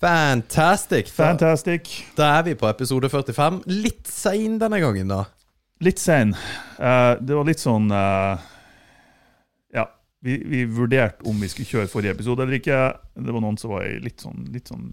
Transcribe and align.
Fantastic. 0.00 1.08
Fantastic. 1.08 1.88
da 2.16 2.34
er 2.38 2.42
vi 2.50 2.54
på 2.58 2.68
episode 2.68 3.08
45. 3.08 3.62
Litt 3.66 4.10
sein 4.10 4.58
denne 4.60 4.80
gangen, 4.82 5.08
da. 5.08 5.24
Litt 5.84 6.00
sein. 6.00 6.34
Uh, 6.76 7.16
det 7.20 7.36
var 7.36 7.48
litt 7.48 7.60
sånn 7.60 7.90
uh, 7.92 8.36
Ja, 9.76 9.86
vi, 10.24 10.38
vi 10.44 10.64
vurderte 10.68 11.24
om 11.28 11.40
vi 11.40 11.48
skulle 11.52 11.68
kjøre 11.68 11.92
forrige 11.92 12.16
episode 12.16 12.44
eller 12.44 12.60
ikke. 12.60 12.80
Det 13.16 13.32
var 13.32 13.40
noen 13.40 13.56
som 13.58 13.70
var 13.72 13.86
i 13.88 13.94
litt 14.04 14.20
sånn, 14.20 14.42
litt 14.52 14.68
sånn 14.68 14.86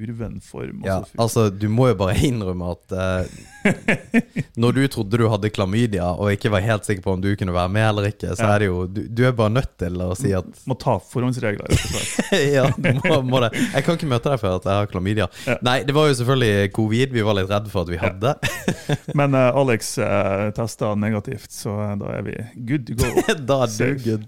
urven 0.00 0.38
form. 0.44 0.82
Ja, 0.86 1.02
altså, 1.20 1.48
du 1.52 1.66
må 1.68 1.90
jo 1.90 1.96
bare 2.00 2.14
innrømme 2.24 2.70
at 2.72 2.94
eh, 2.96 3.82
når 4.62 4.72
du 4.78 4.80
trodde 4.92 5.20
du 5.20 5.26
hadde 5.28 5.50
klamydia, 5.52 6.06
og 6.16 6.32
ikke 6.32 6.52
var 6.54 6.64
helt 6.64 6.86
sikker 6.88 7.04
på 7.04 7.12
om 7.16 7.20
du 7.24 7.28
kunne 7.36 7.52
være 7.52 7.72
med 7.74 7.84
eller 7.90 8.08
ikke, 8.12 8.32
så 8.38 8.46
Ja. 8.46 8.54
er 8.54 8.58
det 8.64 8.68
jo 8.70 8.86
Du, 8.88 9.02
du 9.08 9.22
er 9.28 9.32
bare 9.36 9.52
nødt 9.52 9.74
til 9.80 10.00
å 10.00 10.14
si 10.16 10.32
at 10.32 10.46
Må 10.70 10.76
ta 10.80 10.96
forhåndsregler. 10.98 11.68
rett 11.68 11.84
og 11.84 11.92
slett. 11.92 12.32
Ja, 12.58 12.64
du 12.72 12.88
må, 13.04 13.18
må 13.26 13.40
det. 13.44 13.50
Jeg 13.74 13.84
kan 13.84 13.98
ikke 13.98 14.08
møte 14.10 14.32
deg 14.32 14.40
før 14.40 14.56
at 14.58 14.64
jeg 14.68 14.80
har 14.80 14.88
klamydia. 14.90 15.26
Ja. 15.46 15.58
Nei, 15.66 15.76
det 15.84 15.94
var 15.96 16.08
jo 16.08 16.16
selvfølgelig 16.20 16.72
covid 16.76 17.12
vi 17.12 17.24
var 17.26 17.36
litt 17.38 17.50
redd 17.52 17.68
for 17.72 17.84
at 17.84 17.92
vi 17.92 18.00
hadde. 18.00 18.34
Men 19.18 19.36
uh, 19.36 19.50
Alex 19.58 19.92
uh, 20.00 20.48
testa 20.56 20.94
negativt, 20.98 21.50
så 21.52 21.74
eh, 21.84 21.94
da 22.00 22.12
er 22.18 22.24
vi 22.26 22.36
good 22.70 22.86
to 22.88 22.96
go. 22.98 23.10
da 23.48 23.60
er 23.66 23.74
du 23.76 24.02
good. 24.06 24.26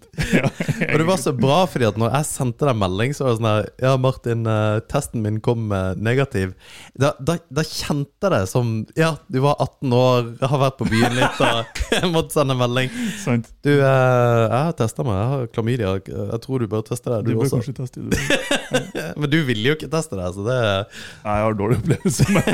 Og 0.90 0.96
det 1.00 1.08
var 1.08 1.20
så 1.22 1.32
bra, 1.36 1.62
fordi 1.70 1.88
at 1.88 1.98
når 2.00 2.12
jeg 2.18 2.28
sendte 2.34 2.68
deg 2.68 2.78
melding, 2.80 3.14
så 3.16 3.29
var 3.30 3.38
sånn 3.40 3.48
her 3.50 3.68
Ja, 3.84 3.94
Martin, 4.00 4.44
eh, 4.50 4.80
testen 4.90 5.22
min 5.24 5.38
kom 5.44 5.68
negativ. 6.00 6.52
Da, 6.98 7.12
da, 7.20 7.38
da 7.50 7.64
kjente 7.66 8.26
jeg 8.26 8.34
det 8.34 8.42
som 8.50 8.72
Ja, 8.98 9.14
du 9.30 9.40
var 9.44 9.56
18 9.62 9.94
år, 9.96 10.30
har 10.50 10.62
vært 10.66 10.78
på 10.80 10.88
byen 10.90 11.16
litt 11.16 11.40
og 11.46 11.80
jeg 11.96 12.10
måtte 12.12 12.34
sende 12.36 12.56
melding. 12.58 12.90
sant? 13.22 13.48
Du, 13.64 13.70
eh, 13.72 13.84
jeg 13.84 14.60
har 14.66 14.74
testa 14.78 15.04
meg, 15.06 15.16
jeg 15.20 15.30
har 15.34 15.50
klamydia. 15.54 15.94
Jeg 16.00 16.40
tror 16.44 16.62
du 16.64 16.68
bør 16.70 16.84
teste 16.88 17.10
deg, 17.12 17.24
Du 17.26 17.32
du 17.32 17.38
bør 17.40 17.46
også. 17.48 17.60
kanskje 17.60 17.76
teste 17.80 18.04
det. 18.10 19.14
Men 19.20 19.30
du 19.32 19.38
ville 19.48 19.72
jo 19.72 19.76
ikke 19.78 19.90
teste 19.92 20.18
deg, 20.18 20.30
så 20.36 20.44
det 20.46 20.58
Nei, 20.60 21.34
jeg 21.36 21.46
har 21.46 21.56
dårlig 21.58 21.80
opplevelse 21.80 22.24
med 22.34 22.48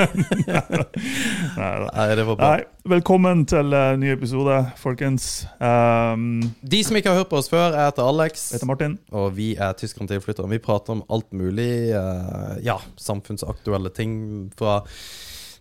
Nei, 1.57 2.07
det 2.17 2.25
var 2.27 2.37
bra. 2.39 2.51
Nei, 2.57 2.65
velkommen 2.97 3.45
til 3.49 3.73
uh, 3.75 3.95
ny 4.01 4.11
episode, 4.15 4.57
folkens. 4.81 5.27
Um, 5.61 6.41
De 6.63 6.81
som 6.87 6.97
ikke 6.99 7.13
har 7.13 7.21
hørt 7.23 7.31
på 7.33 7.39
oss 7.41 7.51
før, 7.53 7.75
jeg 7.77 7.91
heter 7.91 8.07
Alex. 8.07 8.47
jeg 8.53 8.59
heter 8.61 8.71
Martin. 8.71 8.97
Og 9.17 9.31
vi 9.37 9.53
er 9.57 9.77
tyskerne 9.79 10.09
til 10.11 10.23
flyttere. 10.25 10.49
Vi 10.53 10.61
prater 10.67 10.97
om 10.99 11.05
alt 11.09 11.33
mulig. 11.33 11.91
eh, 11.95 12.59
ja, 12.67 12.81
samfunnsaktuelle 12.97 13.93
ting. 13.95 14.19
Fra 14.59 14.81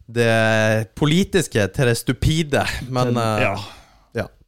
det 0.05 0.93
politiske 0.97 1.67
til 1.73 1.89
det 1.91 1.97
stupide. 1.97 2.65
Men 2.89 3.17
eh, 3.17 3.47
ja. 3.47 3.55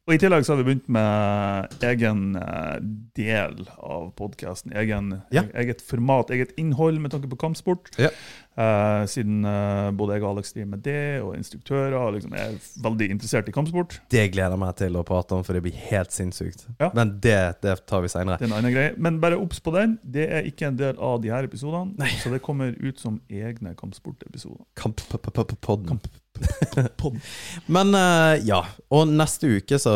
Og 0.08 0.16
I 0.16 0.20
tillegg 0.22 0.46
så 0.48 0.54
har 0.54 0.62
vi 0.62 0.70
begynt 0.70 0.86
med 0.96 1.82
egen 1.84 2.20
eh, 2.40 2.76
del 3.20 3.58
av 3.76 4.06
podkasten. 4.16 4.72
Ja. 4.72 5.44
Eget 5.52 5.82
format, 5.84 6.32
eget 6.32 6.54
innhold 6.56 7.02
med 7.04 7.12
tanke 7.12 7.28
på 7.28 7.40
kampsport. 7.42 7.92
Ja. 8.00 8.14
Uh, 8.58 9.04
siden 9.06 9.44
uh, 9.46 9.92
både 9.94 10.16
jeg 10.16 10.24
og 10.24 10.32
Alex 10.32 10.54
driver 10.56 10.70
med 10.72 10.80
det, 10.82 11.02
og 11.22 11.36
instruktører 11.38 12.16
liksom 12.16 12.32
er 12.34 12.56
veldig 12.82 13.10
interessert 13.14 13.52
i 13.52 13.54
kampsport. 13.54 14.00
det 14.10 14.24
gleder 14.34 14.56
jeg 14.56 14.62
meg 14.64 14.80
til 14.80 14.98
å 14.98 15.04
prate 15.06 15.38
om, 15.38 15.44
for 15.46 15.54
det 15.54 15.62
blir 15.68 15.76
helt 15.92 16.16
sinnssykt. 16.16 16.64
Ja. 16.80 16.90
Men 16.98 17.12
det, 17.22 17.38
det 17.62 17.76
tar 17.86 18.02
vi 18.02 18.10
seinere. 18.10 18.40
Er. 18.42 18.96
Men 18.98 19.20
bare 19.22 19.38
obs 19.38 19.60
på 19.62 19.76
den. 19.76 20.00
Det 20.02 20.26
er 20.40 20.48
ikke 20.50 20.72
en 20.72 20.80
del 20.80 20.98
av 20.98 21.20
de 21.22 21.36
her 21.36 21.46
episodene. 21.46 22.08
Så 22.24 22.32
det 22.34 22.42
kommer 22.48 22.72
ut 22.80 23.04
som 23.04 23.20
egne 23.30 23.76
kampsportepisoder. 23.78 24.64
Kamp-podden. 24.80 25.62
Pod. 25.62 26.10
Men 27.76 27.94
eh, 27.98 28.46
ja, 28.48 28.62
og 28.94 29.10
neste 29.10 29.50
uke 29.58 29.80
så 29.82 29.94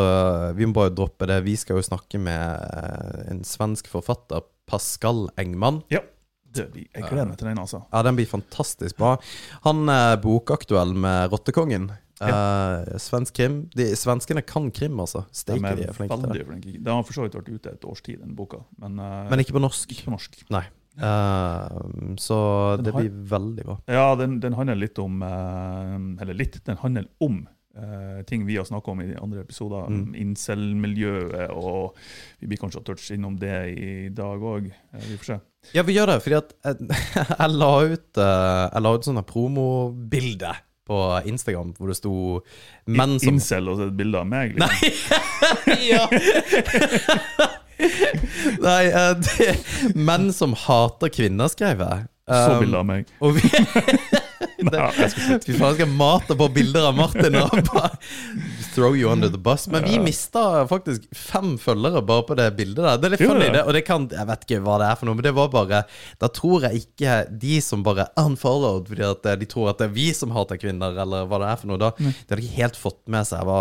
Vi 0.57 0.67
må 0.67 0.75
bare 0.75 0.93
droppe 0.95 1.27
det. 1.29 1.41
Vi 1.45 1.55
skal 1.59 1.79
jo 1.79 1.85
snakke 1.85 2.21
med 2.21 2.41
eh, 2.41 3.25
en 3.33 3.43
svensk 3.47 3.89
forfatter, 3.91 4.45
Pascal 4.69 5.27
Engman. 5.41 5.81
Ja. 5.93 6.03
Det, 6.51 6.65
jeg 6.75 7.05
gleder 7.07 7.29
meg 7.29 7.37
til 7.39 7.47
den, 7.47 7.59
altså. 7.61 7.79
Ja, 7.93 8.01
den 8.03 8.17
blir 8.17 8.27
fantastisk 8.27 8.97
bra. 8.99 9.13
Han 9.63 9.87
er 9.91 10.17
bokaktuell 10.19 10.91
med 10.99 11.31
Rottekongen. 11.31 11.93
Eh, 12.21 12.97
svensk 13.01 13.35
krim. 13.39 13.61
De, 13.73 13.87
svenskene 13.97 14.43
kan 14.45 14.69
krim, 14.75 14.99
altså. 15.01 15.23
De 15.29 15.41
Steike, 15.41 15.71
er 15.71 15.79
de 15.79 15.87
er 15.87 15.95
flinke 15.95 16.19
til 16.21 16.35
det. 16.35 16.75
Den 16.75 16.91
har 16.91 17.05
for 17.07 17.17
så 17.17 17.25
vidt 17.25 17.37
vært 17.39 17.49
ute 17.49 17.73
et 17.73 17.87
års 17.87 18.03
tid, 18.05 18.19
den 18.21 18.35
boka. 18.37 18.61
Men, 18.81 18.99
uh, 19.01 19.25
Men 19.31 19.41
ikke 19.43 19.55
på 19.57 19.63
norsk. 19.63 19.95
ikke 19.95 20.09
på 20.09 20.15
norsk. 20.17 20.37
Nei. 20.53 20.65
Eh, 20.97 21.67
så 22.17 22.37
det 22.83 22.91
blir 22.91 23.09
veldig 23.09 23.65
bra. 23.65 23.79
Ja, 23.85 24.15
den, 24.19 24.39
den 24.43 24.53
handler 24.57 24.75
litt 24.75 24.99
om 24.99 25.21
uh, 25.23 26.21
Eller 26.21 26.35
litt, 26.35 26.59
den 26.65 26.79
handler 26.81 27.07
om 27.23 27.45
uh, 27.77 28.23
ting 28.27 28.43
vi 28.45 28.57
har 28.59 28.67
snakka 28.67 28.91
om 28.91 29.01
i 29.01 29.11
de 29.11 29.19
andre 29.21 29.45
episoder. 29.45 29.87
Mm. 29.87 30.15
Incel-miljøet, 30.25 31.53
og 31.55 31.95
vi 32.39 32.51
blir 32.51 32.61
kanskje 32.61 32.83
touch 32.87 33.07
innom 33.15 33.39
det 33.39 33.61
i 33.71 33.93
dag 34.15 34.43
òg. 34.43 34.71
vi 34.97 35.21
får 35.21 35.29
se. 35.31 35.39
Ja, 35.77 35.85
vi 35.85 35.95
gjør 35.95 36.15
det, 36.15 36.19
fordi 36.25 36.39
at 36.41 36.53
jeg, 36.65 36.99
jeg 37.39 37.55
la 37.55 37.71
ut 37.85 38.19
uh, 38.19 38.67
Jeg 38.67 38.83
la 38.83 38.93
ut 38.97 39.07
sånne 39.07 39.25
promobilder 39.29 40.67
på 40.91 40.99
Instagram 41.29 41.75
hvor 41.77 41.91
det 41.91 41.97
sto 41.99 42.13
menn 42.91 43.19
som 43.21 43.37
Incel 43.37 43.69
og 43.71 43.79
så 43.79 43.87
et 43.87 43.97
bilde 43.97 44.19
av 44.19 44.27
meg. 44.27 44.57
Liksom. 44.57 45.19
ja. 45.91 46.05
Nei, 48.67 48.83
uh, 48.93 49.13
det, 49.17 49.55
menn 49.97 50.31
som 50.35 50.55
hater 50.67 51.11
kvinner, 51.13 51.51
skrev 51.51 51.83
jeg. 51.85 52.07
Så 52.31 52.53
Um, 52.53 52.61
bilde 52.61 52.79
av 52.79 52.85
meg. 52.87 53.09
Og 53.19 53.33
vi, 53.35 53.49
Nei, 54.67 54.87
jeg 54.97 55.11
skal. 55.13 55.39
Fy 55.45 55.55
faen, 55.57 55.77
jeg 55.81 55.89
mate 55.97 56.35
på 56.37 56.47
bilder 56.53 56.89
av 56.91 56.97
Martin 56.97 57.37
og 57.39 57.55
bare 57.71 57.91
throw 58.75 58.95
you 58.95 59.09
under 59.11 59.31
the 59.31 59.39
bus. 59.41 59.65
Men 59.71 59.83
vi 59.87 59.97
mista 59.99 60.43
faktisk 60.69 61.07
fem 61.17 61.55
følgere 61.61 62.03
bare 62.07 62.25
på 62.29 62.37
det 62.39 62.47
bildet 62.59 62.83
der. 62.85 62.99
Det 63.01 63.09
er 63.09 63.15
litt 63.15 63.23
funny, 63.25 63.49
det? 63.53 63.63
Og 63.67 63.75
det 63.75 63.83
kan 63.87 64.07
Jeg 64.11 64.27
vet 64.29 64.45
ikke 64.47 64.61
hva 64.65 64.77
det 64.81 64.87
er 64.91 64.99
for 64.99 65.09
noe, 65.09 65.17
men 65.19 65.25
det 65.27 65.33
var 65.37 65.49
bare 65.53 65.81
Da 66.21 66.29
tror 66.33 66.65
jeg 66.67 66.83
ikke 66.85 67.17
de 67.41 67.57
som 67.63 67.83
bare 67.85 68.07
unfollowed 68.19 68.87
fordi 68.91 69.05
at 69.07 69.27
de 69.41 69.47
tror 69.49 69.71
at 69.71 69.81
det 69.81 69.89
er 69.89 69.93
vi 69.95 70.07
som 70.15 70.31
hater 70.35 70.59
kvinner, 70.61 70.95
eller 71.03 71.27
hva 71.29 71.39
det 71.43 71.49
er 71.51 71.59
for 71.61 71.71
noe. 71.71 71.79
Da 71.81 71.91
De 71.99 72.11
hadde 72.31 72.41
ikke 72.43 72.57
helt 72.61 72.79
fått 72.79 72.99
med 73.11 73.27
seg 73.27 73.43
hva, 73.47 73.59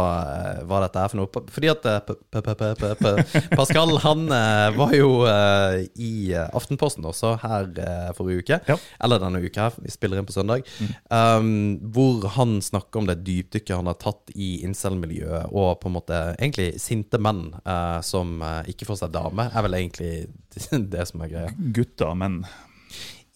hva 0.69 0.81
dette 0.85 1.03
er 1.05 1.13
for 1.13 1.21
noe. 1.21 1.45
Fordi 1.55 1.71
at 1.73 1.87
eh, 1.91 3.51
Pascal, 3.59 3.97
han 4.05 4.25
eh, 4.35 4.69
var 4.77 4.95
jo 4.97 5.11
eh, 5.29 5.85
i 6.01 6.13
eh, 6.35 6.47
Aftenposten 6.57 7.07
også 7.09 7.35
her 7.43 7.69
eh, 7.81 8.11
forrige 8.17 8.45
uke. 8.45 8.61
Eller 9.03 9.23
denne 9.23 9.43
uka, 9.43 9.69
her, 9.69 9.79
vi 9.85 9.93
spiller 9.93 10.21
inn 10.21 10.29
på 10.29 10.35
søndag. 10.35 10.67
Um, 11.11 11.79
hvor 11.95 12.27
han 12.37 12.59
snakker 12.65 13.03
om 13.03 13.09
det 13.09 13.21
dypdykket 13.27 13.77
han 13.77 13.91
har 13.91 13.99
tatt 14.01 14.33
i 14.35 14.61
incel-miljøet, 14.67 15.53
og 15.53 15.79
på 15.83 15.91
en 15.91 15.97
måte 15.99 16.23
egentlig 16.37 16.73
sinte 16.83 17.21
menn 17.23 17.49
uh, 17.65 18.01
som 18.07 18.39
uh, 18.43 18.61
ikke 18.71 18.89
får 18.89 19.05
seg 19.05 19.15
dame, 19.15 19.51
er 19.51 19.67
vel 19.67 19.79
egentlig 19.81 20.13
det 20.95 21.07
som 21.11 21.25
er 21.25 21.33
greia. 21.33 21.55
Gutter, 21.77 22.11
og 22.13 22.21
menn. 22.21 22.43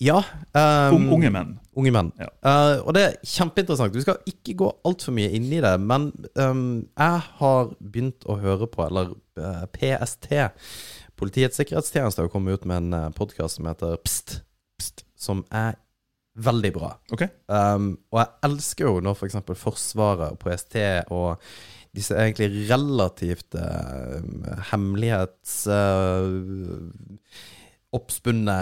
Ja. 0.03 0.19
um, 0.53 1.13
Unge 1.15 1.31
menn. 1.31 1.55
Unge 1.79 1.93
menn. 1.95 2.11
Ja. 2.19 2.31
Uh, 2.45 2.83
og 2.85 2.97
det 2.97 3.05
er 3.05 3.15
kjempeinteressant. 3.23 3.95
Vi 3.95 4.03
skal 4.05 4.19
ikke 4.29 4.57
gå 4.65 4.71
altfor 4.87 5.15
mye 5.17 5.31
inn 5.37 5.47
i 5.53 5.63
det, 5.63 5.75
men 5.81 6.11
um, 6.35 6.83
jeg 6.99 7.23
har 7.39 7.71
begynt 7.79 8.27
å 8.27 8.39
høre 8.43 8.69
på, 8.71 8.85
eller 8.89 9.15
uh, 9.41 9.65
PST, 9.75 10.33
Politiets 11.15 11.61
sikkerhetstjeneste, 11.61 12.25
har 12.25 12.33
kommet 12.33 12.59
ut 12.59 12.67
med 12.67 12.89
en 12.91 13.15
podkast 13.15 13.61
som 13.61 13.69
heter 13.71 13.95
Pst, 14.03 14.41
Pst, 14.81 15.05
som 15.15 15.45
er 15.55 15.77
veldig 16.35 16.73
bra. 16.75 16.91
Okay. 17.15 17.31
Um, 17.47 17.95
og 18.13 18.21
jeg 18.23 18.51
elsker 18.51 18.89
jo 18.89 19.01
når 19.05 19.19
f.eks. 19.19 19.41
For 19.47 19.65
Forsvaret 19.69 20.35
og 20.35 20.41
PST 20.43 20.79
og 21.15 21.45
disse 21.95 22.17
egentlig 22.19 22.71
relativt 22.71 23.59
uh, 23.59 24.23
hemmelighets... 24.73 25.61
Uh, 25.71 27.61
oppspunne 27.95 28.55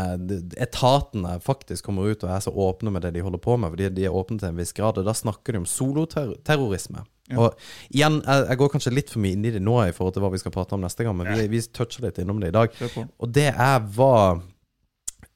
etatene 0.60 1.38
faktisk 1.41 1.87
kommer 1.88 2.12
ut 2.12 2.25
og 2.25 2.34
er 2.34 2.43
så 2.44 2.53
åpne 2.53 2.93
med 2.93 3.05
det 3.06 3.15
de 3.15 3.25
holder 3.25 3.41
på 3.41 3.56
med, 3.56 3.72
fordi 3.72 3.89
de 3.97 4.04
er 4.04 4.16
åpne 4.16 4.39
til 4.41 4.50
en 4.50 4.60
viss 4.60 4.75
grad. 4.77 5.00
Og 5.00 5.09
da 5.09 5.15
snakker 5.16 5.54
de 5.54 5.62
om 5.62 5.69
soloterrorisme. 5.69 7.04
Ja. 7.31 7.39
Og 7.39 7.94
igjen, 7.94 8.19
jeg, 8.27 8.47
jeg 8.50 8.60
går 8.60 8.72
kanskje 8.75 8.93
litt 8.93 9.12
for 9.12 9.25
mye 9.25 9.37
inn 9.37 9.47
i 9.49 9.54
det 9.54 9.62
nå 9.65 9.78
i 9.87 9.94
forhold 9.97 10.16
til 10.16 10.25
hva 10.25 10.33
vi 10.34 10.41
skal 10.43 10.53
prate 10.54 10.77
om 10.77 10.84
neste 10.84 11.06
gang, 11.06 11.16
men 11.16 11.33
vi, 11.33 11.47
vi 11.54 11.62
toucher 11.72 12.04
litt 12.04 12.21
innom 12.21 12.43
det 12.43 12.53
i 12.53 12.56
dag. 12.59 12.77
Og 13.00 13.33
det 13.33 13.49
er 13.53 13.87
hva 13.97 14.16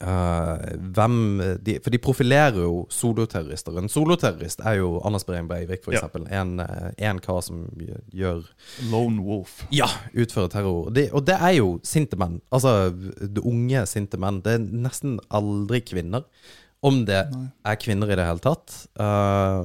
eh, 0.01 0.77
hvem 0.97 1.15
de, 1.63 1.79
For 1.85 1.91
de 1.95 2.01
profilerer 2.03 2.59
jo 2.61 2.87
soloterrorister. 2.93 3.79
En 3.81 3.89
soloterrorist 3.93 4.61
er 4.65 4.79
jo 4.81 5.01
Anders 5.07 5.25
Brein 5.25 5.49
Breivik, 5.49 5.85
for 5.85 5.93
Ja. 5.93 6.09
En, 6.31 6.61
eh, 6.61 6.91
en 7.09 7.19
kar 7.19 7.41
som 7.43 7.65
gjør 8.13 8.45
Lone 8.91 9.23
Wolf. 9.23 9.65
ja, 9.73 9.89
utfører 10.15 10.49
terror. 10.53 10.91
De, 10.93 11.09
og 11.13 11.25
det 11.27 11.39
er 11.41 11.57
jo 11.59 11.81
sinte 11.85 12.17
menn. 12.17 12.41
Altså 12.53 12.91
det 12.93 13.43
unge 13.45 13.87
sinte 13.87 14.19
menn. 14.19 14.43
Det 14.43 14.55
er 14.55 14.59
nesten 14.87 15.19
aldri 15.31 15.81
kvinner. 15.81 16.25
Om 16.85 17.01
det 17.09 17.31
Nei. 17.33 17.47
er 17.65 17.79
kvinner 17.81 18.11
i 18.13 18.15
det 18.15 18.27
hele 18.29 18.39
tatt. 18.45 18.75
Uh, 19.01 19.65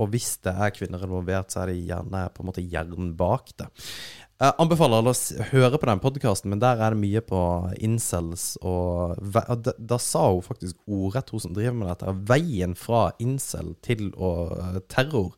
og 0.00 0.08
hvis 0.10 0.38
det 0.42 0.54
er 0.56 0.72
kvinner 0.74 1.02
involvert, 1.04 1.52
så 1.52 1.60
er 1.62 1.66
det 1.70 1.84
gjerne 1.86 2.22
på 2.34 2.42
en 2.42 2.48
måte 2.48 2.64
hjernen 2.64 3.12
bak 3.14 3.52
det. 3.60 3.68
Jeg 4.40 4.56
anbefaler 4.62 5.02
alle 5.02 5.12
å 5.12 5.46
høre 5.50 5.76
på 5.76 5.88
den 5.90 6.00
podkasten, 6.00 6.48
men 6.48 6.60
der 6.62 6.80
er 6.80 6.94
det 6.94 7.00
mye 7.02 7.20
på 7.20 7.40
incels 7.76 8.54
og, 8.64 9.18
da, 9.36 9.74
da 9.76 9.98
sa 10.00 10.22
hun 10.30 10.46
faktisk 10.46 10.78
ordrett, 10.88 11.28
hun 11.34 11.42
som 11.44 11.52
driver 11.52 11.76
med 11.76 11.90
dette, 11.90 12.08
at 12.08 12.22
veien 12.30 12.72
fra 12.72 13.10
incel 13.20 13.74
til 13.84 14.06
eh, 14.16 14.78
terror 14.88 15.34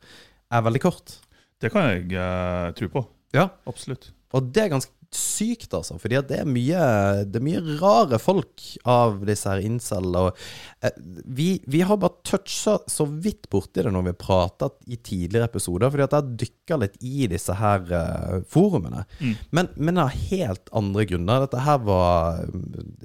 er 0.55 0.63
veldig 0.69 0.83
kort. 0.85 1.17
Det 1.59 1.73
kan 1.75 1.89
jeg 1.91 2.15
uh, 2.15 2.71
tro 2.79 2.93
på. 2.95 3.03
Ja. 3.35 3.49
Absolutt. 3.67 4.13
Og 4.39 4.55
det 4.55 4.69
er 4.69 4.73
ganske 4.77 4.95
sykt, 5.17 5.73
altså. 5.77 5.99
Fordi 6.01 6.21
det 6.29 6.39
er 6.43 6.49
mye 6.49 6.85
Det 7.29 7.39
er 7.39 7.45
mye 7.45 7.63
rare 7.81 8.19
folk 8.23 8.65
av 8.89 9.21
disse 9.29 9.51
her 9.51 9.63
incel. 9.65 10.09
Og 10.19 10.39
eh, 10.85 10.97
vi, 11.25 11.49
vi 11.71 11.83
har 11.87 12.01
bare 12.01 12.23
toucha 12.27 12.79
så 12.91 13.07
vidt 13.07 13.49
borti 13.53 13.85
det 13.85 13.93
når 13.93 14.07
vi 14.07 14.15
har 14.15 14.21
pratet 14.23 14.79
i 14.87 14.99
tidligere 14.99 15.51
episoder, 15.51 15.93
fordi 15.93 16.07
at 16.07 16.17
jeg 16.19 16.39
dykka 16.45 16.81
litt 16.83 16.99
i 17.01 17.29
disse 17.33 17.57
her 17.59 17.87
eh, 17.99 18.41
forumene. 18.53 19.05
Men, 19.51 19.71
men 19.77 20.01
av 20.03 20.15
helt 20.31 20.73
andre 20.73 21.07
grunner. 21.09 21.47
Dette 21.47 21.63
her 21.67 21.83
var 21.87 22.43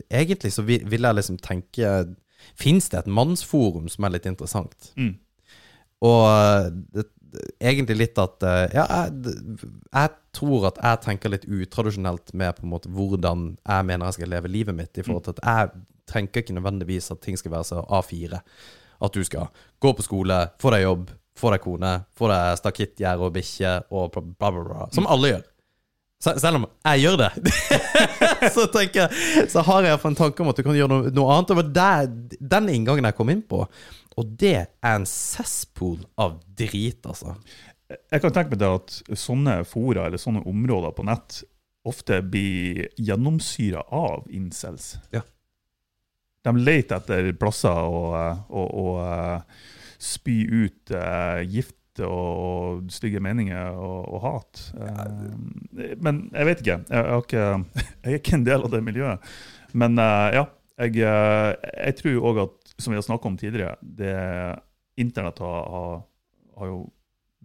Egentlig 0.07 0.51
så 0.53 0.63
vil, 0.65 0.83
vil 0.87 1.05
jeg 1.07 1.17
liksom 1.17 1.37
tenke 1.41 1.91
Fins 2.57 2.87
det 2.89 3.01
et 3.01 3.09
mannsforum 3.11 3.89
som 3.91 4.05
er 4.07 4.13
litt 4.15 4.27
interessant? 4.29 4.91
Mm. 4.95 5.15
Og 6.05 6.23
eh, 6.29 6.67
det, 6.93 7.07
egentlig 7.59 7.97
litt 7.97 8.19
at 8.21 8.43
eh, 8.45 8.63
Ja, 8.75 8.85
jeg, 8.91 9.35
jeg 9.91 10.13
tror 10.37 10.69
at 10.71 10.81
jeg 10.83 11.03
tenker 11.05 11.33
litt 11.33 11.45
utradisjonelt 11.45 12.33
med 12.37 12.57
på 12.57 12.65
en 12.65 12.73
måte 12.73 12.91
hvordan 12.93 13.47
jeg 13.57 13.87
mener 13.89 14.07
jeg 14.07 14.19
skal 14.19 14.33
leve 14.35 14.51
livet 14.51 14.77
mitt. 14.77 14.93
I 14.97 15.05
forhold 15.05 15.27
til 15.27 15.37
at 15.37 15.43
jeg 15.45 15.85
tenker 16.07 16.43
ikke 16.43 16.57
nødvendigvis 16.57 17.11
at 17.11 17.21
ting 17.23 17.37
skal 17.39 17.53
være 17.57 17.69
så 17.71 17.83
A4. 17.83 18.41
At 19.03 19.13
du 19.13 19.23
skal 19.25 19.51
gå 19.83 19.93
på 19.93 20.05
skole, 20.05 20.39
få 20.61 20.73
deg 20.73 20.85
jobb, 20.85 21.11
få 21.37 21.51
deg 21.53 21.61
kone, 21.61 21.93
få 22.17 22.31
deg 22.31 22.57
stakittgjerde 22.61 23.27
og 23.27 23.35
bikkje 23.35 23.75
og 23.91 24.09
bla, 24.15 24.23
bla, 24.25 24.51
bla, 24.55 24.65
bla. 24.71 24.89
Som 24.95 25.09
alle 25.09 25.35
gjør. 25.35 25.45
Sel 26.23 26.39
Selv 26.41 26.57
om 26.57 26.65
jeg 26.65 27.03
gjør 27.03 27.19
det, 27.21 27.51
så 28.55 28.63
tenker 28.73 29.11
Så 29.51 29.61
har 29.67 29.85
jeg 29.85 29.99
en 30.09 30.17
tanke 30.17 30.41
om 30.41 30.49
at 30.49 30.57
du 30.57 30.63
kan 30.65 30.77
gjøre 30.77 30.89
noe, 30.89 31.11
noe 31.13 31.35
annet. 31.35 31.51
Det 31.51 31.57
var 31.59 32.07
den 32.55 32.71
inngangen 32.73 33.05
jeg 33.05 33.17
kom 33.19 33.29
inn 33.29 33.43
på. 33.45 33.67
Og 34.17 34.37
det 34.41 34.55
er 34.57 34.95
en 34.95 35.05
cesspool 35.07 35.99
av 36.17 36.39
drit, 36.57 37.05
altså. 37.05 37.35
Jeg 37.87 38.19
kan 38.23 38.33
tenke 38.35 38.55
meg 38.55 38.59
det 38.59 38.71
at 38.79 38.95
sånne 39.15 39.61
fora 39.67 40.07
eller 40.07 40.19
sånne 40.19 40.41
områder 40.49 40.95
på 40.95 41.05
nett 41.07 41.41
ofte 41.87 42.19
blir 42.21 42.87
gjennomsyra 42.99 43.85
av 43.95 44.27
incels. 44.33 44.97
Ja. 45.13 45.23
De 46.43 46.53
leter 46.57 46.99
etter 46.99 47.31
plasser 47.39 47.71
å, 47.71 48.01
å, 48.47 48.65
å 48.81 48.85
eh, 49.03 49.63
spy 49.99 50.37
ut 50.47 50.93
uh, 50.95 51.41
gift 51.47 51.75
og 52.05 52.91
stygge 52.93 53.21
meninger 53.23 53.73
og, 53.73 54.03
og 54.13 54.21
hat. 54.25 54.61
Eh, 54.77 55.95
men 56.03 56.27
jeg 56.33 56.49
vet 56.51 56.63
ikke. 56.63 56.77
Jeg, 56.91 57.07
jeg, 57.07 57.23
ikke. 57.23 57.47
jeg 58.03 58.13
er 58.13 58.21
ikke 58.21 58.37
en 58.37 58.47
del 58.47 58.67
av 58.67 58.75
det 58.75 58.83
miljøet. 58.85 59.33
Men 59.77 59.99
uh, 59.99 60.27
ja, 60.35 60.45
jeg, 60.77 60.99
jeg 61.01 61.97
tror 62.01 62.29
òg 62.31 62.43
at, 62.45 62.56
som 62.77 62.93
vi 62.93 62.97
har 62.97 63.05
snakka 63.05 63.27
om 63.27 63.37
tidligere, 63.37 63.75
det 63.81 64.13
internett 64.97 65.39
har, 65.39 65.69
har, 65.69 66.01
har 66.57 66.69
jo 66.71 66.77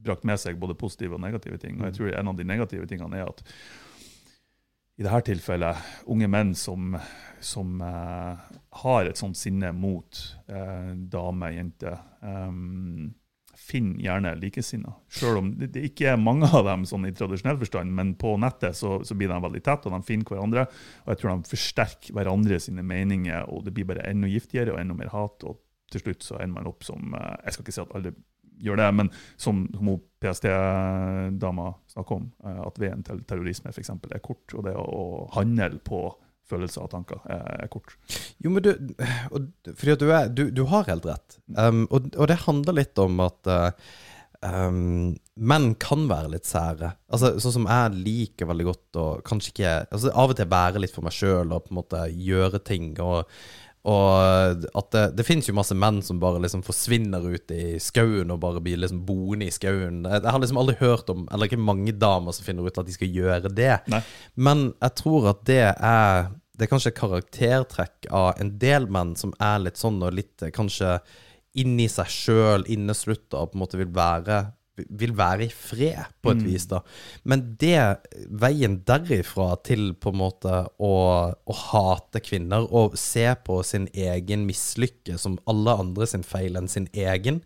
brakt 0.03 0.25
med 0.25 0.41
seg 0.41 0.59
både 0.61 0.77
positive 0.79 1.17
og 1.17 1.23
negative 1.23 1.59
ting. 1.61 1.79
Og 1.81 1.89
jeg 1.89 1.99
tror 1.99 2.13
en 2.13 2.31
av 2.33 2.39
de 2.39 2.47
negative 2.49 2.89
tingene 2.91 3.21
er 3.21 3.31
at 3.31 3.45
i 5.01 5.05
dette 5.05 5.23
tilfellet 5.31 6.07
unge 6.13 6.29
menn 6.29 6.53
som, 6.59 6.97
som 7.41 7.81
uh, 7.81 8.37
har 8.83 9.09
et 9.09 9.19
sånt 9.19 9.39
sinne 9.41 9.73
mot 9.75 10.21
uh, 10.53 10.93
dame, 10.93 11.53
jente, 11.57 11.95
um, 12.21 13.09
finner 13.63 14.01
gjerne 14.03 14.35
likesinnede. 14.41 14.95
Selv 15.13 15.41
om 15.41 15.51
det, 15.59 15.71
det 15.75 15.85
ikke 15.91 16.13
er 16.13 16.21
mange 16.21 16.49
av 16.51 16.67
dem 16.67 16.87
sånn 16.89 17.07
i 17.09 17.15
tradisjonell 17.17 17.61
forstand, 17.61 17.93
men 17.97 18.15
på 18.21 18.35
nettet 18.43 18.79
så, 18.79 18.99
så 19.07 19.17
blir 19.19 19.33
de 19.33 19.41
veldig 19.45 19.63
tett, 19.65 19.87
og 19.87 19.97
de 19.97 20.09
finner 20.09 20.29
hverandre. 20.29 20.67
Og 21.05 21.13
jeg 21.13 21.23
tror 21.23 21.35
de 21.35 21.53
forsterker 21.53 22.17
hverandre 22.17 22.61
sine 22.63 22.85
meninger, 22.87 23.47
og 23.49 23.67
det 23.67 23.75
blir 23.77 23.89
bare 23.89 24.09
enda 24.11 24.31
giftigere 24.31 24.75
og 24.75 24.83
enda 24.83 24.99
mer 24.99 25.13
hat. 25.15 25.47
og 25.49 25.61
til 25.93 26.07
slutt 26.07 26.25
så 26.25 26.39
ender 26.41 26.57
man 26.57 26.71
opp 26.71 26.87
som 26.87 27.15
eh, 27.19 27.35
Jeg 27.45 27.55
skal 27.55 27.67
ikke 27.67 27.77
si 27.77 27.83
at 27.85 27.97
alle 27.99 28.15
gjør 28.63 28.79
det, 28.79 28.89
men 28.95 29.09
som, 29.41 29.65
som 29.75 29.89
PST-dama 30.23 31.73
snakker 31.93 32.21
om, 32.21 32.29
eh, 32.47 32.61
at 32.67 32.79
veien 32.81 33.03
til 33.07 33.25
terrorisme 33.29 33.73
eksempel, 33.75 34.15
er 34.15 34.23
kort. 34.25 34.47
Og 34.55 34.67
det 34.67 34.77
å 34.79 35.29
handle 35.37 35.81
på 35.85 36.05
følelser 36.49 36.85
og 36.85 36.93
tanker 36.93 37.21
er, 37.31 37.43
er 37.65 37.73
kort. 37.73 37.97
Jo, 38.43 38.53
men 38.53 38.65
du 38.65 38.73
Fordi 39.73 39.95
at 39.95 40.03
du, 40.03 40.09
er, 40.11 40.31
du, 40.33 40.47
du 40.55 40.65
har 40.71 40.89
helt 40.89 41.07
rett. 41.09 41.39
Um, 41.57 41.85
og, 41.91 42.11
og 42.17 42.31
det 42.31 42.43
handler 42.47 42.79
litt 42.81 42.99
om 43.03 43.23
at 43.25 43.51
uh, 43.51 43.71
um, 44.43 45.13
menn 45.35 45.73
kan 45.83 46.07
være 46.11 46.35
litt 46.35 46.49
sære. 46.49 46.95
Altså, 47.13 47.35
sånn 47.43 47.57
som 47.61 47.69
jeg 47.71 47.99
liker 48.03 48.51
veldig 48.51 48.69
godt 48.69 49.01
å 49.01 49.09
kanskje 49.27 49.55
ikke 49.55 49.75
altså, 49.89 50.13
Av 50.13 50.33
og 50.35 50.39
til 50.39 50.51
være 50.53 50.83
litt 50.83 50.95
for 50.95 51.07
meg 51.07 51.17
sjøl 51.17 51.53
og 51.53 51.67
på 51.67 51.75
en 51.75 51.81
måte 51.83 52.07
gjøre 52.13 52.63
ting. 52.67 52.93
og 53.03 53.31
og 53.83 54.67
at 54.79 54.91
det, 54.95 55.03
det 55.19 55.25
finnes 55.27 55.49
jo 55.49 55.57
masse 55.59 55.75
menn 55.75 55.99
som 56.07 56.21
bare 56.23 56.39
liksom 56.45 56.61
forsvinner 56.63 57.25
ut 57.33 57.51
i 57.51 57.81
skauen 57.83 58.31
og 58.31 58.39
bare 58.45 58.63
blir 58.63 58.79
liksom 58.79 59.01
boende 59.09 59.49
i 59.49 59.55
skauen. 59.55 60.05
Jeg, 60.07 60.21
jeg 60.23 60.35
har 60.35 60.43
liksom 60.43 60.61
aldri 60.63 60.77
hørt 60.79 61.11
om 61.11 61.25
Eller 61.33 61.51
ikke 61.51 61.59
mange 61.59 61.95
damer 61.99 62.37
som 62.37 62.47
finner 62.47 62.69
ut 62.69 62.79
at 62.79 62.87
de 62.87 62.95
skal 62.95 63.11
gjøre 63.11 63.51
det. 63.51 63.75
Nei. 63.91 64.03
Men 64.39 64.69
jeg 64.77 64.97
tror 65.03 65.33
at 65.33 65.43
det 65.51 65.65
er 65.73 66.31
Det 66.55 66.67
er 66.69 66.71
kanskje 66.71 66.93
et 66.93 67.01
karaktertrekk 67.01 68.11
av 68.15 68.39
en 68.39 68.55
del 68.63 68.87
menn 68.93 69.17
som 69.19 69.35
er 69.43 69.65
litt 69.65 69.81
sånn 69.81 69.99
og 70.05 70.15
litt 70.15 70.45
eh, 70.45 70.53
kanskje 70.55 70.99
inni 71.59 71.89
seg 71.91 72.09
sjøl, 72.09 72.63
inneslutta, 72.71 73.41
og 73.41 73.51
på 73.51 73.57
en 73.57 73.63
måte 73.65 73.81
vil 73.81 73.91
være 73.93 74.45
vil 74.77 75.13
være 75.17 75.47
i 75.47 75.53
fred, 75.53 76.01
på 76.25 76.33
et 76.33 76.43
vis, 76.47 76.65
da. 76.71 76.81
Men 77.29 77.45
det, 77.61 77.77
veien 78.29 78.79
derifra 78.89 79.51
til 79.67 79.93
på 80.01 80.13
en 80.15 80.21
måte 80.23 80.55
å, 80.81 80.93
å 81.33 81.57
hate 81.69 82.23
kvinner 82.25 82.65
og 82.73 82.97
se 83.01 83.27
på 83.45 83.61
sin 83.67 83.89
egen 83.93 84.47
mislykke 84.49 85.19
som 85.21 85.39
alle 85.51 85.77
andre 85.85 86.09
sin 86.09 86.25
feil 86.25 86.57
enn 86.57 86.71
sin 86.73 86.89
egen, 86.93 87.43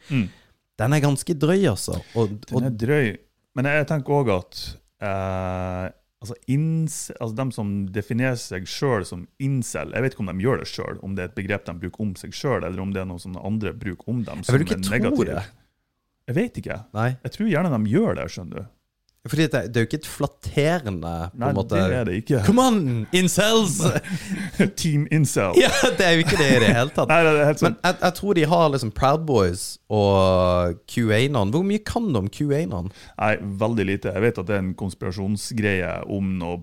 den 0.77 0.93
er 0.93 1.05
ganske 1.05 1.35
drøy, 1.35 1.67
altså. 1.73 2.01
Og, 2.15 2.39
Den 2.51 2.71
er 2.71 2.75
drøy. 2.77 3.15
Men 3.57 3.71
jeg 3.73 3.89
tenker 3.89 4.19
òg 4.19 4.31
at 4.35 4.59
eh, 5.01 5.87
altså, 6.21 6.37
ins, 6.53 6.97
altså 7.17 7.37
dem 7.39 7.53
som 7.55 7.75
definerer 7.93 8.39
seg 8.41 8.67
sjøl 8.69 9.07
som 9.09 9.27
incel, 9.43 9.95
jeg 9.95 10.05
vet 10.05 10.15
ikke 10.17 10.25
om 10.27 10.33
de 10.33 10.45
gjør 10.45 10.61
det 10.63 10.69
sjøl, 10.71 10.99
om 11.03 11.15
det 11.17 11.25
er 11.25 11.31
et 11.31 11.39
begrep 11.39 11.65
de 11.69 11.77
bruker 11.81 12.05
om 12.05 12.17
seg 12.21 12.37
sjøl, 12.37 12.63
eller 12.63 12.83
om 12.85 12.93
det 12.95 13.03
er 13.03 13.09
noe 13.09 13.23
som 13.23 13.39
andre 13.41 13.73
bruker 13.77 14.13
om 14.13 14.21
dem. 14.27 14.45
Jeg 14.47 14.59
vil 14.59 14.67
ikke 14.69 14.83
tro 14.85 15.25
det. 15.25 15.47
Jeg 16.27 16.35
vet 16.41 16.57
ikke. 16.63 16.81
Nei. 16.97 17.11
Jeg 17.23 17.37
tror 17.37 17.53
gjerne 17.53 17.71
de 17.77 17.93
gjør 17.93 18.17
det, 18.19 18.31
skjønner 18.35 18.65
du. 18.65 18.73
Fordi 19.27 19.43
det, 19.51 19.61
det 19.75 19.81
er 19.81 19.83
jo 19.83 19.89
ikke 19.89 19.99
et 19.99 20.07
flatterende 20.07 21.13
på 21.33 21.41
Nei, 21.43 21.49
en 21.51 21.57
måte 21.57 21.79
det 21.81 21.97
er 21.99 22.05
det 22.07 22.13
ikke. 22.21 22.43
Come 22.47 22.63
on, 22.63 22.77
incels! 23.17 23.81
Team 24.81 25.09
incel. 25.11 25.57
ja, 25.59 25.71
det 25.99 26.07
er 26.07 26.15
jo 26.15 26.23
ikke 26.23 26.39
det 26.39 26.47
i 26.47 26.61
det 26.63 26.69
hele 26.77 26.93
tatt. 26.95 27.11
Nei, 27.11 27.19
det 27.27 27.33
er 27.33 27.49
helt 27.51 27.65
Men 27.65 27.75
sånn. 27.75 27.79
jeg, 27.89 27.99
jeg 28.05 28.17
tror 28.21 28.39
de 28.39 28.45
har 28.53 28.71
liksom 28.77 28.93
Proud 28.95 29.27
Boys 29.27 29.65
og 29.91 30.79
QAnon. 30.95 31.51
Hvor 31.55 31.67
mye 31.67 31.83
kan 31.91 32.07
de 32.15 32.23
om 32.23 32.31
QAnon? 32.39 32.93
Nei, 33.19 33.33
veldig 33.67 33.89
lite. 33.91 34.15
Jeg 34.15 34.27
vet 34.29 34.41
at 34.45 34.47
det 34.51 34.59
er 34.61 34.63
en 34.63 34.73
konspirasjonsgreie 34.79 35.93
om 36.19 36.31
noe 36.39 36.63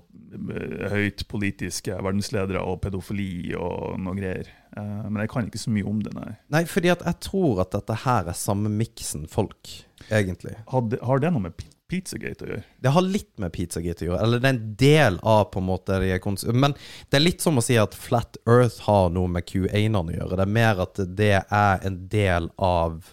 eh, 0.56 0.88
høyt 0.96 1.28
politiske 1.32 2.00
verdensledere 2.00 2.64
og 2.64 2.80
pedofili 2.88 3.52
og 3.60 4.00
noe 4.08 4.16
greier. 4.20 4.48
Eh, 4.78 5.04
Men 5.10 5.22
jeg 5.24 5.32
kan 5.34 5.50
ikke 5.50 5.62
så 5.62 5.74
mye 5.74 5.86
om 5.90 6.02
det, 6.04 6.14
nei. 6.18 6.32
Nei, 6.54 6.64
fordi 6.70 6.92
at 6.94 7.04
jeg 7.06 7.20
tror 7.28 7.62
at 7.64 7.76
dette 7.76 8.00
her 8.06 8.32
er 8.32 8.38
samme 8.38 8.72
miksen 8.74 9.28
folk, 9.32 9.70
egentlig. 10.10 10.56
Hadde, 10.72 11.00
har 11.06 11.22
det 11.22 11.32
noe 11.36 11.48
med 11.48 11.66
Pizzagate 11.94 12.46
å 12.46 12.50
gjøre? 12.50 12.64
Det 12.82 12.94
har 12.96 13.06
litt 13.06 13.32
med 13.42 13.54
Pizzagate 13.54 14.06
å 14.06 14.08
gjøre, 14.08 14.22
eller 14.26 14.42
det 14.42 14.50
er 14.50 14.56
en 14.56 14.78
del 14.82 15.20
av 15.36 15.44
på 15.54 15.62
en 15.62 15.68
måte 15.68 16.00
de 16.02 16.54
Men 16.58 16.74
det 17.10 17.20
er 17.20 17.26
litt 17.26 17.44
som 17.44 17.60
å 17.60 17.66
si 17.66 17.78
at 17.78 17.94
Flat 17.98 18.40
Earth 18.50 18.88
har 18.88 19.12
noe 19.14 19.30
med 19.30 19.46
Q1-ene 19.46 20.02
å 20.02 20.16
gjøre. 20.16 20.40
Det 20.40 20.48
er 20.48 20.56
mer 20.58 20.82
at 20.88 21.04
det 21.22 21.36
er 21.44 21.86
en 21.86 22.00
del 22.10 22.50
av 22.58 23.04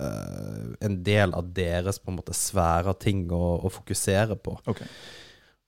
uh, 0.00 0.68
En 0.80 1.00
del 1.02 1.34
av 1.34 1.50
deres 1.56 1.98
på 1.98 2.12
en 2.12 2.20
måte 2.20 2.36
svære 2.36 2.94
ting 3.02 3.26
å, 3.34 3.56
å 3.66 3.72
fokusere 3.72 4.38
på. 4.38 4.60
Okay. 4.70 4.86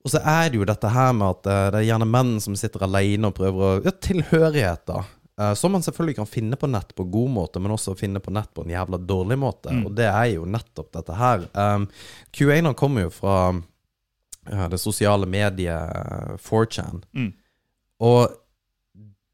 Og 0.02 0.11
så 0.11 0.18
er 0.18 0.50
det 0.50 0.58
jo 0.58 0.66
dette 0.66 0.90
her 0.90 1.12
med 1.14 1.28
at 1.28 1.46
eh, 1.46 1.66
det 1.70 1.78
er 1.78 1.84
gjerne 1.92 2.08
menn 2.11 2.32
som 2.42 2.56
sitter 2.58 2.82
alene 2.88 3.28
og 3.30 3.37
prøver 3.38 3.66
å 3.68 3.75
Ja, 3.84 3.92
tilhørighet, 4.02 4.82
da. 4.88 5.04
Eh, 5.40 5.54
som 5.54 5.72
man 5.72 5.82
selvfølgelig 5.82 6.16
kan 6.16 6.28
finne 6.28 6.56
på 6.56 6.68
nett 6.68 6.94
på 6.94 7.04
god 7.04 7.30
måte, 7.30 7.60
men 7.60 7.72
også 7.72 7.94
finne 7.96 8.20
på 8.20 8.32
nett 8.34 8.52
på 8.54 8.66
en 8.66 8.74
jævla 8.74 9.00
dårlig 9.00 9.38
måte. 9.40 9.72
Og 9.86 9.94
det 9.96 10.08
er 10.10 10.34
jo 10.34 10.44
nettopp 10.48 10.92
dette 10.98 11.16
her. 11.16 11.46
Um, 11.56 11.88
QAnon 12.36 12.76
kommer 12.76 13.06
jo 13.06 13.14
fra 13.14 13.38
uh, 13.52 14.66
det 14.68 14.80
sosiale 14.80 15.26
mediet 15.26 16.38
4chan. 16.42 17.00
Mm. 17.16 17.32
Og 18.04 18.38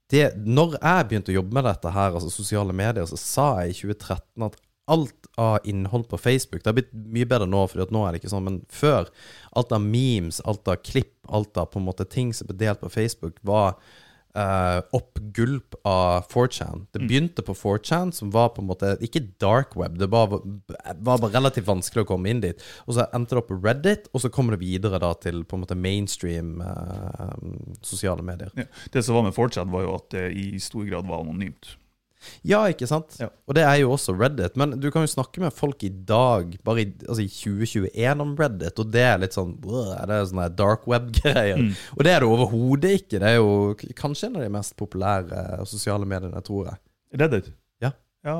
det, 0.09 0.31
når 0.47 0.79
jeg 0.79 1.09
begynte 1.09 1.35
å 1.35 1.39
jobbe 1.41 1.59
med 1.59 1.67
dette 1.69 1.93
her, 1.93 2.15
altså 2.15 2.31
sosiale 2.33 2.73
medier, 2.73 3.05
så 3.11 3.19
sa 3.21 3.51
jeg 3.63 3.75
i 3.75 3.79
2013 3.83 4.47
at 4.47 4.57
alt 4.89 5.27
av 5.37 5.59
innhold 5.69 6.07
på 6.09 6.17
Facebook 6.17 6.63
Det 6.63 6.71
har 6.71 6.77
blitt 6.79 6.95
mye 7.13 7.29
bedre 7.29 7.45
nå, 7.45 7.61
for 7.69 7.91
nå 7.93 8.07
er 8.07 8.15
det 8.15 8.23
ikke 8.23 8.31
sånn, 8.33 8.47
men 8.47 8.55
før 8.73 9.11
Alt 9.53 9.75
av 9.77 9.83
memes, 9.85 10.41
alt 10.49 10.71
av 10.71 10.79
klipp, 10.81 11.13
alt 11.29 11.61
av 11.61 11.69
på 11.75 11.83
en 11.83 11.85
måte 11.91 12.07
ting 12.09 12.33
som 12.33 12.49
ble 12.49 12.57
delt 12.57 12.81
på 12.81 12.89
Facebook, 12.89 13.37
var 13.45 13.77
eh, 14.39 14.79
oppgulp 14.97 15.75
av 15.89 16.27
4chan. 16.33 16.87
Det 16.93 17.03
begynte 17.03 17.43
på 17.43 17.55
4chan, 17.57 18.13
som 18.15 18.31
var 18.35 18.53
på 18.55 18.63
en 18.63 18.71
måte 18.71 18.95
ikke 19.05 19.25
dark 19.43 19.75
web, 19.79 19.99
det 19.99 20.11
var, 20.13 20.31
var 20.31 21.19
bare 21.19 21.33
relativt 21.35 21.69
vanskelig 21.69 22.07
å 22.07 22.11
komme 22.13 22.31
inn 22.33 22.43
dit. 22.45 22.63
Og 22.87 22.97
så 22.97 23.09
endte 23.17 23.37
det 23.37 23.43
opp 23.43 23.51
på 23.53 23.61
Reddit, 23.65 24.09
og 24.13 24.25
så 24.25 24.33
kommer 24.33 24.57
det 24.57 24.63
videre 24.65 25.01
da 25.03 25.13
til 25.19 25.43
på 25.49 25.59
en 25.59 25.65
måte 25.65 25.79
mainstream 25.79 26.59
uh, 26.63 27.35
sosiale 27.83 28.25
medier. 28.25 28.55
Ja. 28.59 28.69
Det 28.95 29.05
som 29.05 29.19
var 29.19 29.29
med 29.29 29.37
4chan, 29.37 29.75
var 29.75 29.87
jo 29.87 29.99
at 29.99 30.11
det 30.15 30.27
i 30.39 30.49
stor 30.63 30.87
grad 30.89 31.09
var 31.11 31.25
anonymt. 31.25 31.75
Ja, 32.47 32.65
ikke 32.71 32.89
sant? 32.91 33.17
Ja. 33.21 33.29
Og 33.49 33.57
det 33.59 33.65
er 33.67 33.77
jo 33.83 33.93
også 33.95 34.15
Reddit. 34.19 34.57
Men 34.59 34.77
du 34.83 34.89
kan 34.95 35.05
jo 35.05 35.11
snakke 35.11 35.43
med 35.43 35.55
folk 35.55 35.83
i 35.87 35.91
dag, 35.91 36.57
bare 36.67 36.85
i, 36.85 36.89
altså 37.07 37.25
i 37.25 37.29
2021, 37.31 38.25
om 38.25 38.35
Reddit, 38.39 38.83
og 38.83 38.91
det 38.95 39.05
er 39.07 39.23
litt 39.23 39.37
sånn 39.37 39.55
Det 39.63 40.17
er 40.17 40.27
sånne 40.31 40.49
dark 40.59 40.89
web-greier. 40.91 41.63
Mm. 41.63 41.73
Og 41.97 42.05
det 42.07 42.15
er 42.15 42.25
det 42.25 42.31
overhodet 42.33 42.97
ikke. 43.03 43.23
Det 43.23 43.33
er 43.33 43.39
jo 43.39 43.95
kanskje 43.99 44.31
en 44.31 44.41
av 44.41 44.47
de 44.47 44.53
mest 44.59 44.77
populære 44.81 45.47
sosiale 45.69 46.09
mediene, 46.09 46.43
tror 46.47 46.73
jeg. 46.73 46.83
Reddit? 47.23 47.53
Ja. 47.85 47.93
Ja, 48.27 48.39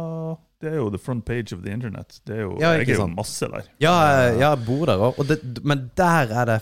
det 0.61 0.73
er 0.73 0.81
jo 0.81 0.89
the 0.91 1.01
front 1.01 1.25
page 1.29 1.55
of 1.55 1.63
the 1.63 1.73
internet. 1.75 2.19
Det 2.27 2.41
er 2.41 2.43
jo, 2.47 2.57
Ja, 2.61 2.75
jeg 2.77 2.91
er 2.91 3.05
jo 3.05 3.07
masse 3.13 3.47
der. 3.51 3.71
Ja, 3.83 3.95
jeg, 4.11 4.41
jeg 4.43 4.67
bor 4.67 4.91
der 4.91 5.07
òg, 5.11 5.23
men 5.63 5.89
der 5.99 6.35
er 6.43 6.51
det 6.51 6.59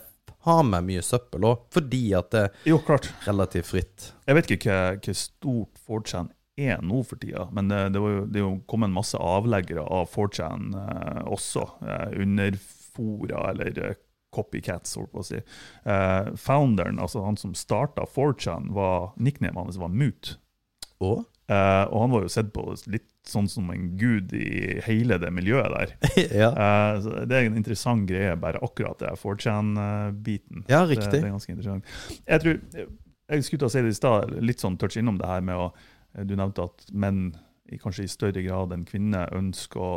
faen 0.46 0.70
meg 0.70 0.87
mye 0.87 1.02
søppel 1.02 1.46
òg, 1.49 1.66
fordi 1.75 2.02
at 2.18 2.30
det 2.35 2.42
er 2.46 2.70
Jo, 2.70 2.80
relativt 3.26 3.70
fritt. 3.70 4.11
Jeg 4.28 4.38
vet 4.38 4.52
ikke 4.56 4.70
hva, 4.70 4.82
hva 5.02 5.14
stort 5.18 5.80
4chan 5.88 6.30
er 6.56 6.80
nå 6.82 7.02
for 7.04 7.20
tida, 7.20 7.48
men 7.52 7.68
det, 7.68 7.82
det, 7.94 8.00
var 8.00 8.14
jo, 8.14 8.25
det 8.26 8.40
er 8.40 8.44
jo 8.46 8.56
kommet 8.70 8.88
en 8.90 8.96
masse 8.96 9.18
avleggere 9.20 9.84
av 9.84 10.08
4chan 10.08 10.70
eh, 10.80 11.22
også. 11.36 11.66
Eh, 11.84 12.16
underfora 12.25 13.50
eller 13.50 13.80
eh, 13.90 13.98
copycats, 14.36 14.96
holdt 14.96 15.12
på 15.12 15.22
å 15.22 15.26
si. 15.26 15.40
Eh, 15.84 16.32
founderen, 16.40 17.00
altså 17.02 17.25
han 17.25 17.38
som 17.40 17.54
starta 17.56 18.08
4chan, 18.08 18.72
var, 18.76 19.12
nicknamet 19.16 19.62
hans 19.66 19.80
var 19.80 19.92
mut. 19.92 20.36
Og? 21.04 21.25
Eh, 21.52 21.84
og 21.92 22.00
han 22.02 22.14
var 22.14 22.25
jo 22.25 22.32
sett 22.32 22.48
på 22.54 22.64
litt 22.90 23.08
sånn 23.26 23.48
som 23.50 23.68
en 23.75 23.88
gud 23.98 24.32
i 24.34 24.78
hele 24.86 25.18
det 25.22 25.32
miljøet 25.34 25.72
der. 25.76 25.94
ja. 26.42 26.50
Eh, 26.50 27.00
så 27.04 27.25
det 27.28 27.38
er 27.38 27.48
en 27.50 27.58
interessant 27.58 28.08
greie, 28.08 28.36
bare 28.40 28.62
akkurat 28.64 29.00
det 29.02 29.12
4chan-biten. 29.20 30.64
ja, 30.70 30.84
Det, 30.84 30.96
riktig. 30.96 31.18
det 31.20 31.26
er 31.26 31.34
ganske 31.36 31.52
interessant. 31.52 31.98
Jeg 32.25 32.44
tror, 32.44 32.62
jeg 33.26 33.46
skulle 33.46 33.62
til 33.64 33.68
å 33.68 33.75
si 33.75 33.84
det 33.84 33.92
i 33.92 34.00
stad, 34.00 34.34
litt 34.40 34.62
sånn 34.62 34.78
touch 34.80 34.98
innom 34.98 35.20
det 35.20 35.30
her 35.30 35.44
med 35.44 35.58
å 35.58 35.70
Du 36.25 36.37
nevnte 36.38 36.64
at 36.64 36.87
menn 36.92 37.35
i 37.68 37.78
kanskje 37.82 38.06
i 38.06 38.11
større 38.11 38.44
grad 38.44 38.73
enn 38.73 38.87
kvinner 38.88 39.32
ønsker 39.35 39.82
å 39.82 39.96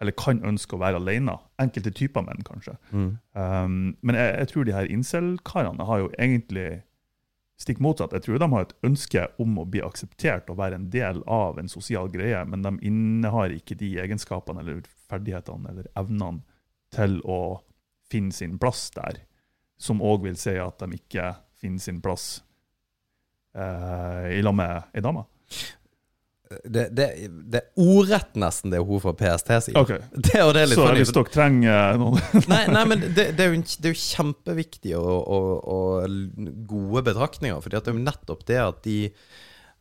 eller 0.00 0.16
kan 0.16 0.38
ønske 0.48 0.76
å 0.76 0.80
være 0.80 0.96
alene. 0.96 1.34
Enkelte 1.60 1.90
typer 1.92 2.24
menn, 2.24 2.40
kanskje. 2.46 2.72
Mm. 2.88 3.08
Um, 3.36 3.74
men 4.00 4.16
jeg, 4.16 4.30
jeg 4.38 4.48
tror 4.48 4.64
de 4.64 4.72
her 4.72 4.88
incel-karene 4.88 5.86
har 5.90 6.00
jo 6.00 6.08
egentlig 6.16 6.68
stikk 7.60 7.82
motsatt. 7.84 8.14
Jeg 8.16 8.24
tror 8.24 8.40
de 8.40 8.48
har 8.54 8.64
et 8.64 8.76
ønske 8.88 9.26
om 9.42 9.58
å 9.60 9.66
bli 9.68 9.82
akseptert 9.84 10.48
og 10.48 10.56
være 10.62 10.78
en 10.80 10.88
del 10.92 11.20
av 11.28 11.60
en 11.60 11.68
sosial 11.68 12.08
greie, 12.12 12.40
men 12.48 12.64
de 12.64 12.72
innehar 12.88 13.52
ikke 13.52 13.76
de 13.80 13.92
egenskapene 14.00 14.64
eller 14.64 14.86
ferdighetene 15.10 15.74
eller 15.74 15.90
evnene 16.00 16.46
til 16.96 17.20
å 17.28 17.60
finne 18.10 18.32
sin 18.34 18.56
plass 18.60 18.88
der. 18.96 19.20
Som 19.80 20.00
òg 20.04 20.24
vil 20.24 20.40
si 20.40 20.56
at 20.60 20.80
de 20.80 20.96
ikke 20.96 21.34
finner 21.60 21.84
sin 21.84 22.00
plass 22.00 22.40
eh, 23.52 24.32
i 24.38 24.40
lag 24.44 24.56
med 24.56 24.96
ei 24.96 25.04
dame. 25.04 25.26
Det, 26.50 26.88
det, 26.90 27.04
det 27.46 27.60
er 27.60 27.78
ordrett 27.78 28.32
nesten 28.42 28.72
det 28.72 28.80
hun 28.82 28.98
fra 29.02 29.12
PST 29.14 29.52
sier. 29.68 29.76
Ok, 29.78 29.92
Det, 30.16 30.32
det 30.34 30.64
Så 30.72 30.80
funnig. 30.80 31.04
hvis 31.04 31.12
dere 31.14 31.30
trenger 31.30 32.00
noen 32.00 32.18
Nei, 32.50 32.64
nei 32.74 32.82
men 32.90 33.04
det, 33.04 33.28
det, 33.38 33.44
er 33.44 33.54
jo, 33.54 33.60
det 33.62 33.92
er 33.92 33.94
jo 33.94 34.00
kjempeviktig 34.00 34.96
og, 34.98 35.20
og, 35.30 35.52
og 35.70 36.48
gode 36.72 37.04
betraktninger. 37.06 37.62
Fordi 37.62 37.78
det 37.78 37.92
er 37.92 38.00
jo 38.00 38.02
nettopp 38.02 38.42
det 38.50 38.58
at 38.64 38.82
de 38.82 38.96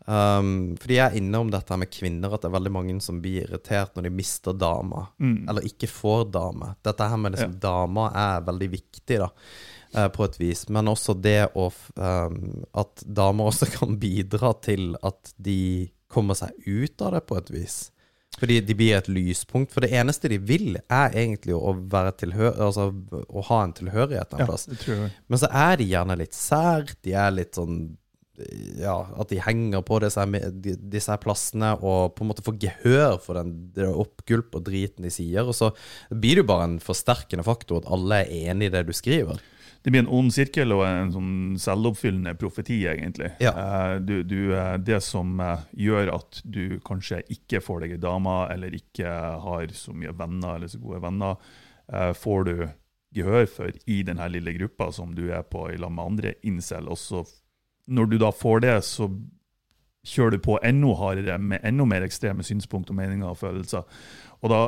um, 0.06 0.54
Fordi 0.78 1.00
jeg 1.00 1.06
er 1.08 1.18
innom 1.24 1.50
dette 1.56 1.74
her 1.74 1.82
med 1.82 1.94
kvinner, 1.96 2.38
at 2.38 2.46
det 2.46 2.52
er 2.52 2.58
veldig 2.60 2.76
mange 2.78 3.00
som 3.02 3.18
blir 3.24 3.48
irritert 3.48 3.98
når 3.98 4.06
de 4.06 4.14
mister 4.22 4.54
dama. 4.54 5.08
mm. 5.18 5.42
Eller 5.50 5.66
ikke 5.72 5.90
får 5.90 6.30
dame. 6.38 6.76
Dette 6.86 7.10
her 7.10 7.26
med 7.26 7.34
liksom 7.34 7.58
dama 7.66 8.12
er 8.14 8.46
veldig 8.46 8.72
viktig, 8.78 9.22
da. 9.26 9.34
Eh, 9.96 10.10
På 10.14 10.26
et 10.26 10.40
vis. 10.40 10.66
Men 10.70 10.92
også 10.92 11.16
det 11.18 11.52
å 11.58 11.70
um, 11.70 12.42
At 12.78 13.06
damer 13.06 13.52
også 13.52 13.70
kan 13.78 13.98
bidra 14.02 14.54
til 14.66 14.94
at 15.04 15.34
de 15.38 15.90
kommer 16.10 16.38
seg 16.38 16.56
ut 16.66 17.02
av 17.06 17.14
det, 17.14 17.26
på 17.30 17.38
et 17.38 17.50
vis. 17.54 17.80
Fordi 18.40 18.60
de 18.64 18.76
blir 18.78 18.98
et 18.98 19.10
lyspunkt. 19.12 19.74
For 19.74 19.84
det 19.84 19.92
eneste 20.00 20.30
de 20.32 20.40
vil, 20.42 20.78
er 20.88 21.16
egentlig 21.18 21.56
å 21.58 21.74
være 21.92 22.16
tilhør... 22.22 22.54
Altså 22.70 22.90
å 22.90 23.46
ha 23.50 23.64
en 23.66 23.74
tilhørighet 23.76 24.36
en 24.36 24.44
Ja, 24.44 24.48
plass. 24.48 24.68
Men 25.28 25.42
så 25.42 25.50
er 25.50 25.80
de 25.80 25.90
gjerne 25.90 26.20
litt 26.20 26.38
sær. 26.38 26.88
De 27.06 27.16
er 27.18 27.34
litt 27.36 27.60
sånn 27.60 27.82
Ja, 28.80 29.02
at 29.20 29.34
de 29.34 29.42
henger 29.44 29.84
på 29.84 29.98
disse, 30.00 30.24
disse 30.80 31.18
plassene 31.20 31.74
og 31.84 32.14
på 32.16 32.24
en 32.24 32.30
måte 32.30 32.46
får 32.46 32.56
gehør 32.62 33.18
for 33.20 33.36
den 33.36 33.52
det 33.76 33.90
oppgulp 33.90 34.56
og 34.56 34.64
driten 34.70 35.04
de 35.04 35.12
sier. 35.12 35.44
Og 35.44 35.58
så 35.58 35.74
blir 36.10 36.40
det 36.40 36.46
jo 36.46 36.52
bare 36.54 36.70
en 36.70 36.78
forsterkende 36.84 37.44
faktor 37.44 37.82
at 37.82 37.92
alle 37.92 38.24
er 38.24 38.54
enig 38.54 38.70
i 38.70 38.76
det 38.78 38.86
du 38.88 38.96
skriver. 38.96 39.42
Det 39.84 39.94
blir 39.94 40.02
en 40.04 40.12
ond 40.12 40.34
sirkel 40.36 40.74
og 40.76 40.82
en 40.84 41.12
sånn 41.14 41.32
selvoppfyllende 41.62 42.34
profeti, 42.40 42.82
egentlig. 42.92 43.30
Ja. 43.40 43.54
Eh, 43.56 43.94
Du, 44.04 44.24
du, 44.28 44.52
eh, 44.56 44.76
det 44.78 45.00
som 45.06 45.40
eh, 45.40 45.62
gjør 45.88 46.12
at 46.18 46.42
du 46.44 46.80
kanskje 46.86 47.22
ikke 47.32 47.62
får 47.64 47.86
deg 47.86 47.96
ei 47.96 48.02
dame, 48.04 48.36
eller 48.52 48.76
ikke 48.76 49.08
har 49.46 49.72
så 49.74 49.96
mye 49.96 50.12
venner 50.20 50.56
eller 50.58 50.68
så 50.68 50.80
gode 50.84 51.02
venner, 51.06 51.40
får 52.14 52.44
du 52.46 52.68
gehør 53.18 53.48
for 53.50 53.72
i 53.90 54.04
denne 54.06 54.28
lille 54.30 54.52
gruppa 54.60 54.92
som 54.94 55.16
du 55.18 55.32
er 55.34 55.42
på 55.42 55.64
i 55.74 55.78
lag 55.82 55.90
med 55.90 56.06
andre 56.06 56.34
incel. 56.46 56.86
Og 56.92 57.00
så, 57.02 57.24
når 57.90 58.12
du 58.12 58.18
da 58.22 58.30
får 58.36 58.62
det, 58.62 58.76
så 58.86 59.08
kjører 60.06 60.36
du 60.38 60.44
på 60.46 60.60
enda 60.62 60.92
hardere 61.00 61.40
med 61.42 61.66
enda 61.66 61.88
mer 61.90 62.06
ekstreme 62.06 62.46
synspunkt 62.46 62.92
og 62.94 63.00
meninger 63.00 63.32
og 63.32 63.40
følelser. 63.42 63.88
Og 64.44 64.54
da, 64.54 64.60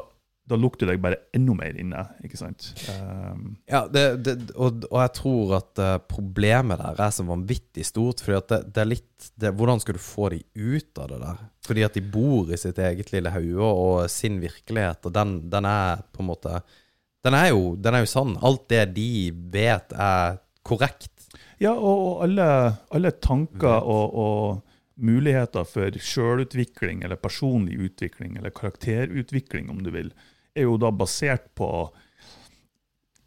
da 0.52 0.60
lukter 0.60 0.88
det 0.88 0.96
deg 0.96 1.04
bare 1.04 1.20
enda 1.36 1.56
mer 1.58 1.78
inne, 1.80 2.04
ikke 2.26 2.40
sant? 2.40 2.72
Um, 2.92 3.56
Ja, 3.72 3.86
det, 3.92 4.04
det, 4.26 4.36
og, 4.56 4.84
og 4.90 5.00
jeg 5.00 5.14
tror 5.18 5.56
at 5.62 5.82
eh, 5.82 5.98
problemet 6.12 6.82
der 6.82 7.00
er 7.08 7.16
så 7.16 7.26
vanvittig 7.28 7.86
stort. 7.88 8.24
Fordi 8.26 8.38
at 8.40 8.52
det, 8.52 8.62
det 8.76 8.84
er 8.84 8.92
litt 8.94 9.08
Hvordan 9.38 9.78
skal 9.78 9.94
du 9.94 10.02
få 10.02 10.32
de 10.34 10.40
ut 10.58 10.98
av 10.98 11.12
det 11.12 11.20
der? 11.22 11.42
Fordi 11.68 11.84
at 11.86 11.98
de 11.98 12.02
bor 12.14 12.50
i 12.50 12.58
sitt 12.58 12.80
eget 12.82 13.12
lille 13.14 13.30
hode 13.30 13.68
og 13.86 14.10
sin 14.10 14.40
virkelighet, 14.42 15.06
og 15.06 15.14
den, 15.14 15.36
den 15.52 15.68
er 15.70 16.02
på 16.10 16.24
en 16.24 16.32
måte 16.32 16.62
den 17.22 17.38
er, 17.38 17.52
jo, 17.52 17.76
den 17.78 17.94
er 17.94 18.02
jo 18.02 18.10
sann. 18.10 18.34
Alt 18.42 18.64
det 18.74 18.88
de 18.96 19.30
vet, 19.54 19.94
er 19.94 20.40
korrekt. 20.66 21.12
Ja, 21.62 21.76
og, 21.76 22.00
og 22.02 22.24
alle, 22.26 22.48
alle 22.90 23.12
tanker 23.22 23.86
og, 23.86 24.16
og 24.18 25.02
muligheter 25.02 25.66
for 25.70 25.98
sjølutvikling 26.02 27.04
eller 27.06 27.22
personlig 27.22 27.78
utvikling 27.86 28.38
eller 28.38 28.54
karakterutvikling, 28.54 29.70
om 29.70 29.84
du 29.86 29.92
vil, 29.94 30.12
er 30.56 30.66
jo 30.68 30.78
da 30.82 30.92
basert 30.92 31.50
på 31.56 31.70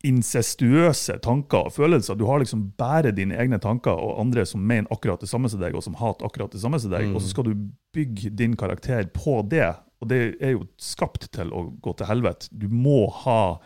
incestuøse 0.04 1.16
tanker 1.24 1.70
og 1.70 1.72
følelser. 1.72 2.16
Du 2.20 2.26
har 2.28 2.42
liksom 2.42 2.66
bare 2.78 3.12
dine 3.16 3.38
egne 3.40 3.56
tanker 3.62 3.96
og 3.96 4.18
andre 4.20 4.44
som 4.48 4.60
mener 4.60 4.90
akkurat 4.92 5.22
det 5.24 5.30
samme 5.30 5.48
som 5.48 5.62
deg, 5.62 5.76
og 5.78 5.84
som 5.86 5.96
hater 5.96 6.26
akkurat 6.28 6.52
det 6.52 6.60
samme 6.60 6.80
som 6.80 6.92
deg, 6.92 7.06
Mm. 7.08 7.14
og 7.16 7.22
så 7.22 7.30
skal 7.32 7.44
du 7.48 7.54
bygge 7.94 8.30
din 8.36 8.56
karakter 8.56 9.06
på 9.14 9.40
det. 9.48 9.74
Og 10.02 10.08
det 10.08 10.36
er 10.42 10.52
jo 10.52 10.66
skapt 10.76 11.30
til 11.32 11.48
å 11.52 11.70
gå 11.80 11.96
til 11.96 12.06
helvete. 12.06 12.48
Du 12.52 12.68
må 12.68 13.08
ha 13.24 13.58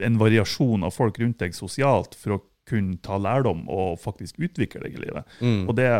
en 0.00 0.18
variasjon 0.18 0.84
av 0.84 0.92
folk 0.94 1.18
rundt 1.18 1.38
deg 1.38 1.52
sosialt 1.52 2.14
for 2.14 2.36
å 2.36 2.42
kunne 2.68 3.00
ta 3.02 3.16
lærdom 3.18 3.64
og 3.68 3.98
faktisk 3.98 4.38
utvikle 4.38 4.82
deg 4.84 4.94
i 4.94 5.02
livet. 5.02 5.24
Mm. 5.40 5.68
Og 5.68 5.74
det, 5.74 5.90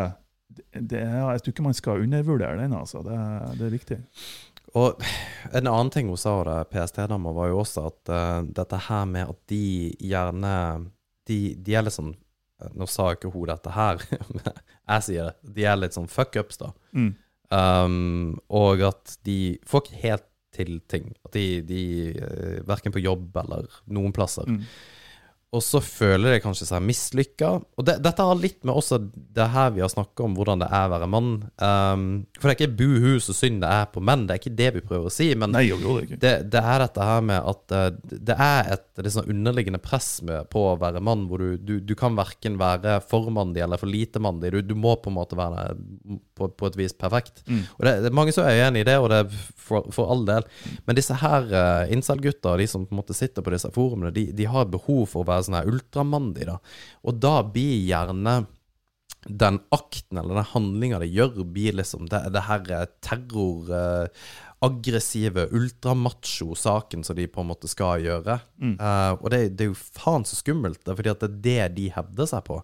det 0.55 0.87
det, 0.91 1.01
Jeg 1.03 1.43
tror 1.43 1.53
ikke 1.53 1.63
man 1.67 1.75
skal 1.75 2.03
undervurdere 2.05 2.57
den. 2.61 2.73
altså. 2.73 3.03
Det, 3.03 3.59
det 3.59 3.67
er 3.67 3.71
viktig. 3.75 3.99
Og 4.79 5.03
en 5.51 5.67
annen 5.67 5.91
ting 5.93 6.11
hun 6.11 6.21
sa, 6.21 6.37
det 6.47 6.59
PST-dama, 6.73 7.33
var 7.35 7.51
jo 7.51 7.61
også 7.63 7.87
at 7.91 8.13
uh, 8.13 8.41
dette 8.47 8.81
her 8.87 9.07
med 9.11 9.33
at 9.33 9.41
de 9.51 9.65
gjerne 9.99 10.53
De, 11.27 11.39
de 11.57 11.75
er 11.75 11.87
litt 11.87 11.97
sånn 11.97 12.15
Nå 12.77 12.85
sa 12.91 13.11
ikke 13.15 13.31
hun 13.33 13.49
dette 13.49 13.73
her, 13.73 14.03
men 14.37 14.49
jeg 14.53 15.05
sier 15.07 15.31
det. 15.31 15.53
De 15.57 15.65
er 15.65 15.79
litt 15.79 15.95
sånn 15.97 16.11
fuck-ups, 16.13 16.59
da. 16.61 16.75
Mm. 16.93 17.15
Um, 17.57 18.35
og 18.53 18.83
at 18.85 19.15
de 19.25 19.57
får 19.65 19.87
ikke 19.87 20.01
helt 20.03 20.27
til 20.53 20.75
ting. 20.91 21.07
At 21.25 21.33
de, 21.39 21.63
de 21.65 21.85
uh, 22.21 22.59
Verken 22.69 22.93
på 22.93 23.01
jobb 23.01 23.39
eller 23.41 23.71
noen 23.89 24.13
plasser. 24.13 24.45
Mm. 24.45 24.67
Og 25.51 25.63
så 25.67 25.81
føler 25.83 26.37
de 26.37 26.43
kanskje 26.45 26.69
seg 26.69 26.83
mislykka. 26.87 27.49
Og 27.75 27.87
det, 27.87 27.97
dette 28.05 28.23
har 28.23 28.39
litt 28.39 28.61
med 28.63 28.71
også 28.71 29.01
det 29.11 29.49
her 29.51 29.73
vi 29.75 29.83
har 29.83 29.91
snakka 29.91 30.23
om, 30.29 30.37
hvordan 30.39 30.63
det 30.63 30.69
er 30.71 30.85
å 30.87 30.93
være 30.93 31.09
mann. 31.11 31.33
Um, 31.59 32.05
for 32.37 32.47
det 32.47 32.53
er 32.53 32.59
ikke 32.61 32.79
buhu 32.79 33.17
så 33.25 33.35
synd 33.35 33.59
det 33.65 33.71
er 33.81 33.89
på 33.91 34.03
menn, 34.05 34.29
det 34.29 34.37
er 34.37 34.43
ikke 34.45 34.55
det 34.61 34.69
vi 34.77 34.85
prøver 34.87 35.11
å 35.11 35.15
si. 35.15 35.27
Men 35.35 35.51
Nei, 35.57 35.65
overhodet 35.75 36.07
ikke. 36.07 36.21
det, 36.23 36.35
det 36.55 36.63
er 36.63 36.85
dette 36.85 37.09
her 37.09 37.27
med 37.33 37.51
at 37.51 37.75
uh, 37.75 37.89
det 38.31 38.37
er 38.37 38.71
et 38.77 39.11
sånn 39.11 39.33
underliggende 39.33 39.81
press 39.83 40.21
med, 40.23 40.47
på 40.55 40.63
å 40.71 40.77
være 40.79 41.03
mann, 41.03 41.27
hvor 41.27 41.43
du, 41.43 41.59
du, 41.59 41.75
du 41.83 41.97
kan 41.99 42.15
verken 42.19 42.61
være 42.61 43.01
for 43.11 43.33
mandig 43.35 43.65
eller 43.67 43.81
for 43.81 43.91
lite 43.91 44.23
mandig. 44.23 44.53
Du, 44.55 44.61
du 44.71 44.77
må 44.79 44.95
på 45.03 45.11
en 45.11 45.19
måte 45.19 45.39
være 45.41 45.67
på, 46.39 46.47
på 46.55 46.71
et 46.71 46.79
vis 46.79 46.95
perfekt. 46.95 47.43
Mm. 47.51 47.65
Og 47.75 47.89
det, 47.89 47.97
det 48.05 48.13
er 48.13 48.19
mange 48.21 48.37
som 48.37 48.47
er 48.47 48.63
uenig 48.63 48.85
i 48.85 48.89
det, 48.93 48.97
og 49.03 49.11
det 49.11 49.25
er 49.25 49.43
for, 49.59 49.91
for 49.91 50.15
all 50.15 50.23
del. 50.29 50.47
Men 50.87 50.99
disse 50.99 51.19
her 51.27 51.51
uh, 51.51 51.91
incel-gutta, 51.91 52.55
de 52.61 52.71
som 52.71 52.87
på 52.87 52.95
en 52.95 53.03
måte 53.03 53.19
sitter 53.19 53.43
på 53.43 53.57
disse 53.57 53.75
forumene, 53.75 54.15
de, 54.15 54.29
de 54.37 54.47
har 54.47 54.71
behov 54.71 55.09
for 55.11 55.25
å 55.25 55.29
være 55.33 55.40
sånn 55.47 55.59
her 55.61 55.71
ultramandig, 55.71 56.49
da. 56.51 56.59
Og 57.07 57.21
da 57.23 57.41
blir 57.47 57.77
gjerne 57.87 58.43
den 59.27 59.59
akten 59.75 60.17
eller 60.21 60.39
den 60.41 60.53
handlinga 60.55 61.01
de 61.03 61.11
gjør, 61.13 61.43
blir 61.45 61.77
liksom 61.77 62.09
det, 62.13 62.23
det 62.35 62.47
her 62.49 62.71
eh, 62.79 62.87
terror... 63.05 63.75
eh, 63.81 64.31
aggressive, 64.61 65.47
ultramacho-saken 65.57 67.05
som 67.05 67.17
de 67.17 67.27
på 67.33 67.41
en 67.41 67.49
måte 67.49 67.69
skal 67.71 68.03
gjøre. 68.05 68.37
Mm. 68.61 68.77
Uh, 68.77 69.13
og 69.17 69.31
det, 69.33 69.41
det 69.57 69.67
er 69.67 69.71
jo 69.71 69.79
faen 69.79 70.27
så 70.29 70.37
skummelt, 70.37 70.83
fordi 70.85 71.13
at 71.13 71.25
det 71.25 71.57
er 71.57 71.73
det 71.73 71.79
de 71.79 71.87
hevder 71.95 72.29
seg 72.29 72.45
på. 72.49 72.61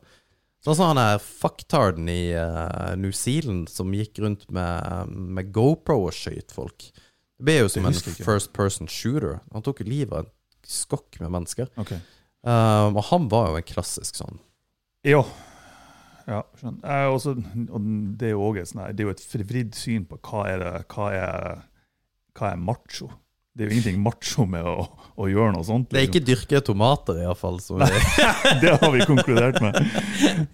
Sånn 0.64 0.76
som 0.76 0.90
han 0.90 1.00
er 1.00 1.22
fucktarden 1.22 2.10
i 2.10 2.34
uh, 2.36 2.92
New 3.00 3.14
Zealand 3.16 3.70
som 3.72 3.94
gikk 3.96 4.20
rundt 4.24 4.48
med, 4.52 5.12
med 5.38 5.52
GoPro 5.56 6.02
og 6.08 6.16
skøyt 6.16 6.52
folk. 6.52 6.90
Det 7.36 7.48
ble 7.48 7.58
jo 7.62 7.72
som 7.72 7.88
en 7.88 7.96
first 7.96 8.52
person 8.56 8.88
shooter. 8.90 9.40
Han 9.54 9.64
tok 9.64 9.80
jo 9.80 9.88
livet 9.88 10.12
av 10.12 10.26
en 10.26 10.32
skokk 10.68 11.20
med 11.22 11.32
mennesker. 11.32 11.70
Ok. 11.80 11.94
Um, 12.46 12.94
og 12.94 13.02
han 13.08 13.26
var 13.32 13.50
jo 13.50 13.58
en 13.58 13.66
klassisk 13.66 14.20
sånn. 14.20 14.38
Ja. 15.06 15.24
ja 16.30 16.44
skjønner. 16.60 16.82
Er 16.86 17.10
også, 17.10 17.34
og 17.66 17.92
det 18.20 18.30
er 18.30 18.36
jo 18.36 18.48
også 18.48 18.66
sånn 18.70 18.84
det 18.94 19.02
er 19.02 19.08
jo 19.08 19.14
et 19.16 19.28
forvridd 19.34 19.78
syn 19.78 20.06
på 20.06 20.18
hva 20.22 20.44
er, 20.52 20.62
det, 20.62 20.74
hva 20.94 21.08
er, 21.14 21.62
hva 22.38 22.52
er 22.52 22.60
macho. 22.62 23.10
Det 23.56 23.64
er 23.64 23.70
jo 23.70 23.76
ingenting 23.78 24.00
macho 24.04 24.44
med 24.52 24.66
å, 24.68 24.84
å 25.16 25.26
gjøre 25.32 25.54
noe 25.54 25.64
sånt. 25.64 25.88
Det 25.88 26.02
er 26.02 26.10
ikke 26.10 26.20
dyrke 26.28 26.60
tomater, 26.60 27.22
iallfall. 27.24 27.56
liksom. 27.56 27.80
det 28.62 28.74
har 28.82 28.90
vi 28.92 29.06
konkludert 29.08 29.62
med. 29.64 29.78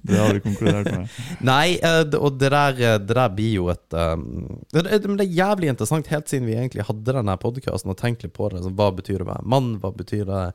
Det 0.07 0.21
har 0.21 0.31
vi 0.37 0.43
konkludert 0.45 0.87
med. 0.95 1.17
Nei, 1.43 1.81
eh, 1.83 2.05
og 2.21 2.39
det 2.39 2.53
der, 2.55 2.79
eh, 2.79 3.01
det 3.03 3.17
der 3.19 3.35
blir 3.35 3.57
jo 3.57 3.67
et 3.75 3.99
um, 3.99 4.47
det, 4.71 4.87
er 4.87 5.27
jævlig 5.27 5.73
interessant, 5.75 6.09
helt 6.15 6.31
siden 6.31 6.47
vi 6.47 6.55
egentlig 6.55 6.87
hadde 6.87 7.19
denne 7.19 7.37
podkasten 7.43 7.91
og 7.91 7.99
tenkte 7.99 8.31
litt 8.31 8.39
på 8.39 8.53
det. 8.53 8.63
Altså, 8.63 8.73
hva 8.79 8.93
betyr 8.95 9.19
det 9.19 9.27
å 9.27 9.33
være 9.35 9.51
mann? 9.59 9.75
Hva 9.83 9.93
betyr 9.99 10.25
det 10.31 10.47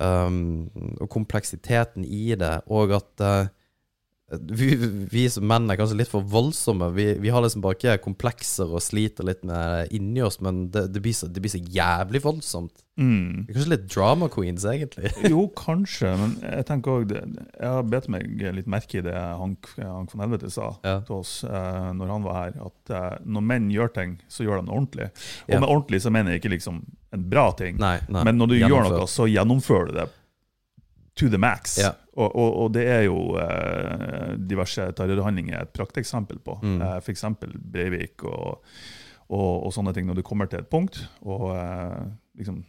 um, 0.00 0.70
Og 1.00 1.08
kompleksiteten 1.10 2.04
i 2.04 2.34
det, 2.34 2.60
og 2.66 2.92
at 2.96 3.24
eh, 3.24 3.52
vi, 4.30 4.74
vi 5.10 5.28
som 5.30 5.44
menn 5.46 5.70
er 5.70 5.78
kanskje 5.78 6.00
litt 6.00 6.10
for 6.10 6.24
voldsomme. 6.26 6.88
Vi, 6.96 7.04
vi 7.22 7.30
har 7.30 7.44
liksom 7.44 7.62
bare 7.62 7.76
ikke 7.78 7.92
komplekser 8.02 8.72
og 8.74 8.82
sliter 8.82 9.26
litt 9.28 9.44
med 9.46 9.92
inni 9.94 10.22
oss, 10.26 10.40
men 10.42 10.64
det, 10.74 10.88
det, 10.96 11.02
blir 11.04 11.14
så, 11.14 11.28
det 11.30 11.42
blir 11.44 11.52
så 11.52 11.60
jævlig 11.62 12.24
voldsomt. 12.24 12.82
Mm. 12.98 13.44
Vi 13.46 13.52
er 13.52 13.58
kanskje 13.58 13.70
litt 13.76 13.86
drama 13.92 14.28
queens, 14.32 14.64
egentlig. 14.66 15.12
Jo, 15.30 15.44
kanskje, 15.54 16.10
men 16.18 16.34
jeg 16.42 16.66
tenker 16.66 16.96
også, 17.04 17.20
jeg 17.36 17.70
har 17.76 17.86
bedt 17.92 18.10
meg 18.16 18.26
litt 18.58 18.70
merke 18.72 18.98
i 18.98 19.04
det 19.06 19.14
Hank, 19.14 19.70
Hank 19.78 20.10
von 20.14 20.24
Helvete 20.26 20.50
sa 20.50 20.72
Ja. 20.82 20.98
til 21.06 21.20
oss 21.20 21.38
eh, 21.46 21.88
når 21.94 22.14
han 22.16 22.26
var 22.26 22.40
her, 22.40 22.58
at 22.66 22.94
eh, 22.98 23.08
når 23.30 23.46
menn 23.52 23.70
gjør 23.70 23.94
ting, 23.94 24.18
så 24.32 24.42
gjør 24.48 24.58
de 24.62 24.66
det 24.66 24.74
ordentlig. 24.80 25.10
Og 25.46 25.54
Ja. 25.54 25.60
med 25.62 25.70
ordentlig 25.70 26.02
så 26.02 26.10
mener 26.14 26.34
jeg 26.34 26.42
ikke 26.42 26.56
liksom 26.56 26.82
en 27.14 27.28
bra 27.30 27.46
ting, 27.54 27.78
Nei, 27.78 28.00
nei. 28.10 28.24
men 28.26 28.40
når 28.42 28.50
du 28.56 28.58
gjør 28.58 28.90
noe, 28.90 29.06
så 29.06 29.30
gjennomfører 29.30 29.92
du 29.92 29.98
det 30.02 30.10
to 31.16 31.30
the 31.32 31.40
max. 31.40 31.78
Ja. 31.80 31.94
Og, 32.16 32.28
og, 32.30 32.50
og 32.62 32.70
det 32.76 32.84
er 32.88 33.02
jo 33.06 33.18
eh, 33.40 34.36
diverse 34.48 34.86
terrorhandlinger 34.96 35.62
et 35.62 35.72
prakteksempel 35.76 36.38
på. 36.44 36.58
Mm. 36.62 36.78
Eh, 36.80 36.94
F.eks. 37.02 37.24
Breivik 37.72 38.24
og, 38.28 38.62
og, 39.32 39.68
sånne 39.74 39.92
ting. 39.96 40.08
Når 40.08 40.20
du 40.20 40.24
kommer 40.26 40.48
til 40.50 40.62
et 40.62 40.70
punkt, 40.72 41.02
og 41.24 41.50
eh, 41.56 42.06
liksom 42.40 42.62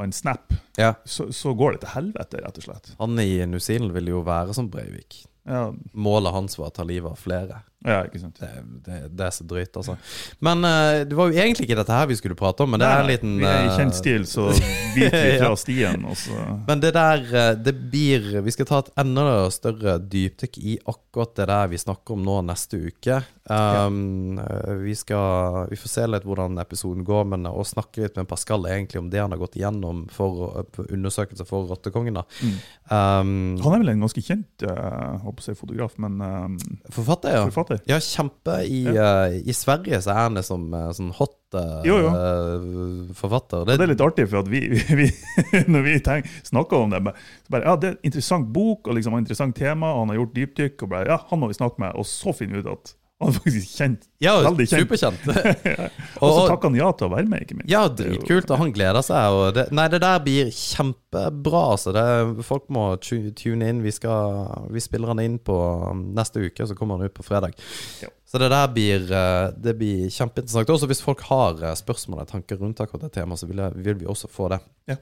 man 0.00 0.12
snap, 0.14 0.54
Ja. 0.78 0.94
så, 1.04 1.26
så 1.34 1.52
går 1.54 1.74
det 1.74 1.80
til 1.82 1.92
helvete, 1.92 2.40
rett 2.40 2.60
og 2.62 2.64
slett. 2.64 2.92
Han 3.02 3.18
i 3.20 3.42
New 3.50 3.60
Zealand 3.60 3.92
ville 3.92 4.14
jo 4.14 4.22
være 4.24 4.54
som 4.56 4.70
Breivik. 4.72 5.24
Ja, 5.48 5.72
Målet 5.92 6.32
hans 6.32 6.56
var 6.60 6.70
å 6.70 6.76
ta 6.78 6.86
livet 6.86 7.10
av 7.10 7.18
flere. 7.20 7.58
Ja 7.86 8.02
ikke 8.04 8.20
sant. 8.20 8.36
Det, 8.40 8.48
det, 8.84 8.98
det 9.16 9.24
er 9.24 9.32
så 9.32 9.44
drøyt, 9.48 9.76
altså. 9.80 9.94
Men 10.44 10.64
uh, 10.66 11.00
det 11.08 11.16
var 11.16 11.30
jo 11.30 11.40
egentlig 11.40 11.68
ikke 11.68 11.78
dette 11.78 11.96
her 11.96 12.08
vi 12.10 12.18
skulle 12.18 12.36
prate 12.38 12.64
om, 12.64 12.74
men 12.74 12.82
det 12.82 12.88
er 12.88 13.00
en 13.00 13.08
Nei, 13.08 13.14
liten 13.14 13.36
er 13.40 13.62
i 13.64 13.70
eh, 13.70 13.76
kjent 13.78 13.96
stil, 13.96 14.26
så 14.28 14.48
biter 14.94 15.16
vi 15.16 15.38
fra 15.42 15.52
stien. 15.58 16.04
Og 16.04 16.18
så. 16.20 16.36
Men 16.68 16.82
det 16.84 16.92
der, 16.96 17.24
eh, 17.24 17.52
det 17.56 17.74
blir 17.92 18.28
Vi 18.44 18.54
skal 18.54 18.68
ta 18.68 18.80
et 18.82 18.90
enda 19.00 19.24
større 19.54 19.96
dypdykk 20.00 20.58
i 20.60 20.76
akkurat 20.84 21.34
det 21.38 21.48
der 21.50 21.70
vi 21.72 21.80
snakker 21.80 22.16
om 22.16 22.24
nå 22.26 22.40
neste 22.50 22.80
uke. 22.90 23.22
Um, 23.50 24.38
ja. 24.38 24.74
Vi 24.78 24.92
skal 24.94 25.66
Vi 25.72 25.78
får 25.80 25.90
se 25.90 26.04
litt 26.06 26.26
hvordan 26.28 26.60
episoden 26.62 27.02
går, 27.06 27.24
men 27.32 27.48
å 27.50 27.64
snakke 27.66 28.04
litt 28.04 28.20
med 28.20 28.28
Pascal 28.30 28.68
egentlig 28.70 29.00
om 29.00 29.08
det 29.10 29.22
han 29.22 29.32
har 29.34 29.40
gått 29.40 29.56
igjennom 29.58 30.04
for 30.12 30.66
undersøkelser 30.86 31.48
for 31.48 31.66
Rottekongen. 31.70 32.20
da. 32.20 32.26
Mm. 32.44 32.54
Um, 32.90 33.32
Han 33.64 33.74
er 33.74 33.82
vel 33.82 33.92
en 33.94 34.04
ganske 34.04 34.22
kjent 34.24 34.64
uh, 34.66 35.18
håper 35.24 35.50
jeg, 35.50 35.58
fotograf, 35.58 35.96
men 36.02 36.20
um, 36.20 36.56
forfatter, 36.90 37.36
ja. 37.36 37.42
forfatter. 37.48 37.69
Ja, 37.88 37.98
kjempe. 38.02 38.56
I, 38.66 38.80
uh, 38.90 39.34
I 39.38 39.54
Sverige 39.56 40.00
så 40.04 40.12
er 40.14 40.20
han 40.24 40.38
liksom 40.38 40.68
uh, 40.74 40.88
sånn 40.96 41.10
hot 41.16 41.56
eh, 41.58 41.86
Jo, 41.88 41.96
jo. 42.04 42.10
forfatter. 43.18 43.62
Og 43.62 43.70
det 43.70 43.78
er 43.78 43.92
litt 43.92 44.04
artig, 44.04 44.28
for 44.30 44.42
at 44.42 44.50
vi, 44.50 44.62
vi, 45.00 45.08
når 45.70 45.86
vi 45.86 45.96
tenker, 46.06 46.38
snakker 46.46 46.84
om 46.84 46.94
det 46.94 47.02
så 47.02 47.54
bare, 47.56 47.64
ja, 47.64 47.76
Det 47.80 47.88
er 47.88 47.96
en 47.96 48.08
interessant 48.10 48.48
bok 48.54 48.88
og 48.90 48.98
liksom 48.98 49.16
et 49.16 49.24
interessant 49.24 49.56
tema, 49.56 49.92
og 49.94 50.04
han 50.04 50.14
har 50.14 50.20
gjort 50.22 50.36
dypdykk. 50.38 50.86
og 50.86 50.94
bare, 50.94 51.10
ja, 51.10 51.20
Han 51.30 51.42
må 51.42 51.50
vi 51.50 51.58
snakke 51.58 51.82
med, 51.82 51.94
og 51.98 52.08
så 52.08 52.34
finner 52.36 52.60
vi 52.60 52.64
ut 52.66 52.72
at 52.74 52.94
han 53.20 53.28
er 53.28 53.36
faktisk 53.36 53.72
kjent. 53.76 54.06
Ja, 54.24 54.34
Veldig 54.46 54.64
kjent. 54.70 54.86
superkjent. 54.86 55.26
Og 56.22 56.30
så 56.32 56.44
takker 56.48 56.70
han 56.70 56.78
ja 56.78 56.86
til 56.96 57.08
å 57.08 57.12
være 57.12 57.28
med, 57.28 57.44
ikke 57.44 57.58
minst. 57.58 57.68
Ja, 57.68 57.82
dritkult, 57.92 58.48
og 58.48 58.62
han 58.62 58.72
gleder 58.72 59.04
seg. 59.04 59.36
Det, 59.56 59.66
nei, 59.76 59.84
det 59.92 60.00
der 60.00 60.22
blir 60.24 60.48
kjempebra. 60.56 61.60
Altså. 61.74 61.92
Det, 61.96 62.04
folk 62.48 62.64
må 62.72 62.86
tune 63.04 63.68
inn. 63.68 63.82
Vi, 63.84 63.92
skal, 63.92 64.48
vi 64.72 64.80
spiller 64.84 65.12
han 65.12 65.20
inn 65.20 65.36
på 65.44 65.56
um, 65.90 66.06
neste 66.16 66.46
uke, 66.46 66.64
så 66.64 66.76
kommer 66.78 66.96
han 66.96 67.10
ut 67.10 67.16
på 67.16 67.26
fredag. 67.26 67.52
Ja. 68.00 68.08
Så 68.30 68.38
det 68.38 68.48
der 68.52 68.68
blir, 68.70 69.04
eh, 69.10 69.50
det 69.58 69.76
blir 69.76 70.08
kjempeinteressant. 70.08 70.70
Også 70.70 70.88
hvis 70.88 71.02
folk 71.02 71.24
har 71.26 71.60
eh, 71.66 71.76
spørsmål 71.76 72.22
og 72.22 72.28
tanker 72.30 72.60
rundt 72.62 72.80
akkurat 72.80 73.08
det 73.08 73.14
temaet, 73.16 73.42
så 73.42 73.48
vil, 73.50 73.58
jeg, 73.64 73.84
vil 73.84 74.00
vi 74.00 74.08
også 74.08 74.30
få 74.30 74.48
det. 74.52 74.60
Ja. 74.92 74.96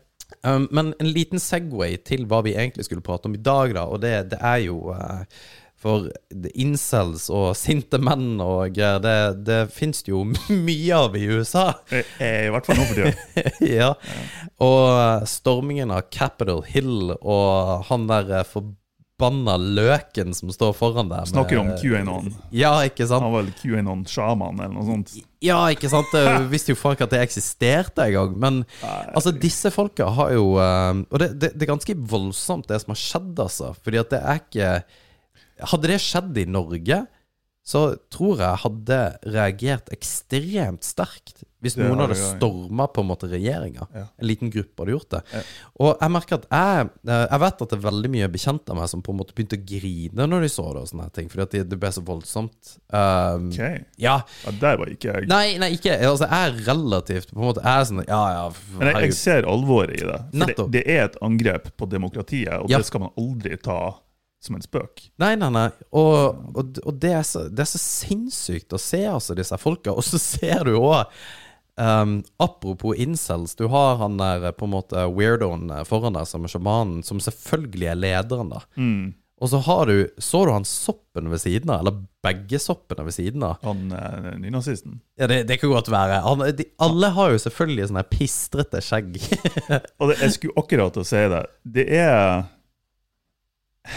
Um, 0.44 0.66
men 0.72 0.94
en 1.00 1.08
liten 1.12 1.40
Segway 1.40 1.96
til 2.04 2.26
hva 2.28 2.40
vi 2.44 2.54
egentlig 2.56 2.84
skulle 2.88 3.04
prate 3.04 3.28
om 3.28 3.36
i 3.36 3.40
dag, 3.40 3.74
da. 3.76 3.84
Og 3.88 4.00
det, 4.00 4.14
det 4.32 4.40
er 4.40 4.62
jo 4.64 4.80
eh, 4.96 5.44
For 5.78 6.08
incels 6.58 7.28
og 7.30 7.52
sinte 7.54 8.00
menn 8.02 8.40
og 8.42 8.74
det, 8.74 9.18
det 9.46 9.60
fins 9.70 10.02
det 10.02 10.10
jo 10.10 10.24
mye 10.66 10.96
av 10.96 11.14
i 11.14 11.28
USA. 11.30 11.68
Eh, 11.94 12.16
eh, 12.18 12.40
I 12.48 12.50
hvert 12.54 12.66
fall 12.66 12.80
nå 12.80 12.88
for 12.88 12.98
tida. 12.98 13.44
ja. 13.78 13.92
Og 14.64 15.28
stormingen 15.30 15.94
av 15.94 16.10
Capitol 16.10 16.64
Hill 16.66 17.14
og 17.20 17.86
han 17.92 18.10
der 18.10 18.34
eh, 18.40 18.50
forbanna 18.50 19.54
løken 19.54 20.34
som 20.34 20.50
står 20.50 20.74
foran 20.80 21.14
der. 21.14 21.30
Snakker 21.30 21.62
om 21.62 21.70
QAnon. 21.78 22.34
Ja, 22.50 22.74
ikke 22.82 23.06
sant? 23.06 23.22
Han 23.22 23.38
var 23.38 23.46
vel 23.46 23.54
QAnon-sjaman 23.62 24.58
eller 24.58 24.74
noe 24.74 24.90
sånt. 24.90 25.14
Ja, 25.38 25.62
ikke 25.70 25.94
sant? 25.94 26.10
Jeg 26.10 26.48
visste 26.50 26.74
jo 26.74 26.82
faen 26.82 26.98
at 27.06 27.14
det 27.14 27.22
eksisterte 27.22 28.10
engang. 28.10 28.34
Men 28.34 28.64
altså, 28.82 29.30
disse 29.30 29.70
folka 29.70 30.10
har 30.18 30.34
jo 30.34 30.56
Og 30.58 31.20
det, 31.22 31.36
det, 31.38 31.54
det 31.54 31.68
er 31.68 31.76
ganske 31.76 32.02
voldsomt, 32.02 32.66
det 32.66 32.82
som 32.82 32.98
har 32.98 33.06
skjedd, 33.06 33.36
altså. 33.46 33.76
Fordi 33.78 34.02
at 34.02 34.16
det 34.16 34.26
er 34.26 34.48
ikke 34.48 34.72
Hadde 35.60 35.90
det 35.90 36.00
skjedd 36.04 36.38
i 36.38 36.46
Norge, 36.48 37.02
så 37.68 37.82
tror 38.12 38.40
jeg 38.40 38.62
hadde 38.64 38.98
reagert 39.28 39.90
ekstremt 39.92 40.86
sterkt 40.88 41.44
hvis 41.58 41.74
Det 41.74 41.82
noen 41.82 42.04
hadde 42.04 42.14
storma 42.14 42.84
på 42.94 43.02
en 43.02 43.08
måte 43.08 43.26
regjeringa. 43.26 43.88
Ja. 43.90 44.04
En 44.14 44.28
liten 44.30 44.50
gruppe 44.54 44.84
hadde 44.84 44.92
gjort 44.94 45.08
det. 45.16 45.20
Ja. 45.34 45.40
Og 45.82 45.88
jeg 46.04 46.14
merker 46.14 46.38
at 46.38 46.44
jeg 46.46 46.84
eh, 47.10 47.24
Jeg 47.24 47.42
vet 47.42 47.64
at 47.64 47.72
det 47.72 47.78
er 47.78 47.82
veldig 47.82 48.10
mye 48.14 48.28
bekjente 48.30 48.70
av 48.70 48.78
meg 48.78 48.90
som 48.92 49.02
på 49.02 49.10
en 49.10 49.18
måte 49.18 49.34
begynte 49.34 49.58
å 49.58 49.64
grine 49.66 50.28
når 50.30 50.46
de 50.46 50.52
så 50.54 50.68
det, 50.68 50.84
og 50.84 50.92
sånne 50.92 51.08
ting, 51.18 51.30
fordi 51.32 51.44
at 51.48 51.56
det, 51.56 51.64
det 51.72 51.80
ble 51.82 51.90
så 51.96 52.04
voldsomt. 52.06 52.72
Um, 52.94 53.50
Ok, 53.50 53.58
Ja, 53.98 54.20
ja, 54.44 54.54
Der 54.62 54.78
var 54.78 54.94
ikke 54.94 55.16
jeg. 55.16 55.28
Nei, 55.30 55.58
nei, 55.58 55.72
ikke 55.74 55.98
Altså, 55.98 56.30
jeg 56.30 56.38
er 56.46 56.60
relativt 56.70 57.34
på 57.34 57.42
en 57.42 57.48
måte 57.50 57.64
Jeg 57.66 57.74
er 57.74 57.88
sånn 57.90 58.04
Ja, 58.06 58.22
ja, 58.36 58.44
Men 58.78 58.92
jeg, 58.92 59.08
jeg 59.08 59.18
ser 59.18 59.50
alvoret 59.50 59.98
i 59.98 60.04
det. 60.06 60.20
For 60.30 60.54
det, 60.54 60.68
det 60.78 60.84
er 60.94 61.08
et 61.08 61.18
angrep 61.26 61.72
på 61.74 61.90
demokratiet, 61.90 62.54
og 62.62 62.70
det 62.70 62.84
skal 62.86 63.08
man 63.08 63.18
aldri 63.18 63.58
ta 63.58 63.80
som 64.44 64.56
en 64.56 64.62
spøk. 64.62 65.08
Nei, 65.20 65.34
nei, 65.40 65.50
nei. 65.54 65.68
Og, 65.90 66.40
og, 66.54 66.80
og 66.84 66.96
det, 67.02 67.12
er 67.20 67.26
så, 67.26 67.46
det 67.50 67.64
er 67.64 67.70
så 67.72 67.80
sinnssykt 67.82 68.74
å 68.74 68.80
se 68.80 69.02
altså 69.10 69.36
disse 69.38 69.58
folka. 69.60 69.94
Og 69.94 70.06
så 70.06 70.20
ser 70.22 70.68
du 70.68 70.76
òg 70.78 71.08
um, 71.78 72.18
Apropos 72.42 72.98
incels, 72.98 73.56
du 73.58 73.66
har 73.72 73.98
han 74.02 74.18
der 74.20 74.50
eh, 74.50 74.54
på 74.54 74.68
en 74.68 74.76
måte 74.76 75.06
weirdoen 75.14 75.70
eh, 75.74 75.86
foran 75.88 76.18
deg 76.18 76.28
som 76.30 76.46
sjamanen, 76.50 77.02
som 77.06 77.22
selvfølgelig 77.22 77.90
er 77.92 77.98
lederen, 77.98 78.52
da. 78.54 78.62
Mm. 78.78 79.16
Og 79.38 79.50
så 79.52 79.60
har 79.62 79.86
du 79.86 80.08
Så 80.18 80.40
du 80.46 80.50
han 80.50 80.64
soppen 80.66 81.28
ved 81.30 81.38
siden 81.38 81.70
av? 81.70 81.84
Eller 81.84 82.00
begge 82.26 82.58
soppene 82.58 83.04
ved 83.06 83.14
siden 83.14 83.44
av? 83.46 83.60
Han 83.62 83.92
eh, 83.94 84.32
nynazisten. 84.42 84.98
Ja, 85.18 85.28
det, 85.30 85.44
det 85.50 85.60
kan 85.60 85.70
godt 85.70 85.90
være. 85.92 86.20
Han, 86.26 86.42
de, 86.58 86.66
alle 86.82 87.12
har 87.14 87.34
jo 87.34 87.42
selvfølgelig 87.44 87.90
sånne 87.90 88.06
pistrete 88.10 88.82
skjegg. 88.82 89.18
Og 90.00 90.10
det, 90.10 90.18
jeg 90.24 90.34
skulle 90.34 90.58
akkurat 90.58 90.94
til 90.94 91.06
å 91.06 91.10
si 91.10 91.24
det. 91.34 91.42
Det 91.78 91.86
er 92.00 92.48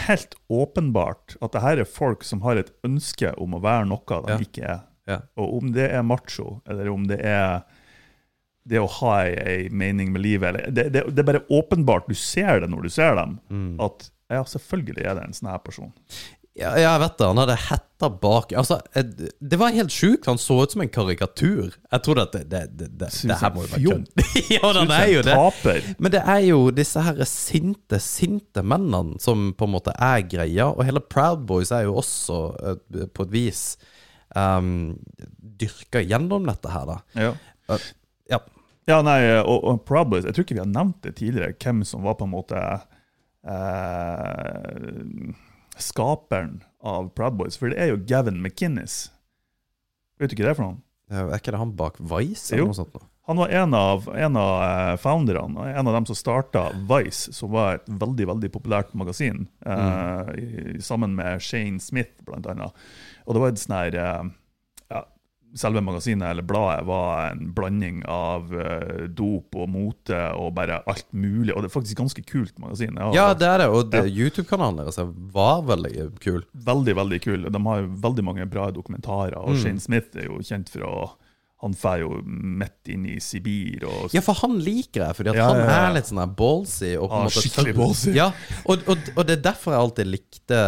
helt 0.08 0.34
åpenbart 0.52 1.36
at 1.42 1.52
det 1.54 1.62
her 1.64 1.82
er 1.82 1.88
folk 1.88 2.24
som 2.24 2.42
har 2.46 2.56
et 2.60 2.72
ønske 2.86 3.32
om 3.40 3.54
å 3.56 3.62
være 3.62 3.86
noe 3.90 4.18
de 4.26 4.32
Ja. 4.32 4.38
ikke 4.38 4.64
er. 4.64 4.80
Ja. 5.08 5.20
Og 5.36 5.56
om 5.58 5.72
det 5.74 5.88
er 5.90 6.02
macho, 6.06 6.60
eller 6.70 6.88
om 6.92 7.06
det 7.10 7.20
er 7.26 7.62
det 8.64 8.78
å 8.78 8.86
ha 9.00 9.16
ei, 9.26 9.68
mening 9.74 10.12
med 10.14 10.22
livet 10.22 10.48
eller, 10.52 10.68
det, 10.70 10.84
det, 10.94 11.02
det 11.10 11.18
er 11.24 11.26
bare 11.32 11.46
åpenbart, 11.50 12.06
du 12.06 12.14
ser 12.14 12.60
det 12.62 12.68
når 12.70 12.82
du 12.86 12.90
ser 12.94 13.16
dem, 13.18 13.40
Mm. 13.50 13.80
at 13.82 14.10
ja, 14.30 14.44
selvfølgelig 14.44 15.02
er 15.04 15.14
det 15.18 15.24
en 15.26 15.32
sånn 15.34 15.50
her 15.50 15.58
person. 15.58 15.90
Ja, 16.58 16.74
jeg 16.76 17.00
vet 17.00 17.14
det. 17.16 17.26
Han 17.30 17.38
hadde 17.40 17.54
hetta 17.64 18.08
bak 18.20 18.50
Altså, 18.60 18.76
det 18.92 19.58
var 19.60 19.72
helt 19.72 19.92
sjukt. 19.94 20.26
Han 20.28 20.40
så 20.40 20.58
ut 20.62 20.74
som 20.74 20.82
en 20.84 20.90
karikatur. 20.92 21.72
Jeg 21.72 22.04
trodde 22.04 22.26
at 22.26 22.34
det 22.36 22.42
Det, 22.50 22.62
det, 22.76 22.88
det, 23.00 23.08
det 23.08 23.38
her 23.40 23.54
må 23.54 23.64
jo 23.64 23.70
være 23.72 23.84
kødd. 23.86 24.06
ja, 24.56 24.60
han 24.66 24.92
er 24.92 25.06
jo 25.14 25.22
det. 25.24 25.76
Men 25.96 26.12
det 26.12 26.20
er 26.34 26.42
jo 26.44 26.58
disse 26.76 27.00
her 27.06 27.22
sinte, 27.28 28.00
sinte 28.04 28.64
mennene 28.64 29.16
som 29.22 29.52
på 29.56 29.68
en 29.68 29.74
måte 29.78 29.94
er 29.96 30.26
greia. 30.28 30.68
Og 30.68 30.84
hele 30.84 31.00
Proud 31.00 31.46
Boys 31.48 31.72
er 31.72 31.86
jo 31.86 31.96
også 32.02 32.40
eh, 32.60 33.06
på 33.08 33.28
et 33.28 33.32
vis 33.32 33.62
um, 34.36 34.98
dyrka 35.62 36.02
gjennom 36.04 36.44
dette 36.50 36.72
her, 36.72 36.84
da. 36.90 36.98
Ja. 37.16 37.32
Ja. 38.28 38.42
Ja, 38.90 38.98
nei, 39.06 39.20
og, 39.38 39.62
og 39.62 39.84
Proud 39.86 40.10
Boys, 40.10 40.26
jeg 40.26 40.34
tror 40.34 40.44
ikke 40.44 40.56
vi 40.58 40.64
har 40.64 40.68
nevnt 40.68 41.04
det 41.06 41.14
tidligere, 41.20 41.54
hvem 41.62 41.84
som 41.86 42.02
var 42.04 42.16
på 42.18 42.26
en 42.26 42.32
måte 42.34 42.60
eh, 43.46 44.82
skaperen 45.80 46.60
av 46.82 47.12
Proud 47.16 47.38
Boys, 47.38 47.56
for 47.60 47.72
det 47.72 47.78
er 47.80 47.92
jo 47.92 48.02
Gavin 48.08 48.42
McInnes. 48.42 49.06
Vet 50.20 50.32
du 50.32 50.36
ikke 50.36 50.48
det 50.48 50.56
for 50.58 50.66
noen? 50.66 50.82
Er 51.12 51.34
ikke 51.36 51.52
det 51.54 51.60
han 51.60 51.74
bak 51.76 51.98
Vice? 52.00 52.52
Jo. 52.54 52.64
Eller 52.64 52.72
noe 52.72 52.78
sånt? 52.82 52.94
nå? 52.96 53.08
Han 53.30 53.38
var 53.38 53.52
en 53.54 53.74
av, 53.78 54.08
en 54.18 54.36
av 54.36 54.52
eh, 54.64 54.96
founderne, 54.98 55.68
en 55.70 55.86
av 55.86 55.94
dem 55.94 56.06
som 56.08 56.16
starta 56.18 56.64
Vice, 56.90 57.30
som 57.32 57.52
var 57.54 57.78
et 57.78 57.90
veldig 58.02 58.26
veldig 58.32 58.50
populært 58.50 58.90
magasin, 58.98 59.44
eh, 59.62 60.32
i, 60.42 60.80
sammen 60.82 61.14
med 61.14 61.42
Shane 61.44 61.78
Smith, 61.80 62.16
blant 62.26 62.48
annet. 62.50 62.74
Og 63.22 63.36
det 63.36 63.44
var 63.44 63.52
et 63.52 63.62
sånn 63.62 63.76
her 63.78 63.98
eh, 64.02 64.32
Selve 65.54 65.82
magasinet 65.84 66.30
eller 66.30 66.42
bladet 66.42 66.86
var 66.88 67.30
en 67.32 67.52
blanding 67.52 68.02
av 68.08 68.52
uh, 68.54 69.06
dop 69.12 69.54
og 69.60 69.68
mote 69.68 70.20
og 70.38 70.54
bare 70.56 70.78
alt 70.88 71.06
mulig. 71.12 71.52
Og 71.54 71.62
det 71.62 71.68
er 71.70 71.74
faktisk 71.74 71.92
et 71.92 72.00
ganske 72.04 72.24
kult 72.24 72.58
magasin. 72.58 72.96
Har- 72.96 73.12
Ja, 73.14 73.34
det 73.34 73.48
er 73.48 73.58
det. 73.58 73.68
Og 73.68 73.92
Ja. 73.92 74.02
YouTube-kanalen 74.08 74.76
deres 74.80 74.96
var 75.32 75.62
veldig 75.62 76.20
kul. 76.20 76.42
Veldig, 76.56 76.94
veldig 76.96 77.20
kul. 77.22 77.50
De 77.52 77.62
har 77.66 77.82
jo 77.82 77.88
veldig 78.08 78.24
mange 78.24 78.46
bra 78.48 78.70
dokumentarer, 78.70 79.36
og 79.36 79.50
Mm. 79.56 79.62
Shane 79.62 79.80
Smith 79.80 80.16
er 80.16 80.24
jo 80.30 80.38
kjent 80.38 80.68
for 80.70 80.80
å 80.88 81.10
Han 81.62 81.76
drar 81.78 82.00
jo 82.00 82.08
midt 82.26 82.88
inn 82.90 83.04
i 83.06 83.20
Sibir 83.22 83.84
og 83.86 84.10
Ja, 84.12 84.20
for 84.20 84.34
han 84.34 84.58
liker 84.58 85.04
det, 85.06 85.10
fordi 85.16 85.34
Ja, 85.36 85.44
han 85.46 85.58
ja, 85.62 85.90
er 85.90 85.94
litt 85.94 86.06
sånn 86.10 86.34
ballsy. 86.34 86.96
Og 86.98 87.08
Ah, 87.12 87.28
skikkelig 87.30 87.76
ballsy. 87.76 88.14
Ja, 88.16 88.32
og, 88.66 88.80
og, 88.88 88.98
og 89.16 89.26
det 89.28 89.38
er 89.38 89.42
derfor 89.52 89.70
jeg 89.70 89.78
alltid 89.84 90.06
likte 90.10 90.58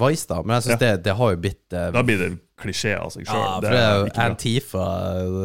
Vice, 0.00 0.26
da. 0.26 0.42
Men 0.42 0.56
jeg 0.62 0.70
syns 0.70 0.78
det, 0.80 1.02
det 1.04 1.14
har 1.18 1.34
jo 1.34 1.36
blitt 1.36 1.72
eh, 1.76 1.90
Da 1.92 2.02
blir 2.02 2.16
det 2.16 2.30
klisjé 2.58 2.94
av 2.98 3.12
seg 3.14 3.28
sjøl. 3.28 3.38
Ja, 3.38 3.52
for 3.54 3.66
det 3.66 3.78
er 3.78 3.94
jo. 4.00 4.10
Antifa 4.24 4.84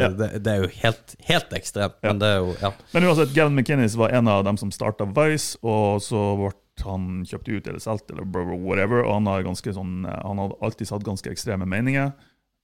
Ja. 0.02 0.10
det, 0.19 0.30
det 0.45 0.54
er 0.54 0.65
jo 0.65 0.71
helt, 0.82 1.15
helt 1.30 1.56
ekstremt. 1.58 1.99
Men 2.04 2.19
det 2.23 2.32
er 2.34 2.41
jo 2.41 2.56
Ja. 2.62 2.73
Men 2.93 3.08
uansett, 3.10 3.34
Gavin 3.36 3.56
McInnes 3.56 3.97
var 3.99 4.10
en 4.10 4.28
av 4.28 4.43
dem 4.47 4.58
som 4.58 4.71
starta 4.71 5.06
Vice, 5.06 5.58
og 5.63 6.02
så 6.02 6.23
ble 6.39 6.52
han 6.84 7.23
kjøpt 7.30 7.49
ut 7.52 7.67
eller 7.69 7.80
solgt 7.80 8.10
eller 8.12 8.26
whatever, 8.58 9.04
og 9.06 9.13
han 9.19 9.30
har 9.30 9.45
sånn 9.54 10.08
Han 10.10 10.41
har 10.41 10.56
alltid 10.62 10.89
hatt 10.89 11.06
ganske 11.06 11.30
ekstreme 11.30 11.65
meninger. 11.69 12.12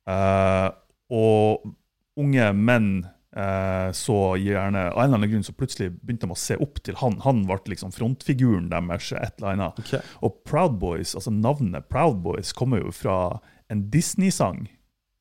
Uh, 0.09 0.71
og 1.13 1.75
unge 2.19 2.51
menn 2.53 3.07
eh, 3.35 3.91
så 3.95 4.17
gjerne 4.39 4.89
Av 4.89 4.99
en 4.99 5.05
eller 5.09 5.19
annen 5.19 5.31
grunn 5.31 5.45
så 5.45 5.55
plutselig 5.57 5.91
begynte 6.01 6.27
de 6.27 6.35
å 6.35 6.39
se 6.39 6.57
opp 6.61 6.81
til 6.85 6.97
han. 7.01 7.19
Han 7.25 7.45
ble 7.49 7.59
liksom 7.73 7.93
frontfiguren 7.95 8.69
deres, 8.71 9.11
et 9.13 9.39
eller 9.39 9.55
annet. 9.55 9.79
Okay. 9.85 10.03
Og 10.25 10.41
Proud 10.47 10.79
Boys, 10.81 11.15
altså 11.17 11.33
navnet 11.33 11.89
Proud 11.91 12.21
Boys 12.25 12.53
kommer 12.53 12.83
jo 12.83 12.93
fra 12.95 13.39
en 13.69 13.85
Disney-sang. 13.93 14.67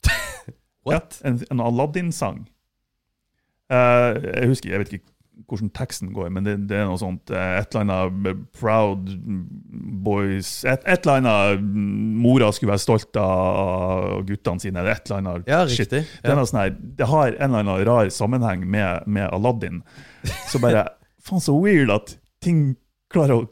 What? 0.89 1.21
Ja, 1.23 1.29
en, 1.31 1.41
en 1.53 1.61
Aladdin-sang. 1.61 2.47
Uh, 3.69 4.17
jeg 4.25 4.49
husker, 4.49 4.71
jeg 4.73 4.81
vet 4.81 4.93
ikke 4.99 5.15
hvordan 5.49 5.69
teksten 5.77 6.09
går, 6.17 6.31
men 6.35 6.43
det, 6.47 6.55
det 6.71 6.79
er 6.81 6.87
noe 6.89 6.99
sånt 6.99 7.31
uh, 7.31 7.59
Et 7.61 7.75
eller 7.77 7.85
annet 7.85 8.41
Proud 8.59 9.07
Boys 10.03 10.49
Et, 10.67 10.81
et 10.89 11.05
eller 11.07 11.21
annet 11.21 11.63
Mora 12.25 12.49
skulle 12.57 12.73
være 12.73 12.83
stolt 12.83 13.21
av 13.23 14.25
guttene 14.27 14.65
sine, 14.65 14.81
eller 14.81 14.97
et 14.97 15.05
eller 15.13 15.21
annet 15.21 15.51
Ja, 15.53 15.61
shit. 15.69 15.85
riktig. 15.93 16.01
Det, 16.25 16.33
Ja. 16.33 16.35
noe 16.35 16.49
sånn 16.49 16.61
her, 16.65 16.73
det 16.99 17.07
har 17.13 17.37
en 17.37 17.45
eller 17.53 17.61
annen 17.63 17.85
rar 17.87 18.11
sammenheng 18.15 18.65
med, 18.67 19.07
med 19.07 19.29
Aladdin. 19.37 19.83
Så 20.51 20.59
bare 20.65 20.89
Faen, 21.29 21.45
så 21.45 21.55
weird 21.61 21.93
at 21.93 22.17
ting 22.43 22.73
klarer 23.13 23.37
å 23.43 23.49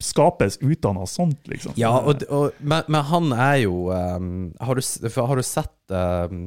skapes 0.00 0.56
ut 0.62 0.84
av 0.88 0.94
noe 0.96 1.06
sånt, 1.06 1.42
liksom. 1.50 1.74
Ja, 1.76 1.90
og, 2.00 2.22
og, 2.32 2.56
men, 2.64 2.86
men 2.88 3.02
han 3.10 3.32
er 3.36 3.56
jo 3.66 3.90
um, 3.92 4.30
har, 4.60 4.80
du, 4.80 5.10
har 5.20 5.36
du 5.36 5.42
sett 5.44 5.92
um, 5.92 6.38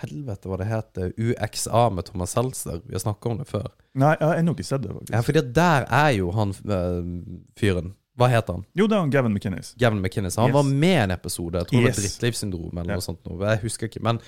Helvete, 0.00 0.48
hva 0.48 0.56
det 0.62 0.68
heter? 0.70 1.12
UXA 1.20 1.82
med 1.92 2.08
Thomas 2.08 2.32
Seltzer? 2.36 2.80
Vi 2.86 2.96
har 2.96 3.04
snakka 3.04 3.28
om 3.34 3.42
det 3.42 3.48
før. 3.50 3.68
Nei, 4.00 4.14
jeg 4.16 4.28
har 4.30 4.40
ennå 4.40 4.56
ikke 4.56 4.64
sett 4.70 4.82
det, 4.86 4.94
faktisk. 4.96 5.12
Ja, 5.12 5.22
fordi 5.28 5.44
der 5.60 5.86
er 6.00 6.10
jo 6.16 6.32
han 6.36 6.56
uh, 6.64 6.98
fyren. 7.60 7.92
Hva 8.16 8.30
heter 8.32 8.56
han? 8.56 8.62
Jo, 8.72 8.86
det 8.88 8.96
er 8.96 9.02
han 9.04 9.10
Gavin 9.12 9.34
McInnes. 9.36 9.74
Gavin 9.76 10.00
McInnes. 10.00 10.38
Han 10.40 10.48
Yes. 10.48 10.54
var 10.56 10.68
med 10.70 10.94
i 10.94 11.02
en 11.02 11.10
episode. 11.12 11.60
Jeg 11.60 11.68
tror 11.68 11.82
det 11.82 11.90
Yes. 11.90 11.96
var 11.98 12.06
Drittlivssyndrom 12.06 12.78
eller 12.80 12.94
Ja. 12.94 12.96
noe 12.96 13.04
sånt. 13.04 13.20
Noe. 13.28 13.42
Jeg 13.50 13.60
husker 13.66 13.90
ikke. 13.90 14.00
Men 14.08 14.20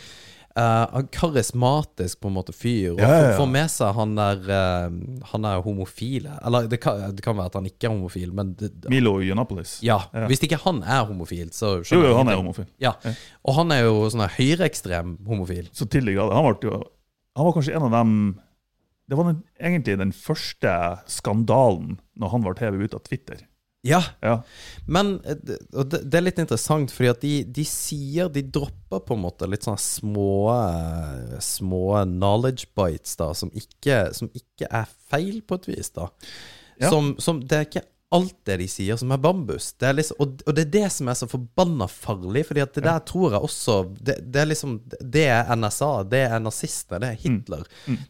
uh, 0.58 0.90
han 0.92 1.06
karismatisk 1.14 2.18
på 2.20 2.28
en 2.28 2.34
måte 2.34 2.52
fyr. 2.52 2.92
Og 2.96 3.00
Ja, 3.00 3.08
ja, 3.08 3.20
ja. 3.30 3.36
får- 3.38 3.50
med 3.52 3.70
seg 3.70 3.94
han 3.94 4.14
der 4.18 4.40
uh, 4.50 4.96
Han 5.32 5.44
er 5.48 5.62
homofile. 5.62 6.34
Eller 6.44 6.66
det 6.68 6.80
kan, 6.82 7.14
det 7.14 7.22
kan 7.24 7.36
være 7.38 7.46
at 7.52 7.58
han 7.60 7.68
ikke 7.70 7.86
er 7.88 7.94
homofil, 7.94 8.32
men 8.34 8.52
det, 8.58 8.72
Milo 8.90 9.16
Yiannopolis. 9.22 9.78
ja, 9.82 10.00
Ja. 10.12 10.26
Hvis 10.26 10.42
ikke 10.42 10.58
han 10.64 10.82
er 10.82 11.06
homofil, 11.06 11.48
så 11.54 11.78
Jo, 11.78 11.82
skjønner 11.86 12.08
jo, 12.08 12.10
jeg 12.10 12.18
han 12.24 12.28
er 12.34 12.36
homofil. 12.42 12.66
Ja. 12.82 12.92
Og 13.44 13.54
han 13.54 13.72
er 13.72 13.84
jo 13.86 13.94
sånn 14.10 14.26
høyreekstrem 14.36 15.16
homofil. 15.26 15.68
Så 15.72 15.88
til 15.88 16.04
de 16.04 16.14
grader. 16.18 16.34
Han, 16.34 16.54
jo, 16.62 16.82
han 17.36 17.44
var 17.48 17.52
kanskje 17.56 17.74
en 17.78 17.88
av 17.88 17.90
dem 17.96 18.14
Det 19.08 19.16
var 19.16 19.24
den, 19.32 19.42
egentlig 19.58 19.94
den 19.98 20.10
første 20.12 20.72
skandalen 21.08 21.94
når 22.18 22.28
han 22.34 22.42
ble 22.44 22.52
hevet 22.60 22.82
ut 22.90 22.94
av 22.98 23.00
Twitter. 23.06 23.38
Ja, 23.88 24.02
Ja. 24.22 24.36
men 24.86 25.14
eh, 25.24 25.34
det- 25.42 25.58
og 25.74 25.88
det, 25.90 26.02
det 26.10 26.18
er 26.20 26.26
litt 26.26 26.38
interessant, 26.42 26.92
fordi 26.94 27.10
at 27.10 27.20
de, 27.24 27.32
de 27.44 27.64
sier 27.64 28.28
De 28.32 28.42
dropper 28.42 29.00
på 29.08 29.16
en 29.16 29.22
måte 29.24 29.48
litt 29.48 29.64
sånne 29.66 29.80
små 29.82 30.30
eh, 30.54 31.38
Små 31.44 32.04
knowledge 32.04 32.68
bites, 32.76 33.16
da, 33.20 33.32
som 33.34 33.50
ikke, 33.56 34.08
som 34.14 34.30
ikke 34.36 34.68
er 34.70 34.88
feil, 35.10 35.40
på 35.42 35.58
et 35.60 35.68
vis, 35.74 35.90
da. 35.96 36.08
Ja. 36.80 36.90
Som, 36.92 37.14
som 37.18 37.40
Det 37.42 37.56
er 37.62 37.66
ikke 37.70 37.86
alt 38.16 38.38
det 38.48 38.54
de 38.62 38.66
sier, 38.72 38.96
som 38.96 39.10
er 39.12 39.18
bambus. 39.20 39.66
Det 39.76 39.84
er 39.90 39.96
liksom, 39.98 40.16
og, 40.24 40.38
og 40.48 40.54
det 40.56 40.62
er 40.62 40.70
det 40.78 40.86
som 40.94 41.10
er 41.12 41.16
så 41.18 41.26
forbanna 41.28 41.84
farlig, 41.92 42.46
Fordi 42.48 42.62
at 42.64 42.72
det 42.78 42.84
der 42.86 43.02
tror 43.04 43.34
jeg 43.34 43.42
også 43.44 43.74
det, 44.00 44.14
det 44.32 44.40
er 44.40 44.48
liksom 44.48 44.78
Det 44.96 45.26
er 45.28 45.50
NSA, 45.60 45.90
det 46.08 46.22
er 46.30 46.40
nazistene, 46.40 47.02
det 47.04 47.10
er 47.10 47.18
Hitler. 47.20 47.66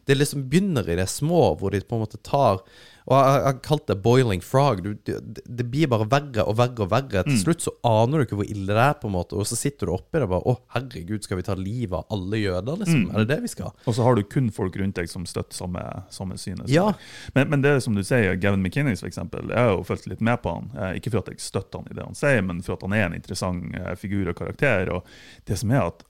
Det 0.07 0.15
liksom 0.15 0.45
begynner 0.47 0.87
i 0.87 0.95
det 1.01 1.09
små, 1.11 1.41
hvor 1.59 1.75
de 1.75 1.81
på 1.83 1.97
en 1.99 2.05
måte 2.05 2.21
tar 2.23 2.61
Og 3.07 3.15
jeg 3.15 3.43
har 3.45 3.59
kalt 3.65 3.87
det 3.87 3.97
'boiling 4.03 4.41
frog'. 4.43 4.83
Du, 4.83 4.93
det, 4.93 5.41
det 5.45 5.65
blir 5.71 5.87
bare 5.87 6.07
verre 6.09 6.45
og 6.45 6.57
verre 6.59 6.85
og 6.85 6.91
verre. 6.91 7.23
Til 7.25 7.39
slutt 7.39 7.63
så 7.65 7.73
aner 7.87 8.19
du 8.19 8.25
ikke 8.25 8.39
hvor 8.41 8.49
ille 8.49 8.67
det 8.69 8.83
er, 8.83 8.97
på 8.99 9.09
en 9.09 9.15
måte 9.15 9.37
og 9.39 9.47
så 9.47 9.57
sitter 9.57 9.87
du 9.87 9.95
oppi 9.95 10.19
det 10.19 10.27
og 10.27 10.33
bare 10.35 10.45
'Å, 10.45 10.55
herregud, 10.75 11.23
skal 11.23 11.39
vi 11.39 11.47
ta 11.47 11.55
livet 11.55 11.97
av 11.97 12.05
alle 12.11 12.41
jøder', 12.41 12.79
liksom? 12.83 13.09
Er 13.13 13.23
det 13.23 13.29
det 13.35 13.41
vi 13.47 13.53
skal? 13.53 13.71
Og 13.85 13.95
så 13.95 14.03
har 14.03 14.15
du 14.15 14.23
kun 14.23 14.51
folk 14.51 14.75
rundt 14.77 14.95
deg 14.95 15.09
som 15.09 15.25
støtter 15.25 15.55
samme, 15.55 15.83
samme 16.09 16.37
synet. 16.37 16.69
Ja. 16.69 16.93
Men, 17.35 17.49
men 17.49 17.61
det 17.61 17.81
som 17.83 17.95
du 17.95 18.03
sier, 18.03 18.35
Gavin 18.35 18.61
McInnes, 18.61 18.99
for 19.01 19.07
eksempel, 19.07 19.49
jeg 19.49 19.57
har 19.57 19.73
jo 19.73 19.83
fulgt 19.87 20.07
litt 20.07 20.21
med 20.21 20.41
på 20.43 20.53
han. 20.53 20.71
Eh, 20.75 20.99
ikke 20.99 21.11
for 21.11 21.23
at 21.23 21.31
jeg 21.33 21.39
støtter 21.43 21.79
han 21.81 21.89
i 21.91 21.95
det 21.97 22.05
han 22.05 22.17
sier, 22.17 22.41
men 22.45 22.61
for 22.61 22.77
at 22.77 22.85
han 22.85 22.93
er 22.93 23.07
en 23.07 23.17
interessant 23.17 23.75
eh, 23.75 23.95
figur 23.95 24.29
og 24.29 24.37
karakter. 24.37 24.91
Og 24.93 25.05
det 25.45 25.57
som 25.59 25.71
er 25.71 25.87
at 25.87 26.03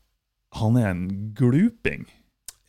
han 0.60 0.78
er 0.80 0.90
en 0.90 1.34
gluping. 1.38 2.08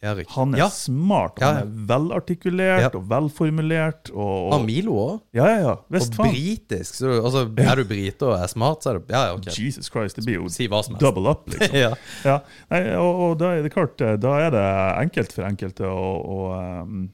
Ja. 0.00 0.14
Han 0.32 0.54
er 0.54 0.62
ja. 0.62 0.66
smart, 0.72 1.40
Ja, 1.42 1.50
han 1.52 1.58
er 1.60 1.72
velartikulert 1.90 2.94
og 2.96 3.02
velformulert. 3.10 4.08
Og, 4.14 4.46
Og 4.48 4.54
Amilo 4.56 4.66
Milo 4.70 4.94
òg. 5.02 5.18
ja, 5.36 5.44
ja, 5.50 5.58
ja. 5.60 5.74
Og 5.76 6.06
faen. 6.16 6.32
britisk. 6.32 6.94
Så, 6.94 7.06
du- 7.10 7.20
altså, 7.20 7.42
er 7.60 7.76
du 7.76 7.84
brite 7.84 8.22
og 8.30 8.32
er 8.38 8.46
smart, 8.48 8.82
så 8.82 8.94
er 8.94 8.98
du 8.98 9.12
Ja, 9.12 9.26
ja, 9.28 9.34
ok. 9.34 9.50
Jesus 9.58 9.90
Christ, 9.92 10.16
det 10.16 10.24
blir 10.24 10.38
jo 10.40 10.48
Si 10.48 10.66
double 10.68 11.28
up, 11.28 11.48
liksom. 11.52 11.76
ja. 11.84 11.90
Ja, 12.24 12.38
Nei, 12.70 12.80
og, 12.96 13.20
og 13.26 13.38
da 13.38 13.52
er 13.58 13.62
det 13.62 13.72
klart, 13.74 14.00
eh, 14.00 14.16
da 14.16 14.38
er 14.40 14.50
det 14.50 14.64
enkelt 15.04 15.32
for 15.36 15.44
enkelte 15.44 15.84
å, 15.84 16.06
å 16.24 16.38
um, 16.84 17.10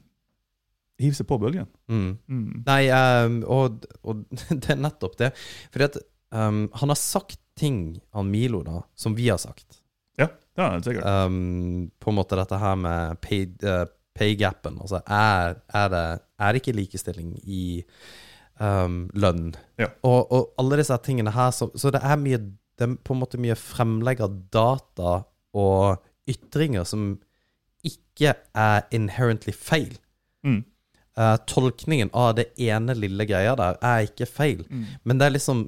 hive 1.03 1.15
seg 1.19 1.27
på 1.27 1.41
bølgen. 1.43 1.67
Mm. 1.91 2.19
Mm. 2.31 2.63
Nei, 2.67 2.83
um, 3.27 3.41
og, 3.51 3.83
og 4.07 4.23
det 4.63 4.71
er 4.77 4.79
nettopp 4.79 5.19
det. 5.19 5.33
Fordi 5.75 5.89
at 5.91 5.99
ehm, 6.33 6.69
han 6.73 6.95
har 6.95 7.01
sagt 7.01 7.41
ting, 7.59 7.99
han 8.15 8.31
Milo, 8.31 8.63
da, 8.63 8.85
som 8.95 9.17
vi 9.17 9.27
har 9.29 9.43
sagt. 9.43 9.83
Ja, 10.57 10.71
er 10.73 10.85
sikkert. 10.85 11.05
Um, 11.05 11.91
på 12.01 12.11
en 12.11 12.19
måte 12.19 12.39
dette 12.39 12.59
her 12.61 12.77
med 12.81 13.21
pay, 13.25 13.45
uh, 13.65 13.85
pay-gapen. 14.17 14.79
Altså, 14.81 15.03
er, 15.05 15.59
er, 15.69 15.91
det, 15.93 16.05
er 16.41 16.59
ikke 16.59 16.75
likestilling 16.77 17.35
i 17.45 17.65
um, 18.61 19.05
lønn? 19.15 19.51
Ja. 19.81 19.91
Og, 20.07 20.33
og 20.33 20.55
alle 20.61 20.81
disse 20.81 20.97
tingene 21.05 21.35
her, 21.37 21.53
så, 21.55 21.69
så 21.77 21.93
det 21.95 22.03
er 22.03 22.21
mye 22.21 22.41
Det 22.77 22.85
er 22.85 22.97
på 23.01 23.15
en 23.15 23.23
måte 23.23 23.41
mye 23.41 23.57
fremlegg 23.57 24.21
av 24.21 24.41
data 24.53 25.13
og 25.57 26.03
ytringer 26.29 26.85
som 26.85 27.15
ikke 27.87 28.35
er 28.53 28.83
inherently 28.93 29.55
feil. 29.55 29.95
Mm. 30.45 30.65
Uh, 31.17 31.37
tolkningen 31.49 32.11
av 32.13 32.35
det 32.37 32.51
ene 32.61 32.93
lille 32.99 33.25
greia 33.25 33.55
der 33.57 33.79
er 33.81 34.09
ikke 34.09 34.29
feil. 34.29 34.67
Mm. 34.69 34.85
Men 35.05 35.19
det 35.21 35.27
er 35.27 35.37
liksom 35.39 35.67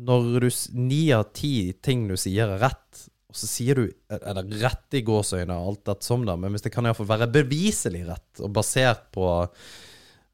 Når 0.00 0.40
du 0.40 0.48
ni 0.80 1.10
av 1.12 1.26
ti 1.36 1.72
ting 1.84 2.06
du 2.08 2.14
sier, 2.16 2.48
er 2.48 2.60
rett, 2.62 3.00
og 3.30 3.36
så 3.38 3.46
sier 3.46 3.78
du 3.78 3.84
Eller 4.10 4.48
rett 4.60 4.96
i 4.98 5.02
gåseøynene, 5.06 5.54
og 5.56 5.68
alt 5.72 5.84
dette 5.92 6.06
som 6.08 6.24
da, 6.26 6.34
men 6.36 6.52
hvis 6.52 6.64
det 6.66 6.72
kan 6.74 6.84
iallfall 6.88 7.06
være 7.12 7.30
beviselig 7.32 8.02
rett, 8.08 8.42
og 8.42 8.52
basert 8.58 9.06
på 9.14 9.26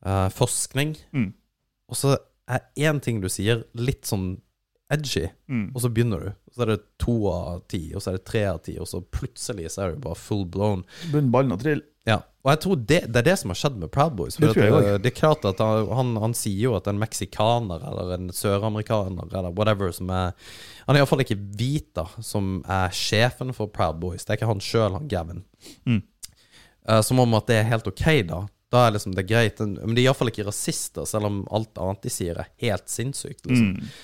uh, 0.06 0.28
forskning, 0.32 0.96
Mm. 1.12 1.30
og 1.90 1.96
så 1.96 2.16
er 2.48 2.60
én 2.78 3.00
ting 3.02 3.20
du 3.20 3.28
sier, 3.28 3.64
litt 3.74 4.06
sånn 4.06 4.40
edgy, 4.90 5.26
Mm. 5.50 5.72
og 5.74 5.80
så 5.82 5.88
begynner 5.92 6.20
du. 6.24 6.32
Så 6.54 6.62
er 6.62 6.66
det 6.76 6.80
to 7.02 7.16
av 7.28 7.64
ti, 7.68 7.92
og 7.94 8.00
så 8.02 8.12
er 8.12 8.18
det 8.18 8.24
tre 8.24 8.44
av 8.46 8.60
ti, 8.62 8.78
og 8.78 8.86
så 8.86 9.00
plutselig 9.02 9.70
så 9.74 9.82
er 9.82 9.92
du 9.94 10.00
bare 10.00 10.14
full 10.14 10.44
blown. 10.46 10.84
Begynner 11.10 11.30
ballen 11.34 11.52
å 11.56 11.60
trille. 11.60 11.82
Ja, 12.06 12.20
og 12.46 12.52
jeg 12.52 12.60
tror 12.62 12.76
det, 12.78 12.98
det 13.10 13.18
er 13.18 13.26
det 13.26 13.34
som 13.40 13.50
har 13.50 13.58
skjedd 13.58 13.78
med 13.82 13.90
Proud 13.90 14.14
Boys. 14.14 14.36
For 14.36 14.46
Det 14.46 14.54
tror 14.54 14.62
jeg 14.64 14.74
at, 14.76 14.88
eh, 14.92 14.98
det 15.02 15.10
er 15.10 15.16
klart 15.16 15.46
at 15.48 15.58
han, 15.58 16.12
han, 16.22 16.34
sier 16.38 16.68
jo 16.68 16.74
at 16.78 16.86
en 16.86 17.00
meksikaner 17.00 17.82
eller 17.82 18.12
en 18.14 18.28
søramerikaner 18.30 19.32
eller 19.32 19.54
whatever 19.56 19.90
som 19.94 20.12
er 20.14 20.36
Han 20.86 20.94
er 20.94 21.02
iallfall 21.02 21.24
ikke 21.24 21.38
hvit, 21.58 21.88
da, 21.98 22.04
som 22.22 22.60
er 22.70 22.94
sjefen 22.94 23.50
for 23.56 23.66
Proud 23.74 23.98
Boys. 23.98 24.22
Det 24.22 24.36
er 24.36 24.38
ikke 24.38 24.52
han 24.52 24.62
sjøl, 24.62 24.94
han 24.94 25.08
Gavin. 25.10 25.42
Mm. 25.90 26.04
Eh, 26.86 27.00
som 27.02 27.18
om 27.18 27.34
at 27.34 27.50
det 27.50 27.58
er 27.58 27.72
helt 27.72 27.90
ok, 27.90 28.06
da. 28.28 28.44
Da 28.70 28.84
er 28.86 28.94
liksom 28.94 29.16
det 29.16 29.26
greit. 29.26 29.58
Men 29.58 29.96
de 29.96 30.04
er 30.04 30.06
iallfall 30.06 30.30
ikke 30.30 30.46
rasister, 30.46 31.08
selv 31.10 31.26
om 31.26 31.40
alt 31.54 31.74
annet 31.82 32.06
de 32.06 32.12
sier 32.14 32.38
er 32.38 32.52
helt 32.62 32.86
sinnssykt. 32.90 33.42
liksom. 33.48 33.74
Mm. 33.74 33.96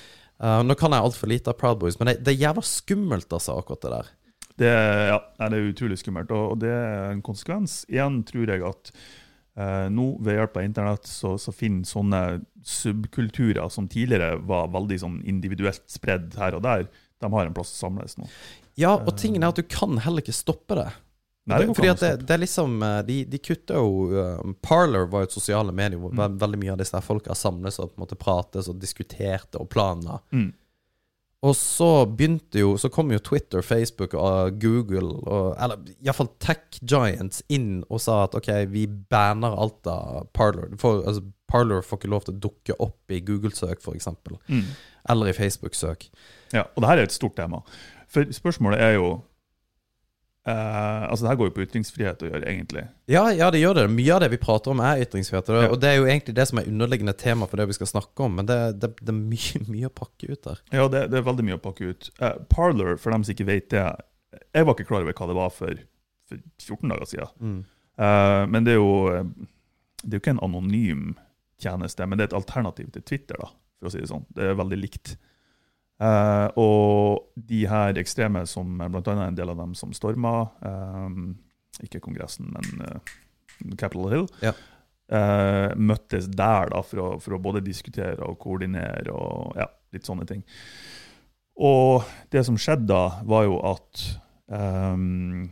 Uh, 0.43 0.59
nå 0.67 0.75
kan 0.75 0.91
jeg 0.91 1.07
altfor 1.07 1.31
lite 1.31 1.53
av 1.53 1.59
Proud 1.61 1.79
Boys, 1.79 1.95
men 2.01 2.09
det, 2.11 2.17
det 2.27 2.33
er 2.33 2.41
jævla 2.49 2.65
skummelt, 2.67 3.29
altså, 3.31 3.55
akkurat 3.63 3.85
det 3.85 3.93
der. 3.93 4.09
Det, 4.61 4.71
ja, 5.09 5.19
det 5.49 5.59
er 5.59 5.71
utrolig 5.73 5.99
skummelt, 6.01 6.33
og, 6.35 6.59
det 6.63 6.71
er 6.73 7.11
en 7.13 7.23
konsekvens. 7.25 7.83
Igjen 7.89 8.21
tror 8.29 8.53
jeg 8.53 8.65
at 8.69 8.91
eh, 9.57 9.87
nå, 9.93 10.09
ved 10.21 10.39
hjelp 10.39 10.59
av 10.61 10.67
internett, 10.67 11.09
så, 11.09 11.35
så 11.41 11.55
finner 11.57 11.89
sånne 11.89 12.23
subkulturer 12.67 13.71
som 13.73 13.89
tidligere 13.91 14.37
var 14.49 14.69
veldig 14.75 15.01
sånn 15.03 15.23
individuelt 15.29 15.83
spredd 15.91 16.37
her 16.39 16.59
og 16.59 16.67
der, 16.67 16.85
de 17.23 17.31
har 17.33 17.47
en 17.47 17.55
plass 17.55 17.73
å 17.75 17.87
samles 17.87 18.19
nå. 18.19 18.29
Ja, 18.79 18.97
og 18.97 19.17
tingen 19.21 19.43
er 19.43 19.53
at 19.53 19.59
du 19.61 19.67
kan 19.69 19.99
heller 20.01 20.25
ikke 20.25 20.35
stoppe 20.37 20.79
det. 20.79 20.91
Nei, 21.51 21.59
det 21.59 21.75
Fordi 21.75 21.89
at 21.91 22.03
det, 22.03 22.11
det 22.23 22.35
er 22.37 22.39
liksom 22.45 22.77
eh, 22.87 23.01
De, 23.03 23.15
de 23.27 23.39
kutter 23.43 23.75
jo 23.75 24.05
um, 24.15 24.53
Parler 24.63 25.09
var 25.11 25.25
jo 25.25 25.27
et 25.27 25.35
sosiale 25.35 25.73
medier 25.75 25.99
hvor 25.99 26.13
Mm. 26.15 26.37
veldig 26.39 26.61
mye 26.61 26.75
av 26.77 26.79
disse 26.79 27.01
folka 27.03 27.35
samles 27.35 27.81
og 27.83 27.91
på 27.91 27.99
en 27.99 28.05
måte 28.05 28.19
prates 28.21 28.69
og 28.71 28.79
diskuterte 28.79 29.59
og 29.59 29.67
planla. 29.73 30.21
Mm. 30.31 30.53
Og 31.43 31.57
så 31.59 31.91
begynte 32.07 32.61
jo 32.61 32.77
Så 32.79 32.91
kom 32.93 33.11
jo 33.11 33.19
Twitter, 33.19 33.65
Facebook 33.67 34.15
og 34.15 34.61
Google 34.63 35.17
og 35.27 35.57
Eller 35.59 35.81
iallfall 35.99 36.31
Tech 36.43 36.79
Giants 36.81 37.43
inn 37.51 37.83
og 37.89 38.03
sa 38.05 38.23
at 38.27 38.37
OK, 38.39 38.51
vi 38.71 38.87
banner 38.87 39.57
alt 39.59 39.89
av 39.91 40.29
Parler. 40.37 40.71
For, 40.81 41.03
altså, 41.03 41.25
Parler 41.51 41.83
får 41.85 42.01
ikke 42.01 42.13
lov 42.13 42.25
til 42.27 42.37
å 42.37 42.43
dukke 42.47 42.77
opp 42.81 43.13
i 43.13 43.21
Google-søk, 43.27 43.83
f.eks. 43.83 44.09
Mm. 44.49 44.71
Eller 45.13 45.33
i 45.33 45.35
Facebook-søk. 45.37 46.07
Ja, 46.55 46.65
og 46.65 46.81
det 46.81 46.89
her 46.89 47.03
er 47.03 47.11
et 47.11 47.15
stort 47.15 47.37
tema. 47.37 47.61
For 48.13 48.31
spørsmålet 48.33 48.81
er 48.81 48.97
jo 48.97 49.11
eh, 50.47 51.03
Altså, 51.09 51.25
det 51.25 51.31
her 51.33 51.39
går 51.41 51.51
jo 51.51 51.55
på 51.57 51.65
ytringsfrihet 51.67 52.23
å 52.25 52.31
gjøre, 52.31 52.47
egentlig. 52.51 52.85
Ja, 53.11 53.25
ja, 53.35 53.51
det 53.55 53.61
gjør 53.63 53.75
det. 53.81 53.85
Mye 53.93 54.15
av 54.15 54.21
det 54.25 54.31
vi 54.33 54.41
prater 54.43 54.73
om, 54.73 54.81
er 54.85 55.03
ytringsfrihet. 55.05 55.49
Og 55.49 55.55
det, 55.57 55.63
Ja. 55.67 55.71
og 55.75 55.81
det 55.83 55.89
er 55.91 55.97
jo 56.01 56.07
egentlig 56.09 56.35
det 56.35 56.49
som 56.49 56.59
er 56.59 56.69
underliggende 56.71 57.15
tema 57.19 57.47
for 57.47 57.57
det 57.61 57.69
vi 57.71 57.77
skal 57.79 57.91
snakke 57.91 58.27
om. 58.27 58.37
Men 58.41 58.47
det, 58.47 58.59
det, 58.81 58.93
det 59.01 59.13
er 59.15 59.19
mye, 59.21 59.63
mye 59.75 59.91
å 59.91 59.95
pakke 60.03 60.33
ut 60.33 60.43
der. 60.49 60.63
Ja, 60.73 60.89
det, 60.89 61.05
det 61.13 61.21
er 61.21 61.29
veldig 61.29 61.45
mye 61.51 61.59
å 61.61 61.63
pakke 61.63 61.93
ut. 61.93 62.11
Uh, 62.23 62.35
Parler, 62.51 62.97
for 62.97 63.15
dem 63.15 63.25
som 63.25 63.35
ikke 63.37 63.49
vet 63.51 63.71
det 63.75 63.85
Jeg 64.55 64.65
var 64.65 64.75
ikke 64.75 64.89
klar 64.89 65.03
over 65.05 65.13
hva 65.13 65.27
det 65.29 65.37
var 65.37 65.51
for, 65.53 65.83
for 66.29 66.41
14 66.61 66.89
dager 66.95 67.11
siden. 67.11 67.35
Mm. 67.41 67.59
Uh, 68.01 68.45
men 68.49 68.65
det 68.65 68.73
er 68.73 68.79
jo 68.81 68.93
eh, 69.13 69.27
Det 70.01 70.15
er 70.15 70.17
jo 70.17 70.23
ikke 70.23 70.33
en 70.39 70.47
anonym 70.47 71.03
tjeneste, 71.61 72.07
men 72.09 72.17
det 72.19 72.25
er 72.25 72.31
et 72.33 72.39
alternativ 72.41 72.89
til 72.95 73.03
Twitter, 73.07 73.37
da, 73.39 73.51
for 73.79 73.87
å 73.87 73.93
si 73.93 74.01
det 74.01 74.09
sånn. 74.11 74.25
Det 74.35 74.49
er 74.49 74.57
veldig 74.59 74.79
likt. 74.81 75.13
Eh, 76.03 76.49
og 76.59 77.29
de 77.37 77.61
her 77.71 77.99
ekstreme, 78.01 78.43
som 78.51 78.75
bl.a. 78.81 79.15
en 79.29 79.37
del 79.39 79.53
av 79.53 79.61
dem 79.61 79.75
som 79.79 79.93
storma 79.95 80.33
eh, 80.67 81.85
Ikke 81.87 82.01
Kongressen, 82.03 82.49
men 82.55 82.85
eh, 82.89 83.15
Capitol 83.79 84.09
Hill, 84.11 84.27
Ja. 84.43 84.53
eh, 85.13 85.71
møttes 85.79 86.27
der 86.33 86.73
da, 86.73 86.83
for 86.83 87.05
å, 87.05 87.09
for 87.23 87.37
å 87.37 87.43
både 87.45 87.63
diskutere 87.63 88.19
og 88.27 88.39
koordinere 88.43 89.13
og 89.15 89.55
ja, 89.61 89.69
litt 89.95 90.09
sånne 90.09 90.27
ting. 90.27 90.43
Og 91.63 92.03
det 92.33 92.43
som 92.49 92.57
skjedde 92.59 92.89
da, 92.91 93.21
var 93.29 93.45
jo 93.47 93.59
at 93.69 94.03
um, 94.49 95.51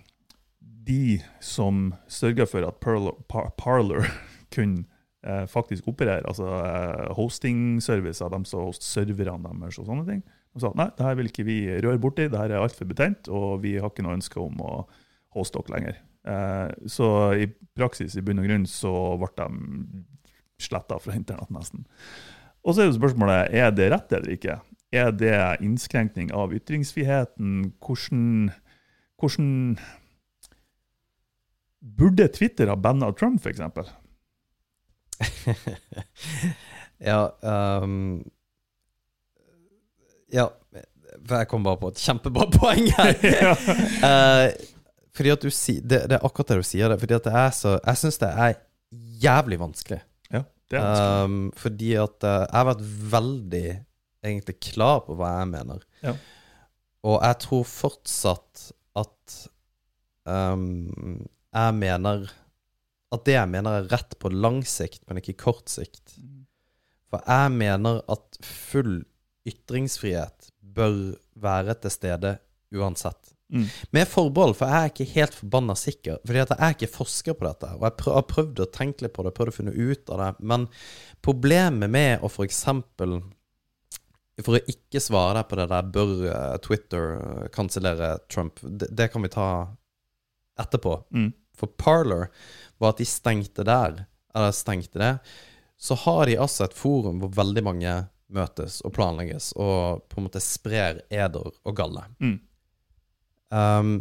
de 0.91 1.21
som 1.45 1.91
sørga 2.11 2.47
for 2.49 2.65
at 2.67 2.81
Parler, 2.83 3.15
Par 3.31 3.53
Parler 3.61 4.09
kunne 4.55 4.87
eh, 5.23 5.45
faktisk 5.47 5.87
operere, 5.93 6.25
altså 6.27 6.49
eh, 6.65 7.13
hosting-servicer, 7.15 8.33
de 8.33 8.41
som 8.49 8.65
host 8.67 8.83
serverne 8.89 9.53
deres 9.61 9.79
og 9.79 9.87
sånne 9.93 10.07
ting, 10.09 10.25
de 10.51 10.63
sa 10.63 10.73
nei, 10.75 10.89
det 10.97 11.07
her 11.07 11.19
vil 11.19 11.31
ikke 11.31 11.47
vi 11.47 11.59
røre 11.79 12.01
borti, 12.03 12.27
det 12.31 12.39
her 12.39 12.53
er 12.55 12.63
altfor 12.65 12.89
betent, 12.91 13.31
og 13.31 13.61
vi 13.65 13.77
har 13.79 13.91
ikke 13.91 14.05
noe 14.07 14.17
ønske 14.19 14.41
om 14.43 14.59
å 14.65 14.73
holde 15.37 15.53
dere 15.55 15.75
lenger. 15.77 16.01
Eh, 16.31 16.89
så 16.91 17.07
i 17.39 17.47
praksis, 17.79 18.17
i 18.19 18.25
bunn 18.25 18.43
og 18.43 18.49
grunn, 18.49 18.67
så 18.69 18.93
ble 19.21 19.31
de 19.39 19.47
sletta 20.61 20.99
fra 21.01 21.15
internett, 21.17 21.53
nesten. 21.55 21.87
Og 22.67 22.75
så 22.75 22.83
er 22.83 22.91
jo 22.91 22.99
spørsmålet 22.99 23.55
er 23.57 23.71
det 23.73 23.89
rett 23.95 24.13
eller 24.19 24.35
ikke. 24.35 24.59
Er 24.93 25.15
det 25.15 25.63
innskrenkning 25.63 26.33
av 26.35 26.53
ytringsfriheten? 26.53 27.71
Hvordan, 27.79 28.51
hvordan 29.23 29.79
Burde 31.81 32.27
Twitter 32.29 32.69
ha 32.69 32.77
banna 32.77 33.13
Trump, 33.17 33.41
f.eks.? 33.41 33.63
Ja 37.01 37.31
um, 37.81 38.21
Ja, 40.35 40.49
for 41.27 41.41
jeg 41.41 41.49
kom 41.51 41.65
bare 41.67 41.81
på 41.81 41.91
et 41.93 42.03
kjempebra 42.03 42.47
poeng 42.59 42.91
her. 42.97 43.15
Ja. 43.27 43.55
Eh, 44.11 44.69
fordi 45.17 45.33
at 45.35 45.45
du 45.45 45.51
sier 45.53 45.85
det, 45.85 46.05
det 46.11 46.17
er 46.17 46.27
akkurat 46.27 46.53
det 46.53 46.61
du 46.63 46.67
sier, 46.67 46.91
det. 46.93 47.01
Fordi 47.03 47.17
at 47.19 47.27
det 47.27 47.37
er 47.37 47.55
så 47.55 47.77
Jeg 47.77 48.01
syns 48.01 48.21
det 48.23 48.31
er 48.31 48.59
jævlig 49.25 49.61
vanskelig. 49.61 50.01
ja, 50.31 50.43
det 50.71 50.79
er 50.79 50.85
vanskelig. 50.87 51.31
Um, 51.31 51.41
fordi 51.59 51.95
at 52.01 52.27
uh, 52.27 52.37
jeg 52.47 52.57
har 52.57 52.69
vært 52.71 52.85
veldig 53.15 53.65
egentlig 54.31 54.57
klar 54.71 55.03
på 55.07 55.17
hva 55.19 55.33
jeg 55.41 55.51
mener. 55.53 55.83
Ja. 56.05 56.15
Og 57.11 57.17
jeg 57.25 57.41
tror 57.45 57.67
fortsatt 57.69 58.67
at 59.01 59.37
um, 60.29 61.27
jeg 61.51 61.77
mener 61.79 62.29
At 63.11 63.25
det 63.27 63.35
jeg 63.35 63.51
mener 63.51 63.81
er 63.81 63.89
rett 63.91 64.13
på 64.23 64.31
lang 64.31 64.61
sikt, 64.69 65.01
men 65.09 65.19
ikke 65.19 65.41
kort 65.41 65.71
sikt. 65.73 66.15
For 67.11 67.25
jeg 67.27 67.51
mener 67.57 68.05
at 68.07 68.39
full 68.47 69.01
ytringsfrihet 69.49 70.51
bør 70.61 70.97
være 71.41 71.77
til 71.83 71.95
stede 71.95 72.37
uansett. 72.77 73.35
Mm. 73.51 73.67
Med 73.91 74.07
forbehold, 74.07 74.55
for 74.55 74.71
jeg 74.71 74.79
er 74.79 74.93
ikke 74.93 75.13
helt 75.17 75.35
forbanna 75.35 75.75
sikker. 75.79 76.21
Fordi 76.27 76.43
at 76.43 76.53
jeg 76.55 76.63
er 76.63 76.77
ikke 76.77 76.93
forsker 76.95 77.37
på 77.37 77.47
dette. 77.49 77.73
Og 77.79 77.85
jeg 77.89 77.97
prøv, 77.99 78.15
har 78.15 78.29
prøvd 78.31 78.63
å 78.63 78.71
tenke 78.75 79.05
litt 79.05 79.15
på 79.17 79.25
det, 79.27 79.35
prøvd 79.35 79.53
å 79.53 79.57
finne 79.57 79.75
ut 79.75 80.13
av 80.15 80.23
det. 80.23 80.31
Men 80.53 80.69
problemet 81.27 81.91
med 81.91 82.23
å 82.25 82.31
for 82.31 82.49
eksempel 82.49 83.21
For 84.41 84.57
å 84.57 84.61
ikke 84.73 85.03
svare 85.05 85.35
deg 85.37 85.49
på 85.51 85.57
det 85.59 85.67
der 85.69 85.89
bør 85.93 86.13
eh, 86.31 86.55
Twitter 86.65 87.11
eh, 87.19 87.49
kansellere 87.53 88.15
Trump, 88.33 88.63
det, 88.63 88.87
det 88.97 89.11
kan 89.13 89.21
vi 89.21 89.29
ta 89.29 89.49
etterpå. 90.63 90.95
Mm. 91.13 91.27
For 91.61 91.69
Parler 91.77 92.31
var 92.81 92.95
at 92.95 93.03
de 93.03 93.05
stengte 93.05 93.67
der, 93.69 94.07
eller 94.33 94.55
stengte 94.57 94.97
det. 95.03 95.11
Så 95.77 95.99
har 96.07 96.25
de 96.25 96.39
altså 96.41 96.65
et 96.65 96.79
forum 96.79 97.21
hvor 97.21 97.35
veldig 97.37 97.67
mange 97.67 97.93
møtes 98.35 98.81
og 98.87 98.95
planlegges, 98.97 99.53
og 99.59 100.05
på 100.09 100.21
en 100.21 100.29
måte 100.29 100.43
sprer 100.43 101.03
eder 101.11 101.51
og 101.51 101.77
galle. 101.77 102.05
Mm. 102.23 102.37
Um, 103.51 103.95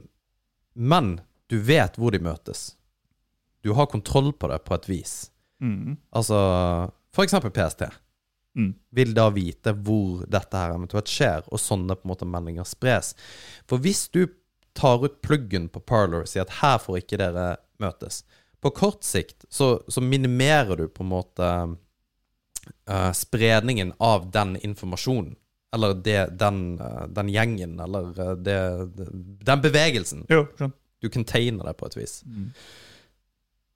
men 0.73 1.15
du 1.49 1.57
vet 1.65 1.97
hvor 1.97 2.13
de 2.13 2.21
møtes. 2.21 2.75
Du 3.65 3.73
har 3.75 3.89
kontroll 3.91 4.31
på 4.33 4.47
det 4.51 4.61
på 4.63 4.77
et 4.77 4.89
vis. 4.89 5.15
Mm. 5.59 5.97
Altså 6.15 6.37
for 7.15 7.25
eksempel 7.25 7.51
PST 7.51 7.89
Mm. 8.57 8.73
vil 8.89 9.13
da 9.13 9.29
vite 9.29 9.71
hvor 9.85 10.25
dette 10.27 10.57
her 10.57 10.73
eventuelt 10.73 11.09
skjer, 11.09 11.45
og 11.47 11.61
sånne 11.61 11.95
på 11.95 12.07
en 12.07 12.11
måte 12.11 12.27
meldinger 12.27 12.65
spres. 12.67 13.13
For 13.69 13.81
hvis 13.81 14.07
du 14.11 14.25
tar 14.77 15.03
ut 15.05 15.19
pluggen 15.21 15.67
på 15.71 15.81
Parler 15.85 16.23
og 16.23 16.31
sier 16.31 16.47
at 16.47 16.57
her 16.61 16.79
får 16.81 17.01
ikke 17.01 17.19
dere 17.21 17.45
møtes, 17.79 18.23
på 18.59 18.71
kort 18.75 19.05
sikt 19.07 19.45
så, 19.53 19.77
så 19.87 20.01
minimerer 20.03 20.75
du 20.81 20.89
på 20.91 21.05
en 21.05 21.13
måte 21.13 21.51
eh, 22.89 23.12
spredningen 23.17 23.93
av 23.97 24.29
den 24.32 24.58
informasjonen. 24.58 25.36
Eller 25.75 25.93
det, 25.93 26.39
den, 26.41 26.79
uh, 26.82 27.05
den 27.13 27.27
gjengen, 27.29 27.75
eller 27.79 28.08
uh, 28.19 28.32
det, 28.34 28.55
den 29.45 29.62
bevegelsen. 29.62 30.23
Jo, 30.25 30.47
skjønner. 30.58 30.73
Du 30.99 31.10
container 31.13 31.67
det 31.69 31.75
på 31.77 31.86
et 31.88 31.97
vis. 31.99 32.15
Mm. 32.25 32.47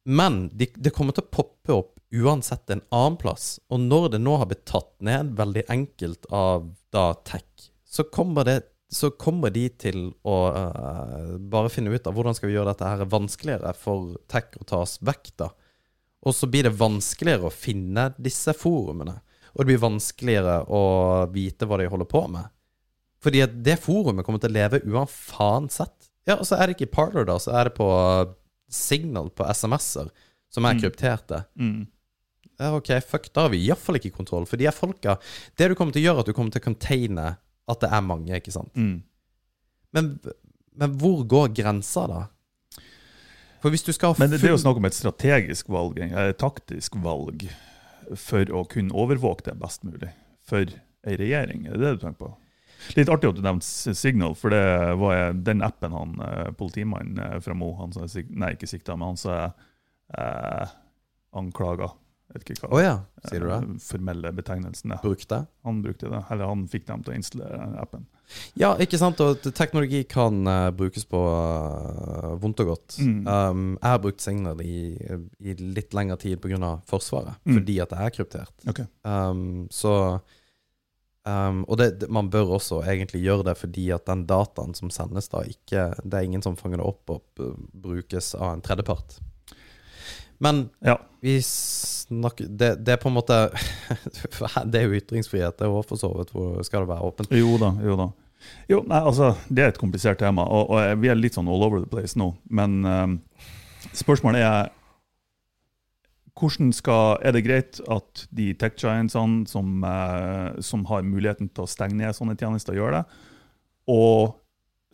Men 0.03 0.39
de, 0.51 0.67
det 0.75 0.91
kommer 0.95 1.15
til 1.15 1.23
å 1.23 1.31
poppe 1.31 1.75
opp 1.75 1.93
uansett 2.13 2.69
en 2.73 2.81
annen 2.89 3.17
plass. 3.21 3.59
Og 3.69 3.79
når 3.79 4.09
det 4.15 4.23
nå 4.25 4.35
har 4.41 4.49
blitt 4.49 4.65
tatt 4.69 4.91
ned 5.05 5.35
veldig 5.37 5.63
enkelt 5.71 6.27
av 6.33 6.67
da 6.93 7.11
tech, 7.25 7.69
så 7.85 8.03
kommer, 8.09 8.49
det, 8.49 8.57
så 8.91 9.11
kommer 9.13 9.53
de 9.53 9.67
til 9.85 10.07
å 10.27 10.37
uh, 10.49 11.37
bare 11.37 11.71
finne 11.71 11.93
ut 11.93 12.09
av 12.09 12.17
hvordan 12.17 12.35
skal 12.37 12.49
vi 12.49 12.57
gjøre 12.57 12.73
dette 12.73 12.89
her 12.89 13.05
vanskeligere 13.09 13.73
for 13.77 14.17
tech 14.31 14.57
å 14.59 14.67
ta 14.67 14.81
oss 14.83 14.97
vekk, 15.05 15.35
da. 15.45 15.53
Og 16.23 16.35
så 16.35 16.47
blir 16.47 16.63
det 16.67 16.75
vanskeligere 16.79 17.49
å 17.49 17.53
finne 17.53 18.09
disse 18.17 18.53
forumene. 18.55 19.17
Og 19.53 19.61
det 19.61 19.69
blir 19.73 19.81
vanskeligere 19.83 20.61
å 20.71 20.83
vite 21.33 21.67
hva 21.67 21.77
de 21.81 21.89
holder 21.91 22.09
på 22.09 22.23
med. 22.31 22.47
Fordi 23.23 23.41
at 23.45 23.53
det 23.63 23.77
forumet 23.83 24.25
kommer 24.25 24.39
til 24.43 24.51
å 24.51 24.57
leve 24.57 24.79
uansett. 24.87 26.09
Ja, 26.27 26.37
og 26.39 26.47
så 26.47 26.55
er 26.57 26.67
det 26.67 26.77
ikke 26.77 26.87
i 26.87 26.95
Parler, 26.95 27.25
da, 27.27 27.35
så 27.39 27.51
er 27.55 27.67
det 27.69 27.75
på 27.77 27.87
Signal 28.73 29.29
på 29.35 29.45
SMS-er, 29.51 30.09
som 30.49 30.65
er 30.65 30.73
Mm. 30.73 30.81
krypterte. 30.81 31.45
Mm. 31.59 31.87
Ja, 32.59 32.75
ok, 32.77 32.89
fuck, 33.01 33.27
da 33.33 33.41
har 33.41 33.49
vi 33.49 33.65
iallfall 33.67 33.95
ikke 33.99 34.15
kontroll. 34.15 34.45
For 34.45 34.57
de 34.57 34.67
er 34.67 34.71
folka 34.71 35.17
Det 35.57 35.67
du 35.69 35.75
kommer 35.75 35.91
til 35.91 36.03
å 36.03 36.05
gjøre, 36.05 36.17
er 36.17 36.19
at 36.19 36.25
du 36.25 36.33
kommer 36.33 36.51
til 36.51 36.61
å 36.61 36.67
containe 36.69 37.37
at 37.67 37.79
det 37.79 37.89
er 37.91 38.01
mange, 38.01 38.33
ikke 38.35 38.51
sant. 38.51 38.73
Mm. 38.75 39.03
Men, 39.93 40.19
men 40.75 40.97
hvor 40.97 41.23
går 41.27 41.53
grensa, 41.53 42.07
da? 42.07 42.27
For 43.63 43.71
hvis 43.71 43.85
du 43.87 43.93
skal 43.95 44.11
ha 44.11 44.19
Men 44.19 44.33
det, 44.33 44.41
det 44.43 44.49
er 44.49 44.57
jo 44.57 44.59
snakk 44.59 44.81
om 44.81 44.89
et 44.89 44.97
strategisk 44.97 45.69
valg, 45.71 45.99
et 46.03 46.39
taktisk 46.41 46.97
valg, 46.99 47.45
for 48.19 48.49
å 48.51 48.65
kunne 48.67 48.91
overvåke 48.91 49.45
det 49.47 49.55
best 49.61 49.85
mulig 49.87 50.11
for 50.43 50.67
ei 51.07 51.15
regjering. 51.19 51.69
Er 51.69 51.77
det 51.79 51.85
det 51.85 51.93
du 51.95 52.01
tenker 52.03 52.25
på? 52.25 52.33
Litt 52.97 53.07
artig 53.07 53.29
at 53.31 53.37
du 53.39 53.43
nevnte 53.45 53.93
Signal, 53.95 54.35
for 54.35 54.51
det 54.51 54.63
var 54.99 55.31
den 55.47 55.63
appen 55.63 55.95
han 55.95 56.17
eh, 56.19 56.49
politimannen 56.59 57.21
eh, 57.23 57.37
fra 57.39 57.55
Mo 57.55 57.71
han 57.79 57.95
er 57.95 58.11
Nei, 58.35 58.53
ikke 58.57 58.67
sikta, 58.67 58.97
men 58.99 59.13
han 59.13 59.21
sa 59.21 59.37
eh, 60.17 60.73
anklaga 61.39 61.93
vet 62.33 62.43
ikke 62.43 62.67
Å 62.67 62.73
hva 62.73 62.81
ja, 62.83 62.93
sier 63.29 63.45
du 63.45 63.47
det? 63.47 63.61
eh, 63.61 63.79
formelle 63.87 64.33
betegnelsen 64.35 64.95
er. 64.95 65.01
Bruk? 65.03 65.23
Han 65.63 65.79
brukte 65.85 66.11
det, 66.11 66.23
eller 66.33 66.51
han 66.51 66.67
fikk 66.71 66.89
dem 66.89 67.05
til 67.05 67.15
å 67.15 67.17
installere 67.21 67.69
appen. 67.79 68.03
Ja, 68.57 68.71
ikke 68.81 68.97
sant. 68.97 69.19
Og 69.21 69.41
teknologi 69.53 70.03
kan 70.09 70.39
uh, 70.47 70.69
brukes 70.73 71.05
på 71.09 71.19
uh, 71.21 72.33
vondt 72.41 72.63
og 72.63 72.71
godt. 72.73 72.95
Mm. 72.99 73.27
Um, 73.27 73.65
jeg 73.81 73.89
har 73.93 73.99
brukt 74.01 74.23
Signal 74.23 74.61
i, 74.65 74.95
i 75.43 75.53
litt 75.59 75.93
lengre 75.93 76.17
tid 76.21 76.41
pga. 76.41 76.77
Forsvaret, 76.89 77.35
Mm. 77.45 77.57
fordi 77.59 77.75
at 77.83 77.89
det 77.93 77.99
er 77.99 78.13
kryptert. 78.15 78.53
Okay. 78.69 78.85
Um, 79.03 79.67
så 79.71 80.19
um, 81.27 81.63
Og 81.67 81.77
det, 81.77 82.07
man 82.09 82.29
bør 82.33 82.55
også 82.57 82.81
egentlig 82.83 83.23
gjøre 83.25 83.45
det 83.51 83.57
fordi 83.59 83.89
at 83.95 84.05
den 84.07 84.25
dataen 84.29 84.73
som 84.77 84.89
sendes, 84.93 85.29
da 85.29 85.43
ikke 85.47 85.89
Det 86.03 86.13
er 86.17 86.23
ingen 86.27 86.41
som 86.45 86.55
fanger 86.59 86.81
det 86.81 86.87
opp 86.87 87.09
og 87.09 87.45
brukes 87.73 88.33
av 88.35 88.53
en 88.55 88.61
tredjepart. 88.65 89.19
Men 90.43 90.65
Ja. 90.83 90.97
vi 91.23 91.37
snakker 91.43 92.49
det, 92.49 92.73
det 92.83 92.97
er 92.97 92.99
på 93.01 93.07
en 93.11 93.15
måte 93.15 93.37
Det 94.71 94.81
er 94.81 94.89
jo 94.89 94.99
ytringsfrihet, 94.99 95.55
det 95.59 95.69
jo 95.69 95.81
for 95.87 95.99
så 95.99 96.11
vidt 96.17 96.33
skal 96.67 96.83
det 96.83 96.91
være 96.91 97.07
åpent. 97.09 97.31
Jo 97.31 97.55
da, 97.61 97.71
jo 97.83 97.95
da. 97.99 98.09
Jo, 98.67 98.81
nei, 98.83 98.99
altså, 98.99 99.33
Det 99.47 99.63
er 99.63 99.71
et 99.71 99.79
komplisert 99.79 100.19
tema, 100.19 100.43
og, 100.43 100.73
og 100.75 100.99
vi 100.99 101.07
er 101.07 101.15
litt 101.19 101.37
sånn 101.37 101.47
all 101.47 101.63
over 101.63 101.79
the 101.79 101.87
place 101.87 102.17
nå. 102.19 102.33
Men 102.51 102.81
um, 102.83 103.19
spørsmålet 103.95 104.43
er 104.43 104.71
hvordan 106.39 106.73
skal, 106.73 107.17
Er 107.21 107.31
det 107.31 107.45
greit 107.45 107.79
at 107.87 108.25
de 108.33 108.53
tech 108.57 108.75
giantsene 108.81 109.45
som, 109.47 109.83
uh, 109.85 110.59
som 110.59 110.83
har 110.89 111.05
muligheten 111.05 111.47
til 111.53 111.63
å 111.63 111.69
stenge 111.69 111.95
ned 111.95 112.15
sånne 112.17 112.35
tjenester, 112.39 112.75
gjør 112.75 112.97
det? 112.97 113.03
Og 113.87 114.33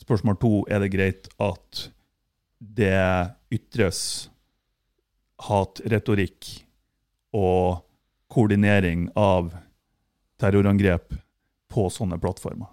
spørsmål 0.03 0.37
to, 0.41 0.51
er 0.69 0.83
det 0.83 0.91
greit 0.93 1.29
at 1.41 1.87
det 2.59 3.31
ytres 3.55 4.28
hatretorikk 5.47 6.49
og 7.37 7.83
koordinering 8.33 9.07
av 9.19 9.51
terrorangrep 10.41 11.13
på 11.69 11.87
sånne 11.93 12.19
plattformer? 12.21 12.69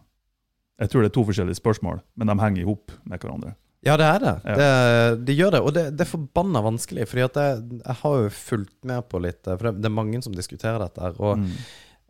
Jeg 0.80 0.90
tror 0.92 1.04
det 1.04 1.10
er 1.10 1.16
to 1.16 1.24
forskjellige 1.28 1.60
spørsmål, 1.60 2.02
men 2.20 2.28
de 2.28 2.36
henger 2.42 2.62
i 2.62 2.66
hop 2.68 2.92
med 3.08 3.22
hverandre. 3.22 3.54
Ja, 3.86 3.94
det 4.00 4.06
er 4.08 4.18
det. 4.20 4.34
Ja. 4.44 4.54
Det, 4.58 5.24
det 5.28 5.36
gjør 5.38 5.52
det. 5.54 5.60
Og 5.62 5.72
det, 5.76 5.82
det 5.96 6.02
er 6.04 6.10
forbanna 6.10 6.60
vanskelig. 6.64 7.04
Fordi 7.06 7.22
at 7.22 7.36
jeg, 7.38 7.60
jeg 7.84 7.96
har 8.00 8.16
jo 8.24 8.30
fulgt 8.34 8.74
med 8.88 9.04
på 9.12 9.20
litt 9.22 9.46
For 9.46 9.68
det, 9.68 9.72
det 9.78 9.86
er 9.88 9.94
mange 9.94 10.20
som 10.26 10.34
diskuterer 10.34 10.82
dette. 10.82 11.12
Og 11.22 11.38
Mm. 11.38 11.52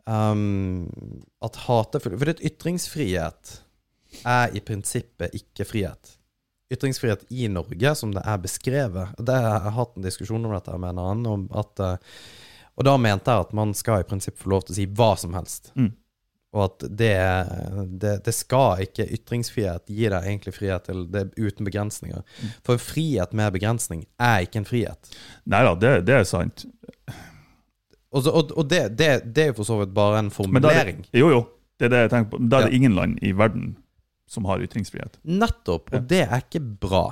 um, 0.07 1.19
at 1.43 1.59
hatefull 1.67 2.15
For 2.17 2.25
det 2.31 2.37
er 2.39 2.49
ytringsfrihet 2.49 3.53
er 4.25 4.55
i 4.57 4.61
prinsippet 4.65 5.35
ikke 5.37 5.67
frihet. 5.69 6.16
Ytringsfrihet 6.73 7.23
i 7.31 7.47
Norge, 7.47 7.93
som 7.95 8.11
det 8.11 8.23
er 8.27 8.41
beskrevet 8.43 9.13
det, 9.17 9.35
Jeg 9.35 9.61
har 9.63 9.75
hatt 9.77 9.95
en 9.95 10.03
diskusjon 10.03 10.45
om 10.45 10.51
dette 10.51 10.75
med 10.75 10.89
en 10.89 10.99
annen. 10.99 11.29
Om 11.31 11.45
at, 11.55 11.79
eh, 11.79 12.17
og 12.75 12.87
da 12.87 12.97
mente 12.99 13.31
jeg 13.31 13.47
at 13.47 13.55
man 13.55 13.71
skal 13.77 14.03
i 14.03 14.07
prinsipp 14.07 14.37
få 14.41 14.51
lov 14.51 14.67
til 14.67 14.75
å 14.75 14.77
si 14.81 14.85
hva 14.99 15.13
som 15.19 15.37
helst. 15.37 15.71
Mm. 15.79 15.93
Og 16.55 16.63
at 16.63 16.85
det, 16.99 17.15
det, 18.01 18.13
det 18.25 18.33
skal 18.35 18.83
ikke 18.83 19.07
Ytringsfrihet 19.15 19.87
gi 19.91 20.07
deg 20.11 20.27
egentlig 20.27 20.55
frihet 20.55 20.87
til 20.89 21.05
det 21.11 21.29
uten 21.37 21.67
begrensninger. 21.67 22.23
Mm. 22.23 22.53
For 22.67 22.81
frihet 22.81 23.35
med 23.35 23.55
begrensning 23.55 24.05
er 24.19 24.43
ikke 24.47 24.63
en 24.63 24.67
frihet. 24.67 25.17
Nei 25.47 25.63
da, 25.67 25.75
det, 25.79 25.93
det 26.07 26.19
er 26.19 26.27
sant. 26.27 26.65
Og, 28.11 28.23
så, 28.23 28.31
og, 28.31 28.53
og 28.55 28.67
det, 28.71 28.87
det, 28.99 29.11
det 29.35 29.43
er 29.43 29.51
jo 29.51 29.59
for 29.59 29.67
så 29.67 29.81
vidt 29.81 29.95
bare 29.95 30.19
en 30.23 30.31
er 30.31 30.35
formulering. 30.35 31.03
det, 31.11 31.19
jo, 31.19 31.31
jo. 31.31 31.43
Det 31.77 31.87
er 31.87 31.93
det 31.93 31.99
jeg 32.07 32.15
tenker 32.15 32.31
på. 32.31 32.39
Da 32.49 32.59
er 32.59 32.71
det 32.71 32.79
ingen 32.79 32.95
land 32.97 33.19
i 33.21 33.35
verden 33.37 33.75
som 34.27 34.45
har 34.49 34.61
ytringsfrihet. 34.63 35.19
Nettopp. 35.23 35.93
Og 35.95 36.07
det 36.09 36.25
er 36.27 36.43
ikke 36.43 36.61
bra. 36.81 37.05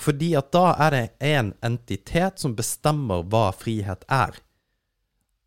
Fordi 0.00 0.32
at 0.38 0.48
da 0.54 0.70
er 0.86 0.94
det 0.96 1.02
en 1.32 1.52
entitet 1.62 2.40
som 2.40 2.56
bestemmer 2.56 3.26
hva 3.28 3.50
frihet 3.54 4.06
er. 4.08 4.38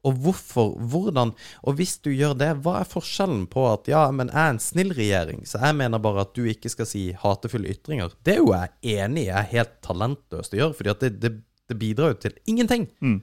Og 0.06 0.20
hvorfor, 0.22 0.76
hvordan 0.78 1.32
Og 1.66 1.80
hvis 1.80 1.96
du 2.06 2.12
gjør 2.14 2.36
det, 2.38 2.52
hva 2.62 2.76
er 2.84 2.90
forskjellen 2.90 3.48
på 3.50 3.64
at 3.72 3.88
ja, 3.90 4.04
men 4.14 4.30
jeg 4.30 4.38
er 4.38 4.52
en 4.54 4.62
snill 4.62 4.94
regjering, 4.94 5.42
så 5.50 5.58
jeg 5.64 5.78
mener 5.80 5.98
bare 6.04 6.28
at 6.28 6.36
du 6.38 6.44
ikke 6.46 6.70
skal 6.70 6.86
si 6.86 7.08
hatefulle 7.18 7.74
ytringer. 7.74 8.14
Det 8.22 8.36
er 8.36 8.44
jo 8.44 8.54
jeg 8.54 9.00
enig 9.02 9.26
i 9.26 9.34
er 9.34 9.50
helt 9.50 9.80
talentløst 9.82 10.54
å 10.54 10.60
gjøre, 10.62 10.78
fordi 10.78 10.94
at 10.94 11.02
det, 11.08 11.12
det, 11.24 11.32
det 11.66 11.80
bidrar 11.82 12.14
jo 12.14 12.20
til 12.28 12.38
ingenting 12.46 12.86
Mm. 13.02 13.18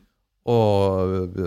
å 0.50 0.58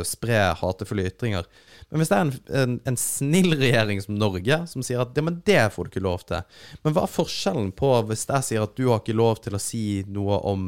spre 0.07 0.39
hatefulle 0.55 1.09
ytringer. 1.11 1.43
Men 1.91 2.02
hvis 2.02 2.12
det 2.12 2.17
er 2.17 2.26
en, 2.26 2.34
en, 2.62 2.76
en 2.91 2.98
snill 3.00 3.54
regjering 3.54 4.02
som 4.04 4.17
Norge, 4.19 4.58
som 4.67 4.84
sier 4.84 5.04
at 5.04 5.15
ja, 5.15 5.24
men 5.26 5.39
det 5.48 5.62
får 5.74 5.86
du 5.86 5.93
ikke 5.93 6.06
lov 6.06 6.26
til 6.28 6.41
Men 6.84 6.95
hva 6.95 7.06
er 7.06 7.13
forskjellen 7.13 7.71
på 7.78 7.91
hvis 8.10 8.26
jeg 8.28 8.48
sier 8.50 8.65
at 8.65 8.76
du 8.78 8.88
har 8.89 9.04
ikke 9.04 9.17
lov 9.17 9.39
til 9.45 9.58
å 9.58 9.62
si 9.62 9.86
noe 10.12 10.41
om, 10.50 10.67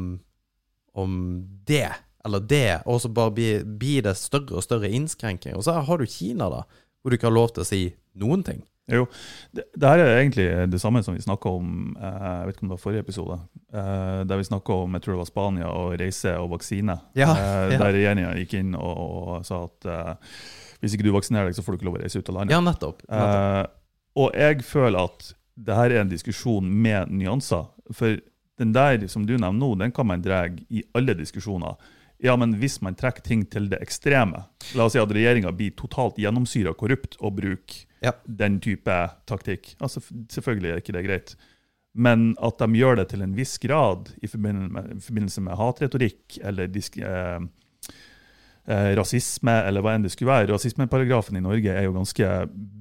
om 0.98 1.18
det, 1.68 1.90
eller 2.26 2.44
det, 2.46 2.80
og 2.86 3.02
så 3.02 3.10
bare 3.12 3.34
blir 3.34 3.66
blir 3.66 4.06
det 4.06 4.16
større 4.20 4.60
og 4.60 4.66
større 4.66 4.90
innskrenkninger, 4.94 5.58
Og 5.58 5.66
så 5.66 5.76
har 5.80 5.98
du 5.98 6.06
Kina, 6.06 6.48
da, 6.52 6.64
hvor 7.02 7.10
du 7.10 7.18
ikke 7.18 7.30
har 7.30 7.38
lov 7.38 7.54
til 7.54 7.66
å 7.66 7.68
si 7.68 7.84
noen 8.18 8.46
ting. 8.46 8.62
Jo, 8.88 9.04
det, 9.52 9.66
det 9.76 9.88
her 9.90 10.00
er 10.00 10.14
egentlig 10.16 10.46
det 10.72 10.80
samme 10.80 11.02
som 11.04 11.12
vi 11.12 11.20
snakka 11.20 11.50
om 11.58 11.72
eh, 11.92 12.28
jeg 12.40 12.46
vet 12.46 12.56
ikke 12.56 12.64
om 12.64 12.70
det 12.70 12.76
var 12.76 12.80
forrige 12.80 13.04
episode, 13.04 13.36
eh, 13.68 14.20
der 14.24 14.40
vi 14.40 14.46
snakka 14.48 14.78
om 14.86 14.96
jeg 14.96 15.04
tror 15.04 15.14
det 15.14 15.20
var 15.20 15.28
Spania 15.28 15.72
og 15.74 15.98
reise 16.00 16.32
og 16.40 16.54
vaksine. 16.54 16.96
Ja, 17.18 17.34
eh, 17.34 17.74
ja. 17.74 17.82
Der 17.82 17.92
regjeringa 17.92 18.32
gikk 18.40 18.56
inn 18.62 18.72
og, 18.78 19.02
og 19.02 19.44
sa 19.44 19.66
at 19.66 19.90
hvis 20.80 20.94
ikke 20.94 21.06
du 21.06 21.12
vaksinerer 21.14 21.48
deg, 21.50 21.56
så 21.58 21.62
får 21.64 21.74
du 21.74 21.78
ikke 21.80 21.88
lov 21.90 21.98
å 21.98 22.02
reise 22.04 22.18
ut 22.22 22.28
av 22.30 22.34
landet. 22.38 22.54
Ja, 22.54 22.60
nettopp. 22.64 23.02
nettopp. 23.08 23.66
Eh, 23.66 23.66
og 24.22 24.34
jeg 24.38 24.62
føler 24.66 24.98
at 25.04 25.32
det 25.58 25.74
her 25.74 25.90
er 25.90 26.00
en 26.04 26.10
diskusjon 26.12 26.66
med 26.82 27.10
nyanser. 27.10 27.66
For 27.94 28.18
den 28.58 28.72
der 28.74 29.06
som 29.10 29.24
du 29.26 29.34
nevner 29.36 29.58
nå, 29.58 29.72
den 29.78 29.92
kan 29.94 30.06
man 30.06 30.22
dra 30.22 30.44
i 30.70 30.82
alle 30.94 31.14
diskusjoner. 31.18 31.76
Ja, 32.22 32.34
men 32.36 32.56
hvis 32.58 32.80
man 32.82 32.96
trekker 32.98 33.22
ting 33.22 33.44
til 33.46 33.68
det 33.70 33.78
ekstreme 33.78 34.40
La 34.74 34.88
oss 34.88 34.96
si 34.96 34.98
at 34.98 35.12
regjeringa 35.14 35.52
blir 35.54 35.70
totalt 35.78 36.16
gjennomsyra 36.18 36.72
korrupt 36.74 37.14
og 37.20 37.36
bruker 37.36 37.84
Ja. 38.02 38.12
den 38.26 38.58
type 38.60 38.94
taktikk. 39.26 39.76
Altså, 39.80 40.00
selvfølgelig 40.30 40.70
er 40.72 40.80
ikke 40.82 40.92
det 40.96 41.04
greit. 41.06 41.36
Men 41.94 42.34
at 42.42 42.58
de 42.58 42.66
gjør 42.78 42.96
det 42.96 43.08
til 43.10 43.22
en 43.22 43.34
viss 43.34 43.56
grad 43.58 44.10
i 44.22 44.26
forbindelse 44.26 44.70
med, 44.74 44.90
i 44.96 45.00
forbindelse 45.00 45.40
med 45.46 45.56
hatretorikk 45.58 46.38
eller 46.42 46.66
disk, 46.70 46.98
eh, 46.98 47.38
eh, 48.68 48.90
rasisme, 48.98 49.54
eller 49.66 49.80
hva 49.84 49.94
enn 49.96 50.04
det 50.04 50.12
skulle 50.12 50.30
være. 50.34 50.50
Rasismeparagrafen 50.52 51.36
i 51.40 51.44
Norge 51.44 51.72
er 51.72 51.86
jo 51.88 51.94
ganske 51.96 52.28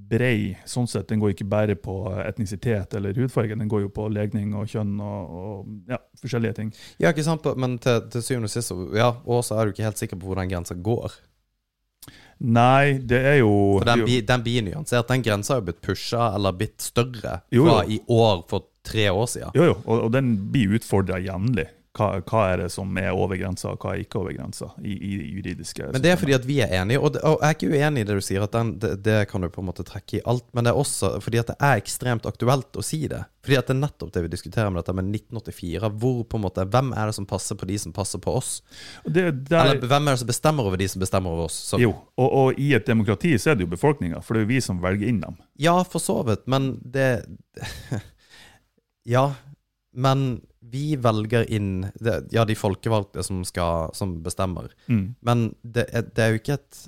brei. 0.08 0.56
sånn 0.65 0.88
sett. 0.88 1.08
Den 1.10 1.19
går 1.19 1.34
ikke 1.34 1.47
bare 1.52 1.76
på 1.76 1.95
etnisitet 2.23 2.93
eller 2.95 3.13
hudfarge, 3.17 3.58
den 3.60 3.67
går 3.71 3.82
jo 3.86 3.89
på 3.91 4.06
legning 4.12 4.54
og 4.56 4.67
kjønn 4.71 4.93
og, 5.04 5.34
og 5.41 5.89
ja, 5.91 5.97
forskjellige 6.21 6.56
ting. 6.62 6.69
Ja, 7.00 7.12
ikke 7.12 7.26
sant, 7.28 7.43
men 7.60 7.78
til, 7.84 8.02
til 8.13 8.21
syvende 8.23 8.47
og 8.47 8.54
sist, 8.56 8.71
så- 8.71 8.95
ja, 8.95 9.10
og 9.26 9.43
så 9.43 9.58
er 9.60 9.65
du 9.65 9.73
ikke 9.76 9.84
helt 9.89 9.97
sikker 10.00 10.19
på 10.21 10.30
hvor 10.30 10.39
den 10.39 10.47
grensa 10.54 10.76
går. 10.80 11.12
Nei, 12.39 13.00
det 13.02 13.17
er 13.26 13.38
jo 13.39 13.80
For 13.80 13.88
den, 13.89 14.04
bi- 14.06 14.21
den 14.21 14.43
blir 14.45 14.62
nyansert. 14.67 15.08
Den 15.10 15.23
grensa 15.26 15.56
har 15.56 15.62
jo 15.63 15.65
blitt 15.71 15.82
pusha 15.82 16.28
eller 16.38 16.54
blitt 16.54 16.84
større 16.86 17.39
Jo, 17.52 17.63
jo. 17.65 17.71
fra 17.71 17.80
i 17.89 17.97
år 18.13 18.43
for 18.52 18.67
tre 18.86 19.08
år 19.10 19.26
siden. 19.32 19.52
Jo, 19.58 19.63
jo, 19.71 19.78
og, 19.88 20.04
og 20.06 20.12
den 20.13 20.36
blir 20.54 20.76
utfordra 20.78 21.17
jevnlig. 21.19 21.65
Hva, 21.97 22.10
hva 22.21 22.43
er 22.51 22.63
det 22.63 22.69
som 22.73 22.97
er 23.01 23.10
over 23.15 23.39
grensa, 23.39 23.71
og 23.73 23.81
hva 23.81 23.95
er 23.95 24.03
ikke 24.03 24.19
over 24.21 24.36
grensa 24.36 24.69
i, 24.83 24.93
i 24.93 25.13
juridiske 25.38 25.89
Men 25.95 26.03
det 26.03 26.12
er 26.13 26.19
fordi 26.21 26.36
at 26.38 26.45
vi 26.47 26.60
er 26.62 26.75
enige, 26.81 27.01
og, 27.01 27.15
det, 27.15 27.23
og 27.25 27.41
jeg 27.41 27.49
er 27.49 27.57
ikke 27.57 27.71
uenig 27.73 28.03
i 28.03 28.10
det 28.10 28.17
du 28.19 28.25
sier, 28.25 28.45
at 28.45 28.53
den, 28.53 28.75
det, 28.81 28.93
det 29.05 29.17
kan 29.31 29.43
du 29.43 29.49
på 29.53 29.63
en 29.63 29.69
måte 29.71 29.86
trekke 29.88 30.19
i 30.19 30.23
alt, 30.29 30.45
men 30.53 30.67
det 30.67 30.73
er 30.73 30.81
også 30.83 31.15
fordi 31.23 31.41
at 31.41 31.51
det 31.51 31.57
er 31.63 31.81
ekstremt 31.81 32.29
aktuelt 32.29 32.77
å 32.77 32.86
si 32.86 33.03
det. 33.10 33.23
Fordi 33.47 33.57
at 33.62 33.69
det 33.69 33.75
er 33.77 33.79
nettopp 33.79 34.12
det 34.12 34.21
vi 34.25 34.29
diskuterer 34.33 34.71
med 34.73 34.81
dette 34.81 34.93
med 34.97 35.07
1984. 35.07 35.89
Hvor 36.01 36.17
på 36.27 36.39
en 36.39 36.43
måte, 36.43 36.65
Hvem 36.67 36.89
er 36.91 37.07
det 37.07 37.15
som 37.15 37.27
passer 37.29 37.55
på 37.55 37.69
de 37.69 37.77
som 37.79 37.93
passer 37.95 38.19
på 38.19 38.33
oss? 38.36 38.57
Det, 39.05 39.29
der, 39.47 39.71
Eller 39.71 39.88
hvem 39.88 40.10
er 40.10 40.17
det 40.17 40.21
som 40.23 40.27
bestemmer 40.27 40.67
over 40.67 40.81
de 40.81 40.88
som 40.91 40.99
bestemmer 40.99 41.31
over 41.31 41.47
oss? 41.47 41.55
Så, 41.71 41.79
Jo, 41.79 41.93
og, 42.19 42.27
og 42.27 42.60
i 42.60 42.73
et 42.75 42.89
demokrati 42.89 43.38
så 43.39 43.53
er 43.53 43.57
det 43.57 43.63
jo 43.63 43.71
befolkninga, 43.71 44.19
for 44.19 44.36
det 44.36 44.43
er 44.43 44.47
jo 44.47 44.51
vi 44.51 44.60
som 44.65 44.83
velger 44.83 45.07
inn 45.07 45.23
dem. 45.23 45.39
Ja, 45.63 45.77
for 45.88 46.03
så 46.03 46.19
vidt, 46.27 46.43
men 46.51 46.75
det 46.83 47.23
Ja, 49.07 49.29
men 49.95 50.41
vi 50.71 50.97
velger 50.99 51.47
inn 51.53 51.88
det, 51.99 52.19
Ja, 52.36 52.45
de 52.47 52.56
folkevalgte 52.58 53.23
som, 53.25 53.43
skal, 53.47 53.93
som 53.97 54.17
bestemmer. 54.25 54.71
Mm. 54.88 55.15
Men 55.25 55.47
det 55.63 55.88
er, 55.91 56.08
det 56.08 56.23
er 56.23 56.34
jo 56.34 56.43
ikke 56.43 56.60
et 56.60 56.86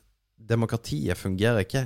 Demokratiet 0.50 1.20
fungerer 1.20 1.62
ikke 1.62 1.84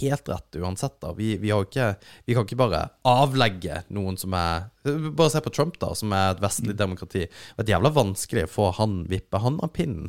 helt 0.00 0.28
rett 0.28 0.56
uansett. 0.60 1.00
da. 1.00 1.12
Vi, 1.16 1.36
vi, 1.36 1.50
har 1.50 1.64
ikke, 1.64 1.94
vi 2.26 2.36
kan 2.36 2.46
ikke 2.46 2.60
bare 2.60 2.88
avlegge 3.08 3.82
noen 3.94 4.18
som 4.20 4.36
er 4.38 4.68
Bare 4.88 5.28
se 5.28 5.40
på 5.44 5.50
Trump, 5.52 5.74
da, 5.82 5.90
som 5.92 6.12
er 6.16 6.30
et 6.32 6.38
vestlig 6.40 6.72
demokrati. 6.78 7.26
Det 7.58 7.66
er 7.66 7.74
jævla 7.74 7.90
vanskelig 7.92 8.46
å 8.46 8.50
få 8.54 8.68
han 8.78 9.02
vippe 9.10 9.36
han 9.42 9.58
av 9.60 9.74
pinnen. 9.76 10.06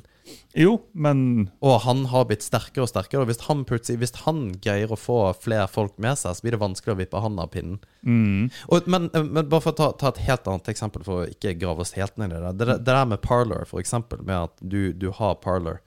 Jo, 0.55 0.77
men 0.93 1.49
Og 1.59 1.81
han 1.83 2.05
har 2.13 2.27
blitt 2.29 2.45
sterkere 2.45 2.85
og 2.85 2.91
sterkere. 2.91 3.25
Og 3.25 3.31
hvis 3.31 3.41
han, 3.49 3.65
hvis 3.67 4.15
han 4.23 4.39
greier 4.63 4.93
å 4.93 4.99
få 4.99 5.17
flere 5.35 5.67
folk 5.67 5.97
med 5.99 6.15
seg, 6.21 6.37
så 6.37 6.45
blir 6.45 6.55
det 6.55 6.61
vanskelig 6.63 6.95
å 6.95 6.99
vippe 7.01 7.23
han 7.25 7.41
av 7.43 7.51
pinnen. 7.51 7.81
mm, 8.07 8.49
Og, 8.69 8.87
men, 8.87 9.09
men 9.11 9.49
bare 9.49 9.65
for 9.65 9.73
å 9.73 9.79
ta, 9.81 9.91
ta 9.99 10.13
et 10.13 10.23
helt 10.29 10.47
annet 10.47 10.71
eksempel, 10.71 11.03
for 11.03 11.25
å 11.25 11.29
ikke 11.33 11.57
grave 11.59 11.83
oss 11.83 11.97
helt 11.99 12.15
ned 12.21 12.31
i 12.37 12.39
det. 12.39 12.55
Det, 12.61 12.77
det 12.77 12.93
der 12.93 13.09
med 13.09 13.25
parlor, 13.25 13.67
for 13.67 13.83
eksempel, 13.83 14.23
med 14.23 14.47
at 14.47 14.63
du, 14.63 14.93
du 14.93 15.09
har 15.17 15.41
parlor. 15.43 15.81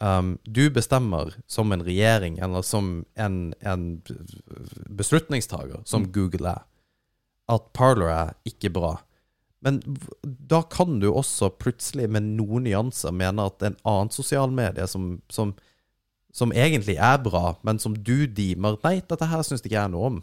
Um, 0.00 0.38
du 0.48 0.70
bestemmer 0.72 1.34
som 1.46 1.72
en 1.72 1.84
regjering, 1.84 2.38
eller 2.40 2.64
som 2.64 3.04
en, 3.20 3.52
en 3.60 3.84
beslutningstaker, 4.88 5.82
som 5.84 6.08
Google 6.12 6.54
er, 6.54 6.62
at 7.52 7.66
parlor 7.76 8.08
er 8.08 8.32
ikke 8.48 8.72
bra. 8.72 8.94
Men 9.60 9.82
da 10.24 10.62
kan 10.62 11.02
du 11.02 11.10
også 11.10 11.50
plutselig 11.60 12.08
med 12.08 12.30
noen 12.38 12.64
nyanser 12.64 13.12
mene 13.12 13.44
at 13.50 13.60
en 13.66 13.76
annen 13.84 14.12
sosial 14.14 14.52
medie 14.56 14.86
som, 14.88 15.18
som, 15.28 15.52
som 16.32 16.54
egentlig 16.56 16.96
er 16.96 17.20
bra, 17.20 17.58
men 17.66 17.82
som 17.82 17.92
du 17.92 18.24
deamer 18.24 18.80
Nei, 18.86 19.02
dette 19.04 19.28
her 19.28 19.44
syns 19.44 19.60
ikke 19.60 19.76
jeg 19.76 19.92
noe 19.92 20.14
om. 20.14 20.22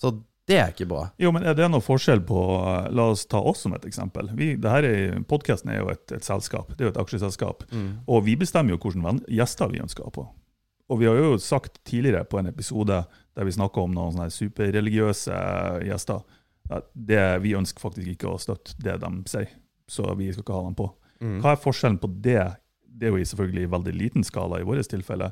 Så 0.00 0.16
det 0.50 0.58
er 0.58 0.74
ikke 0.74 0.88
bra. 0.90 1.04
Jo, 1.22 1.30
men 1.34 1.46
er 1.46 1.54
det 1.56 1.68
noe 1.70 1.84
forskjell 1.84 2.24
på 2.26 2.40
eh, 2.58 2.90
La 2.96 3.06
oss 3.12 3.22
ta 3.30 3.40
oss 3.40 3.64
som 3.66 3.76
et 3.76 3.86
eksempel. 3.86 4.32
Vi, 4.38 4.52
det 4.60 4.74
her 4.74 4.88
er, 4.88 5.22
podcasten 5.30 5.72
er 5.72 5.80
jo 5.80 5.90
et, 5.94 6.04
et 6.16 6.26
selskap. 6.26 6.74
Det 6.74 6.84
er 6.84 6.90
jo 6.90 6.94
et 6.96 7.02
aksjeselskap. 7.04 7.64
Og 8.10 8.24
vi 8.26 8.36
bestemmer 8.40 8.74
jo 8.74 8.82
hvilke 8.82 9.16
gjester 9.30 9.72
vi 9.72 9.82
ønsker 9.84 10.04
å 10.04 10.10
ha 10.10 10.16
på. 10.20 10.26
Og 10.90 10.98
vi 10.98 11.06
har 11.06 11.18
jo 11.20 11.38
sagt 11.38 11.78
tidligere 11.86 12.26
på 12.26 12.40
en 12.40 12.50
episode 12.50 13.04
der 13.38 13.46
vi 13.46 13.54
snakka 13.54 13.84
om 13.84 13.94
noen 13.94 14.16
sånne 14.16 14.32
superreligiøse 14.34 15.36
gjester, 15.86 16.24
at 16.70 16.88
det, 16.94 17.22
vi 17.44 17.54
ønsker 17.58 17.82
faktisk 17.82 18.10
ikke 18.10 18.30
å 18.30 18.40
støtte 18.42 18.74
det 18.82 18.96
de 19.02 19.10
sier, 19.30 19.52
så 19.90 20.10
vi 20.18 20.30
skal 20.32 20.44
ikke 20.44 20.58
ha 20.58 20.66
dem 20.66 20.76
på. 20.78 20.88
Mm. 21.22 21.38
Hva 21.42 21.54
er 21.54 21.62
forskjellen 21.62 21.98
på 22.02 22.10
det? 22.26 22.42
Det 22.82 23.06
er 23.06 23.14
jo 23.14 23.22
i 23.22 23.26
selvfølgelig 23.26 23.66
i 23.66 23.72
veldig 23.74 23.94
liten 23.96 24.26
skala 24.26 24.60
i 24.60 24.66
vårt 24.66 24.90
tilfelle, 24.90 25.30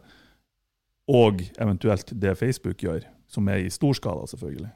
og 1.09 1.43
eventuelt 1.59 2.12
det 2.21 2.37
Facebook 2.39 2.83
gjør, 2.85 3.07
som 3.31 3.49
er 3.51 3.64
i 3.64 3.73
stor 3.73 3.97
skala, 3.97 4.27
selvfølgelig. 4.31 4.71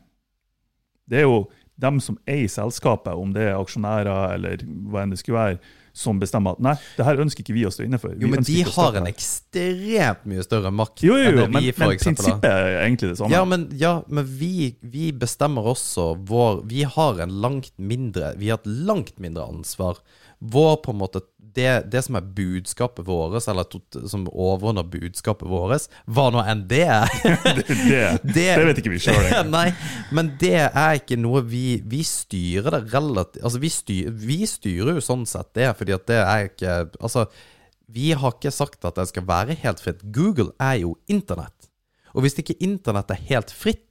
Det 1.11 1.22
er 1.22 1.28
jo 1.28 1.44
dem 1.82 2.00
som 2.05 2.18
eier 2.30 2.50
selskapet, 2.53 3.14
om 3.18 3.32
det 3.34 3.48
er 3.50 3.59
aksjonærer 3.59 4.36
eller 4.36 4.66
hva 4.92 5.03
enn 5.03 5.14
det 5.14 5.20
skulle 5.22 5.40
være, 5.40 5.78
som 5.92 6.16
bestemmer 6.16 6.55
at 6.57 6.62
nei, 6.64 6.72
det 6.96 7.05
her 7.05 7.20
ønsker 7.20 7.44
ikke 7.44 7.53
vi 7.53 7.66
å 7.68 7.72
stå 7.72 7.84
inne 7.84 7.98
for. 8.00 8.14
Vi 8.16 8.24
Jo, 8.24 8.30
men 8.32 8.44
de 8.46 8.62
har 8.64 8.96
en 8.96 9.09
ekstremt 9.11 10.22
mye 10.30 10.44
større 10.46 10.70
makt 10.72 11.03
Jo, 11.05 11.18
jo, 11.20 11.26
enn 11.28 11.36
jo, 11.36 11.42
det 11.42 11.53
men, 11.53 11.66
vi, 11.66 11.72
for 11.76 11.84
men 11.84 11.96
eksempel 11.98 12.28
har. 12.28 12.38
prinsippet 12.38 12.48
er 12.53 12.78
egentlig 12.86 13.11
det 13.11 13.18
samme. 13.20 13.34
Ja, 13.34 13.42
men, 13.48 13.66
ja, 13.76 13.92
men 14.09 14.30
vi, 14.40 14.70
vi 14.80 15.11
bestemmer 15.12 15.68
også 15.74 16.07
vår 16.28 16.62
Vi 16.70 16.86
har 16.96 17.20
en 17.20 17.34
langt 17.44 17.74
mindre 17.76 18.32
Vi 18.40 18.48
har 18.48 18.62
et 18.62 18.72
langt 18.88 19.18
mindre 19.20 19.44
ansvar. 19.53 20.00
Vår 20.40 20.80
på 20.86 20.94
en 20.94 21.00
måte 21.03 21.20
Det, 21.53 21.68
det 21.92 22.00
som 22.07 22.16
er 22.16 22.28
budskapet 22.36 23.05
vårt, 23.07 23.36
eller 23.50 24.09
som 24.09 24.24
overordner 24.30 24.86
budskapet 24.88 25.48
vårt, 25.50 25.88
hva 26.07 26.26
nå 26.32 26.42
enn 26.48 26.64
det 26.70 26.84
er 26.88 27.12
det, 27.59 27.66
det, 27.88 28.03
det 28.32 28.48
vet 28.68 28.82
ikke 28.82 28.94
vi 28.94 29.00
sjøl. 29.05 29.28
Nei, 29.53 29.68
men 30.14 30.32
det 30.40 30.68
er 30.68 30.98
ikke 31.00 31.18
noe 31.20 31.42
vi 31.46 31.82
Vi 31.88 32.03
styrer 32.07 32.74
det 32.74 32.92
relativt 32.92 33.42
Altså, 33.44 33.61
vi, 33.62 33.70
styr, 33.72 34.11
vi 34.11 34.42
styrer 34.48 34.96
jo 34.96 35.05
sånn 35.05 35.24
sett 35.28 35.53
det, 35.59 35.68
fordi 35.78 35.94
at 35.96 36.07
det 36.09 36.20
er 36.22 36.48
ikke 36.50 36.76
Altså, 37.03 37.26
vi 37.92 38.12
har 38.16 38.36
ikke 38.36 38.53
sagt 38.55 38.86
at 38.88 38.96
det 38.96 39.09
skal 39.11 39.26
være 39.28 39.59
helt 39.61 39.80
fritt. 39.82 40.00
Google 40.14 40.55
er 40.62 40.78
jo 40.80 40.94
internett. 41.12 41.68
Og 42.16 42.24
hvis 42.24 42.38
ikke 42.40 42.57
internett 42.64 43.11
er 43.12 43.20
helt 43.28 43.53
fritt, 43.53 43.84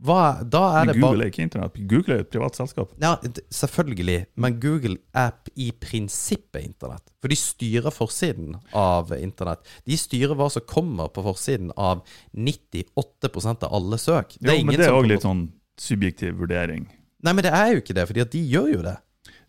hva, 0.00 0.40
da 0.40 0.62
er. 0.78 0.86
Men 0.86 0.94
det 0.94 0.96
Google 0.96 1.08
bare 1.10 1.26
er 1.26 1.32
ikke 1.32 1.42
internett. 1.44 1.78
Google 1.90 2.16
er 2.16 2.22
et 2.24 2.30
privat 2.32 2.56
selskap. 2.56 2.92
ja, 3.02 3.12
selvfølgelig, 3.52 4.18
men 4.40 4.56
Google 4.62 4.96
er 5.12 5.34
i 5.60 5.70
prinsippet 5.76 6.64
internett. 6.64 7.04
For 7.20 7.32
de 7.32 7.36
styrer 7.36 7.92
forsiden 7.92 8.56
av 8.76 9.12
internett. 9.18 9.66
De 9.84 9.98
styrer 10.00 10.38
hva 10.38 10.48
som 10.52 10.64
kommer 10.64 11.12
på 11.12 11.24
forsiden 11.26 11.74
av 11.76 12.00
98% 12.32 13.68
av 13.68 13.76
alle 13.76 14.00
søk. 14.00 14.38
Jo, 14.40 14.56
men 14.64 14.76
det 14.76 14.88
er 14.88 14.96
òg 14.96 15.10
litt 15.10 15.26
sånn 15.26 15.50
subjektiv 15.80 16.40
vurdering. 16.40 16.88
Nei, 17.20 17.36
men 17.36 17.44
det 17.44 17.52
er 17.52 17.74
jo 17.74 17.84
ikke 17.84 17.96
det, 17.96 18.06
fordi 18.08 18.24
de 18.32 18.44
gjør 18.54 18.72
jo 18.74 18.82
det. 18.86 18.96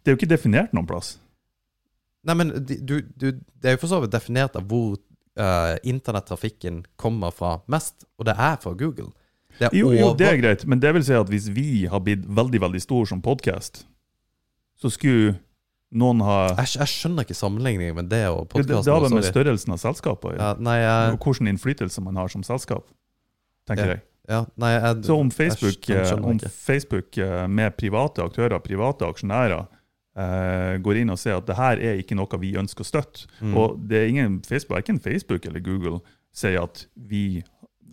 Det 0.02 0.12
er 0.12 0.16
jo 0.16 0.20
ikke 0.20 0.34
definert 0.34 0.76
noen 0.76 0.90
plass. 0.90 1.16
Nei, 2.28 2.36
men 2.38 2.52
du, 2.68 3.00
du, 3.16 3.32
det 3.32 3.72
er 3.72 3.78
jo 3.78 3.82
for 3.86 3.94
så 3.94 4.02
vidt 4.04 4.14
definert 4.14 4.58
av 4.60 4.68
hvor 4.70 5.00
uh, 5.40 5.78
internettrafikken 5.88 6.84
kommer 7.00 7.34
fra 7.34 7.56
mest, 7.72 8.06
og 8.20 8.28
det 8.28 8.36
er 8.36 8.60
fra 8.62 8.76
Google. 8.78 9.14
Det 9.60 9.68
er 9.70 9.78
Jo, 9.78 9.92
jo, 9.94 10.14
det 10.18 10.28
er 10.28 10.38
greit, 10.42 10.66
men 10.68 10.80
det 10.80 10.94
vil 10.94 11.04
si 11.04 11.14
at 11.14 11.30
hvis 11.30 11.50
vi 11.54 11.86
har 11.92 12.00
blitt 12.00 12.24
veldig 12.28 12.62
veldig 12.62 12.82
stor 12.82 13.06
som 13.06 13.22
podkast, 13.22 13.86
så 14.82 14.90
skulle 14.90 15.36
noen 15.92 16.22
ha 16.24 16.38
jeg, 16.56 16.78
jeg 16.80 16.88
skjønner 16.88 17.26
ikke 17.28 17.36
sammenligningen 17.36 17.96
med 17.96 18.10
det 18.10 18.24
og 18.32 18.48
Det, 18.48 18.64
det 18.66 18.78
podkasten. 18.78 18.94
har 18.94 19.02
vel 19.04 19.14
med 19.18 19.28
størrelsen 19.28 19.74
av 19.76 19.82
selskapet 19.84 20.38
ja, 20.40 20.54
Nei, 20.60 20.78
jeg, 20.80 21.12
Og 21.18 21.26
hvilken 21.28 21.48
innflytelse 21.52 22.02
man 22.02 22.16
har 22.16 22.28
som 22.32 22.44
selskap, 22.48 22.88
tenker 23.68 23.84
Ja. 23.86 23.92
jeg. 23.98 24.02
ja, 24.30 24.46
nei 24.58 24.72
jeg, 24.78 25.04
Så 25.06 25.18
om 25.20 25.32
Facebook, 25.32 25.90
om. 26.24 26.40
Facebook 26.40 27.18
eh, 27.18 27.48
med 27.48 27.76
private 27.78 28.24
aktører, 28.24 28.60
private 28.60 29.06
aksjonærer, 29.06 29.68
Uh, 30.12 30.76
går 30.84 30.98
inn 31.00 31.10
og 31.10 31.16
sier 31.18 31.38
at 31.40 31.46
det 31.48 31.56
her 31.56 31.80
er 31.80 31.96
ikke 32.02 32.18
noe 32.20 32.28
vi 32.42 32.50
ønsker 32.60 32.84
å 32.84 32.88
støtte, 32.90 33.30
Mm. 33.40 33.54
og 33.56 33.78
det 33.88 33.96
er 33.98 34.08
ingen 34.10 34.42
Facebook, 34.44 34.76
verken 34.76 35.00
Facebook 35.00 35.46
eller 35.48 35.62
Google 35.64 36.02
sier 36.36 36.60
at 36.64 36.86
vi 37.00 37.42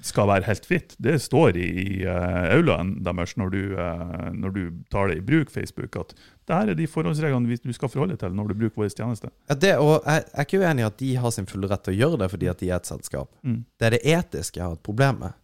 skal 0.05 0.29
være 0.31 0.47
helt 0.47 0.67
fritt. 0.69 0.95
Det 1.03 1.17
står 1.23 1.57
i, 1.59 1.67
i 1.83 1.89
uh, 2.07 2.45
aulaen 2.55 2.97
deres 3.07 3.35
når 3.41 3.51
du, 3.55 3.61
uh, 3.79 4.29
når 4.35 4.55
du 4.55 4.63
tar 4.93 5.11
det 5.11 5.19
i 5.19 5.25
bruk, 5.25 5.51
Facebook, 5.51 5.97
at 5.99 6.15
det 6.49 6.55
her 6.57 6.73
er 6.73 6.79
de 6.79 6.87
forholdsreglene 6.91 7.59
du 7.65 7.75
skal 7.77 7.91
forholde 7.93 8.15
deg 8.15 8.23
til 8.23 8.37
når 8.37 8.53
du 8.53 8.57
bruker 8.63 8.85
vår 8.85 8.93
tjeneste. 8.95 9.33
Ja, 9.51 9.59
det, 9.59 9.75
og 9.83 9.99
jeg, 9.99 10.25
jeg 10.29 10.39
er 10.39 10.49
ikke 10.49 10.63
uenig 10.63 10.85
i 10.85 10.89
at 10.89 11.03
de 11.03 11.11
har 11.25 11.35
sin 11.35 11.51
fulle 11.51 11.71
rett 11.71 11.85
til 11.87 11.97
å 11.97 12.01
gjøre 12.03 12.23
det 12.23 12.31
fordi 12.37 12.51
at 12.53 12.63
de 12.63 12.71
er 12.71 12.79
et 12.79 12.91
selskap. 12.93 13.31
Mm. 13.43 13.61
Det 13.79 13.89
er 13.89 13.97
det 13.97 14.03
etiske 14.15 14.61
jeg 14.61 14.67
har 14.67 14.79
et 14.79 14.87
problem 14.87 15.23
med. 15.27 15.37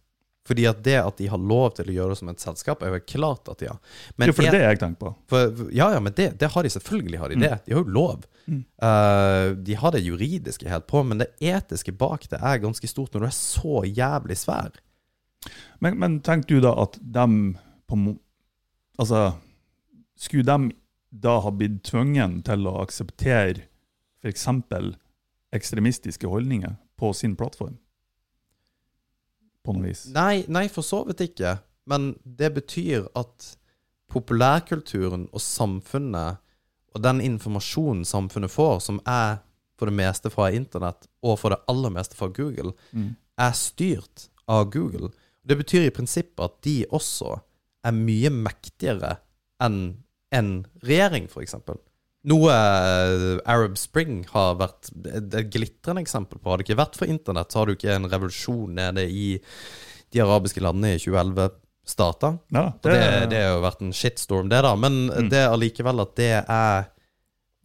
Fordi 0.45 0.67
at 0.69 0.81
det 0.85 0.97
at 1.01 1.17
de 1.17 1.27
har 1.27 1.41
lov 1.41 1.71
til 1.77 1.89
å 1.89 1.93
gjøre 1.95 2.13
det 2.13 2.19
som 2.19 2.29
et 2.29 2.43
selskap, 2.43 2.83
er 2.85 2.93
jo 2.93 3.01
klart 3.15 3.49
at 3.49 3.61
de 3.63 3.69
har. 3.71 3.79
Men 4.15 4.29
jo, 4.29 4.35
for 4.37 4.45
det 4.45 4.51
er 4.51 4.59
det 4.59 4.65
jeg 4.67 4.81
tenker 4.83 4.99
på. 5.01 5.13
For, 5.31 5.61
ja, 5.73 5.89
ja, 5.95 6.01
men 6.05 6.13
det, 6.13 6.35
det 6.41 6.51
har 6.53 6.65
de 6.65 6.71
selvfølgelig. 6.75 7.21
har 7.21 7.33
De 7.33 7.39
det. 7.41 7.53
De 7.65 7.73
har 7.73 7.81
jo 7.81 7.95
lov. 7.97 8.27
Mm. 8.47 8.61
Eh, 8.61 9.51
de 9.67 9.77
har 9.79 9.91
det 9.91 10.03
juridiske 10.05 10.69
helt 10.69 10.87
på, 10.87 11.03
men 11.03 11.21
det 11.21 11.31
etiske 11.41 11.91
bak 11.91 12.27
det 12.29 12.39
er 12.41 12.61
ganske 12.63 12.89
stort 12.89 13.13
når 13.13 13.25
du 13.25 13.27
er 13.29 13.37
så 13.37 13.83
jævlig 13.87 14.37
svær. 14.37 14.75
Men, 15.79 15.99
men 16.01 16.19
tenker 16.25 16.55
du 16.55 16.65
da 16.65 16.75
at 16.85 16.99
dem 17.01 17.57
på 17.89 18.17
Altså, 18.95 19.33
skulle 20.15 20.47
de 20.47 20.71
da 21.11 21.39
ha 21.43 21.49
blitt 21.51 21.81
tvungen 21.83 22.37
til 22.47 22.67
å 22.69 22.77
akseptere 22.79 23.65
f.eks. 24.23 24.47
ekstremistiske 25.51 26.29
holdninger 26.31 26.77
på 26.95 27.11
sin 27.13 27.35
plattform? 27.35 27.75
På 29.67 29.75
noe 29.75 29.89
vis. 29.89 30.05
Nei, 30.15 30.45
nei, 30.47 30.69
for 30.71 30.87
så 30.87 31.01
vidt 31.09 31.25
ikke. 31.27 31.57
Men 31.91 32.13
det 32.23 32.53
betyr 32.55 33.09
at 33.19 33.51
populærkulturen 34.11 35.27
og 35.33 35.43
samfunnet 35.43 36.39
og 36.95 37.01
den 37.03 37.19
informasjonen 37.21 38.05
samfunnet 38.07 38.51
får, 38.53 38.79
som 38.87 39.01
er 39.05 39.41
for 39.75 39.91
det 39.91 39.97
meste 39.97 40.31
fra 40.31 40.47
internett 40.55 41.09
og 41.25 41.37
for 41.41 41.51
det 41.51 41.59
aller 41.71 41.91
meste 41.91 42.15
fra 42.15 42.29
Google, 42.31 42.71
Mm. 42.95 43.15
er 43.37 43.51
styrt 43.51 44.29
av 44.47 44.69
Google. 44.71 45.09
Det 45.45 45.57
betyr 45.59 45.87
i 45.87 45.91
prinsippet 45.91 46.39
at 46.45 46.61
de 46.63 46.85
også 46.95 47.41
er 47.85 47.91
mye 47.91 48.29
mektigere 48.31 49.17
enn 49.61 49.97
en 50.31 50.65
regjering, 50.83 51.27
f.eks. 51.29 51.55
Noe 52.25 52.49
eh, 52.49 53.37
Arab 53.45 53.75
Spring 53.77 54.23
har 54.31 54.55
vært 54.57 54.89
et 55.05 55.33
et 55.35 55.51
glitrende 55.53 56.01
eksempel 56.01 56.39
på. 56.39 56.49
Hadde 56.49 56.63
det 56.63 56.69
ikke 56.69 56.79
vært 56.81 56.95
for 56.97 57.05
internett, 57.11 57.51
så 57.51 57.59
har 57.59 57.65
du 57.69 57.75
ikke 57.75 57.93
en 57.93 58.09
revolusjon 58.09 58.73
nede 58.79 59.03
i 59.05 59.27
de 60.11 60.23
arabiske 60.23 60.63
landene 60.63 60.95
i 60.95 60.97
2011 61.03 61.51
starta. 61.85 62.33
Ja, 62.51 62.65
Og 62.73 62.81
det, 62.89 63.29
det 63.29 63.39
har 63.43 63.55
jo 63.55 63.61
vært 63.63 63.81
en 63.85 63.93
shitstorm, 63.93 64.49
det, 64.49 64.61
da. 64.65 64.75
Men 64.75 65.07
Mm. 65.09 65.29
det 65.29 65.43
allikevel 65.49 66.01
at 66.01 66.15
det 66.15 66.31
er 66.49 66.85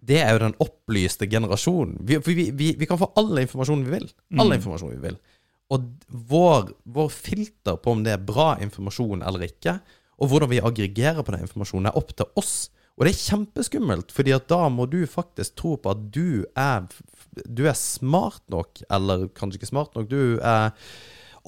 Det 0.02 0.16
er 0.22 0.32
jo 0.32 0.38
den 0.38 0.54
opplyste 0.64 1.26
generasjonen. 1.28 1.98
Vi, 2.00 2.16
vi, 2.24 2.50
vi, 2.56 2.70
vi 2.78 2.86
kan 2.88 2.96
få 2.98 3.10
all 3.20 3.36
informasjon 3.38 3.82
vi 3.84 3.90
vil. 3.98 4.06
All 4.38 4.48
Mm. 4.48 4.54
informasjon 4.56 4.90
vi 4.94 5.00
vil. 5.08 5.18
Og 5.70 5.84
vår, 6.08 6.70
vår 6.86 7.10
filter 7.12 7.76
på 7.76 7.92
om 7.92 8.02
det 8.02 8.12
er 8.14 8.24
bra 8.24 8.56
informasjon 8.64 9.20
eller 9.22 9.44
ikke, 9.44 9.74
og 10.18 10.28
hvordan 10.32 10.48
vi 10.50 10.60
aggregerer 10.60 11.22
på 11.22 11.32
den 11.32 11.44
informasjonen, 11.44 11.86
er 11.92 11.96
opp 12.00 12.16
til 12.16 12.26
oss. 12.36 12.70
Og 12.98 13.04
det 13.06 13.12
er 13.14 13.20
kjempeskummelt, 13.36 14.10
fordi 14.12 14.32
at 14.32 14.48
da 14.48 14.68
må 14.68 14.88
du 14.90 15.04
faktisk 15.06 15.54
tro 15.56 15.76
på 15.76 15.90
at 15.92 16.10
du 16.12 16.44
er, 16.56 16.88
du 17.46 17.66
er 17.68 17.76
smart 17.78 18.42
nok, 18.48 18.80
eller 18.90 19.28
kanskje 19.28 19.60
ikke 19.60 19.70
smart 19.70 19.94
nok, 19.94 20.08
du 20.10 20.38
er 20.42 20.72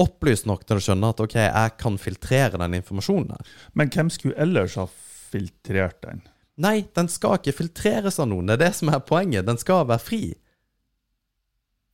opplyst 0.01 0.47
nok 0.49 0.65
til 0.67 0.79
å 0.79 0.85
skjønne 0.85 1.13
at 1.13 1.23
ok, 1.23 1.39
jeg 1.45 1.73
kan 1.81 1.99
filtrere 2.01 2.61
den 2.61 2.79
informasjonen 2.79 3.35
her. 3.35 3.57
Men 3.79 3.93
hvem 3.93 4.13
skulle 4.13 4.39
ellers 4.41 4.79
ha 4.81 4.87
filtrert 5.33 6.01
den? 6.05 6.23
Nei, 6.63 6.83
den 6.97 7.09
skal 7.09 7.39
ikke 7.39 7.57
filtreres 7.63 8.21
av 8.23 8.29
noen. 8.31 8.49
Det 8.49 8.59
er 8.59 8.65
det 8.67 8.75
som 8.79 8.93
er 8.93 9.03
poenget. 9.05 9.47
Den 9.49 9.61
skal 9.61 9.87
være 9.89 10.05
fri. 10.05 10.23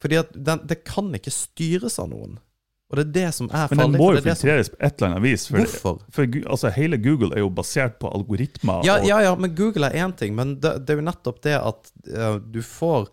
Fordi 0.03 0.21
at 0.21 0.35
den, 0.35 0.63
det 0.69 0.83
kan 0.87 1.11
ikke 1.15 1.33
styres 1.35 1.99
av 2.03 2.11
noen. 2.13 2.39
Og 2.89 2.97
det 2.97 3.03
er 3.05 3.11
det 3.13 3.31
som 3.37 3.51
er 3.53 3.73
Men 3.75 3.83
den 3.83 4.01
må 4.01 4.13
jo 4.15 4.21
er 4.23 4.25
filtreres 4.25 4.71
på 4.73 4.79
et 4.81 4.95
eller 4.97 5.11
annet 5.11 5.25
vis. 5.27 5.45
For, 5.51 5.61
Hvorfor? 5.61 5.99
for 6.15 6.37
altså, 6.49 6.71
hele 6.73 6.97
Google 7.05 7.35
er 7.37 7.43
jo 7.43 7.51
basert 7.53 7.99
på 8.01 8.09
algoritmer. 8.17 8.81
Ja, 8.87 8.97
og, 8.97 9.09
ja, 9.11 9.19
ja, 9.27 9.35
men 9.37 9.53
Google 9.59 9.91
er 9.91 10.07
én 10.07 10.15
ting. 10.17 10.35
Men 10.39 10.57
det, 10.63 10.79
det 10.87 10.95
er 10.95 11.03
jo 11.03 11.09
nettopp 11.11 11.43
det 11.45 11.57
at 11.59 11.93
uh, 12.15 12.39
du 12.41 12.63
får 12.65 13.11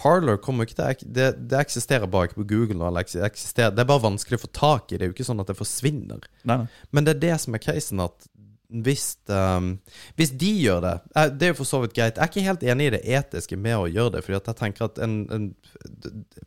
Parler 0.00 0.40
kommer 0.40 0.64
ikke 0.64 0.78
til 0.78 1.12
det, 1.12 1.30
det 1.50 1.60
eksisterer 1.60 2.08
bare 2.10 2.30
ikke 2.30 2.40
på 2.40 2.48
Google. 2.54 2.90
det 3.04 3.20
er 3.20 3.84
bare 3.84 4.06
vanskelig 4.06 4.40
å 4.40 4.44
få 4.46 4.52
tak 4.56 4.92
i. 4.92 4.96
Det 4.96 5.04
er 5.04 5.10
jo 5.10 5.16
ikke 5.16 5.28
sånn 5.28 5.42
at 5.42 5.50
det 5.52 5.58
forsvinner. 5.58 6.24
Nei, 6.48 6.62
nei. 6.62 6.68
Men 6.90 7.06
det 7.06 7.16
er 7.16 7.24
det 7.26 7.40
som 7.44 7.56
er 7.56 7.64
casen, 7.64 8.00
at 8.04 8.30
hvis, 8.70 9.16
um, 9.26 9.72
hvis 10.14 10.30
de 10.38 10.50
gjør 10.62 10.82
det 10.84 10.92
eh, 11.16 11.30
Det 11.34 11.46
er 11.46 11.50
jo 11.50 11.58
for 11.58 11.68
så 11.68 11.80
vidt 11.82 11.94
greit. 11.96 12.14
Jeg 12.14 12.22
er 12.22 12.30
ikke 12.30 12.44
helt 12.46 12.62
enig 12.62 12.86
i 12.86 12.92
det 12.94 13.00
etiske 13.18 13.58
med 13.58 13.76
å 13.76 13.88
gjøre 13.90 14.14
det, 14.14 14.22
fordi 14.22 14.36
jeg 14.36 14.58
tenker 14.60 14.86
at 14.86 15.00
en, 15.02 15.16
en 15.34 15.48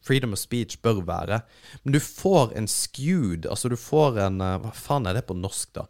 freedom 0.08 0.36
of 0.36 0.40
speech 0.40 0.80
bør 0.86 1.02
være 1.08 1.42
Men 1.84 1.98
du 1.98 2.00
får 2.04 2.56
en 2.56 2.70
skewed 2.72 3.50
Altså, 3.50 3.72
du 3.74 3.76
får 3.80 4.22
en 4.24 4.40
eh, 4.40 4.56
Hva 4.64 4.72
faen 4.78 5.10
er 5.10 5.20
det 5.20 5.26
på 5.28 5.36
norsk, 5.38 5.74
da? 5.76 5.88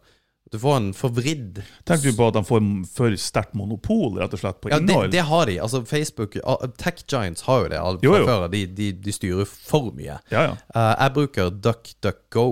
Du 0.54 0.58
får 0.62 0.76
en 0.76 0.92
forvridd 0.94 1.56
Tenker 1.82 2.12
du 2.12 2.14
på 2.14 2.28
at 2.30 2.36
de 2.36 2.44
får 2.46 2.60
for 2.94 3.14
sterkt 3.18 3.56
monopol 3.58 4.20
rett 4.20 4.36
og 4.36 4.38
slett 4.38 4.60
på 4.62 4.70
Ja, 4.70 4.78
det, 4.78 4.86
innhold? 4.86 5.10
det 5.10 5.24
har 5.26 5.48
de. 5.50 5.56
Altså 5.64 5.80
Facebook 5.82 6.36
Tech 6.78 7.00
Giants 7.10 7.42
har 7.48 7.64
jo 7.64 7.72
det 7.72 7.80
Jo, 8.06 8.12
jo. 8.22 8.36
De, 8.52 8.60
de, 8.70 8.92
de 9.02 9.14
styrer 9.16 9.48
for 9.50 9.90
mye. 9.96 10.20
Ja, 10.30 10.44
ja. 10.46 10.52
Uh, 10.70 10.92
jeg 10.92 11.14
bruker 11.16 11.50
DuckDuckGo, 11.64 12.46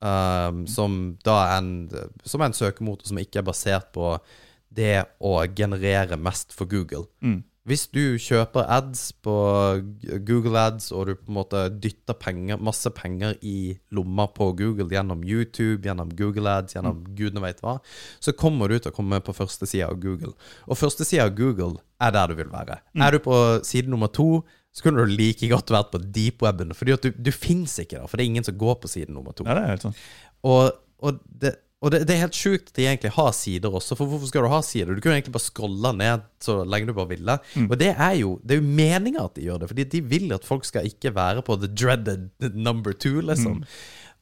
um, 0.00 0.64
som 0.64 0.96
da 1.28 1.36
en, 1.58 1.68
som 2.24 2.40
en 2.48 2.56
søkemotor 2.56 3.12
som 3.12 3.20
ikke 3.20 3.42
er 3.42 3.48
basert 3.50 3.92
på 3.92 4.14
det 4.72 5.02
å 5.20 5.34
generere 5.52 6.16
mest 6.16 6.56
for 6.56 6.64
Google. 6.72 7.04
Mm. 7.20 7.42
Hvis 7.68 7.84
du 7.94 8.18
kjøper 8.18 8.66
ads 8.74 9.12
på 9.22 9.32
Google 10.26 10.58
Ads, 10.58 10.88
og 10.90 11.06
du 11.06 11.12
på 11.14 11.30
en 11.30 11.36
måte 11.36 11.60
dytter 11.70 12.16
penger, 12.18 12.58
masse 12.58 12.90
penger 12.90 13.36
i 13.46 13.76
lomma 13.94 14.26
på 14.34 14.48
Google 14.58 14.88
gjennom 14.90 15.22
YouTube, 15.22 15.84
gjennom 15.86 16.10
Google 16.18 16.50
Ads, 16.50 16.74
gjennom 16.74 17.04
gudene 17.14 17.44
vet 17.44 17.62
hva, 17.62 17.76
så 18.18 18.34
kommer 18.34 18.66
du 18.66 18.80
til 18.80 18.90
å 18.90 18.96
komme 18.96 19.22
på 19.22 19.36
første 19.36 19.68
sida 19.70 19.92
av 19.92 20.00
Google. 20.02 20.34
Og 20.66 20.80
første 20.80 21.06
sida 21.06 21.28
av 21.28 21.36
Google 21.38 21.78
er 22.02 22.16
der 22.16 22.32
du 22.32 22.40
vil 22.40 22.50
være. 22.50 22.80
Er 22.98 23.14
du 23.14 23.22
på 23.22 23.38
side 23.68 23.92
nummer 23.92 24.10
to, 24.10 24.42
så 24.74 24.86
kunne 24.86 25.04
du 25.04 25.14
like 25.14 25.46
godt 25.52 25.70
vært 25.70 25.92
på 25.92 26.00
deepweben, 26.02 26.72
at 26.74 27.04
du, 27.06 27.12
du 27.14 27.30
fins 27.30 27.76
ikke 27.78 28.00
der, 28.00 28.08
for 28.08 28.18
det 28.18 28.24
er 28.24 28.32
ingen 28.32 28.46
som 28.48 28.58
går 28.58 28.80
på 28.82 28.90
side 28.90 29.12
nummer 29.12 29.36
to. 29.36 29.46
ja, 29.46 29.54
det 29.54 29.62
er 29.62 29.74
helt 29.76 29.86
sant. 29.86 30.06
Og, 30.42 30.72
og, 30.98 31.22
det, 31.42 31.60
og 31.82 31.90
det, 31.90 32.04
det 32.06 32.14
er 32.14 32.20
helt 32.22 32.38
sjukt 32.38 32.68
at 32.70 32.76
de 32.78 32.84
egentlig 32.86 33.10
har 33.16 33.32
sider 33.34 33.74
også, 33.74 33.96
for 33.98 34.06
hvorfor 34.06 34.30
skal 34.30 34.44
du 34.46 34.50
ha 34.52 34.60
sider? 34.62 34.94
Du 34.94 35.02
kunne 35.02 35.16
egentlig 35.18 35.34
bare 35.34 35.48
scrolle 35.48 35.90
ned 35.98 36.22
så 36.42 36.60
lenge 36.62 36.86
du 36.86 36.94
bare 36.94 37.10
ville. 37.10 37.34
Og 37.66 37.74
det 37.80 37.90
er 37.96 38.14
jo 38.20 38.36
Det 38.42 38.54
er 38.56 38.60
jo 38.62 38.68
meninga 38.78 39.24
at 39.24 39.34
de 39.34 39.48
gjør 39.48 39.58
det, 39.64 39.68
fordi 39.72 39.84
de 39.96 40.00
vil 40.12 40.32
at 40.36 40.46
folk 40.46 40.64
skal 40.68 40.86
ikke 40.86 41.14
være 41.14 41.42
på 41.42 41.56
the 41.58 41.66
dreaded 41.68 42.30
number 42.54 42.92
two, 42.92 43.20
liksom. 43.20 43.64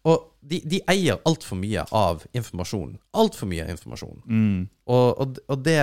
Og 0.09 0.31
de, 0.41 0.63
de 0.65 0.81
eier 0.89 1.21
altfor 1.29 1.59
mye 1.61 1.85
av 1.93 2.25
informasjon. 2.33 2.95
Altfor 3.13 3.47
mye 3.51 3.67
informasjon. 3.69 4.23
Og, 4.89 5.21
og, 5.21 5.37
og, 5.49 5.65
det, 5.65 5.77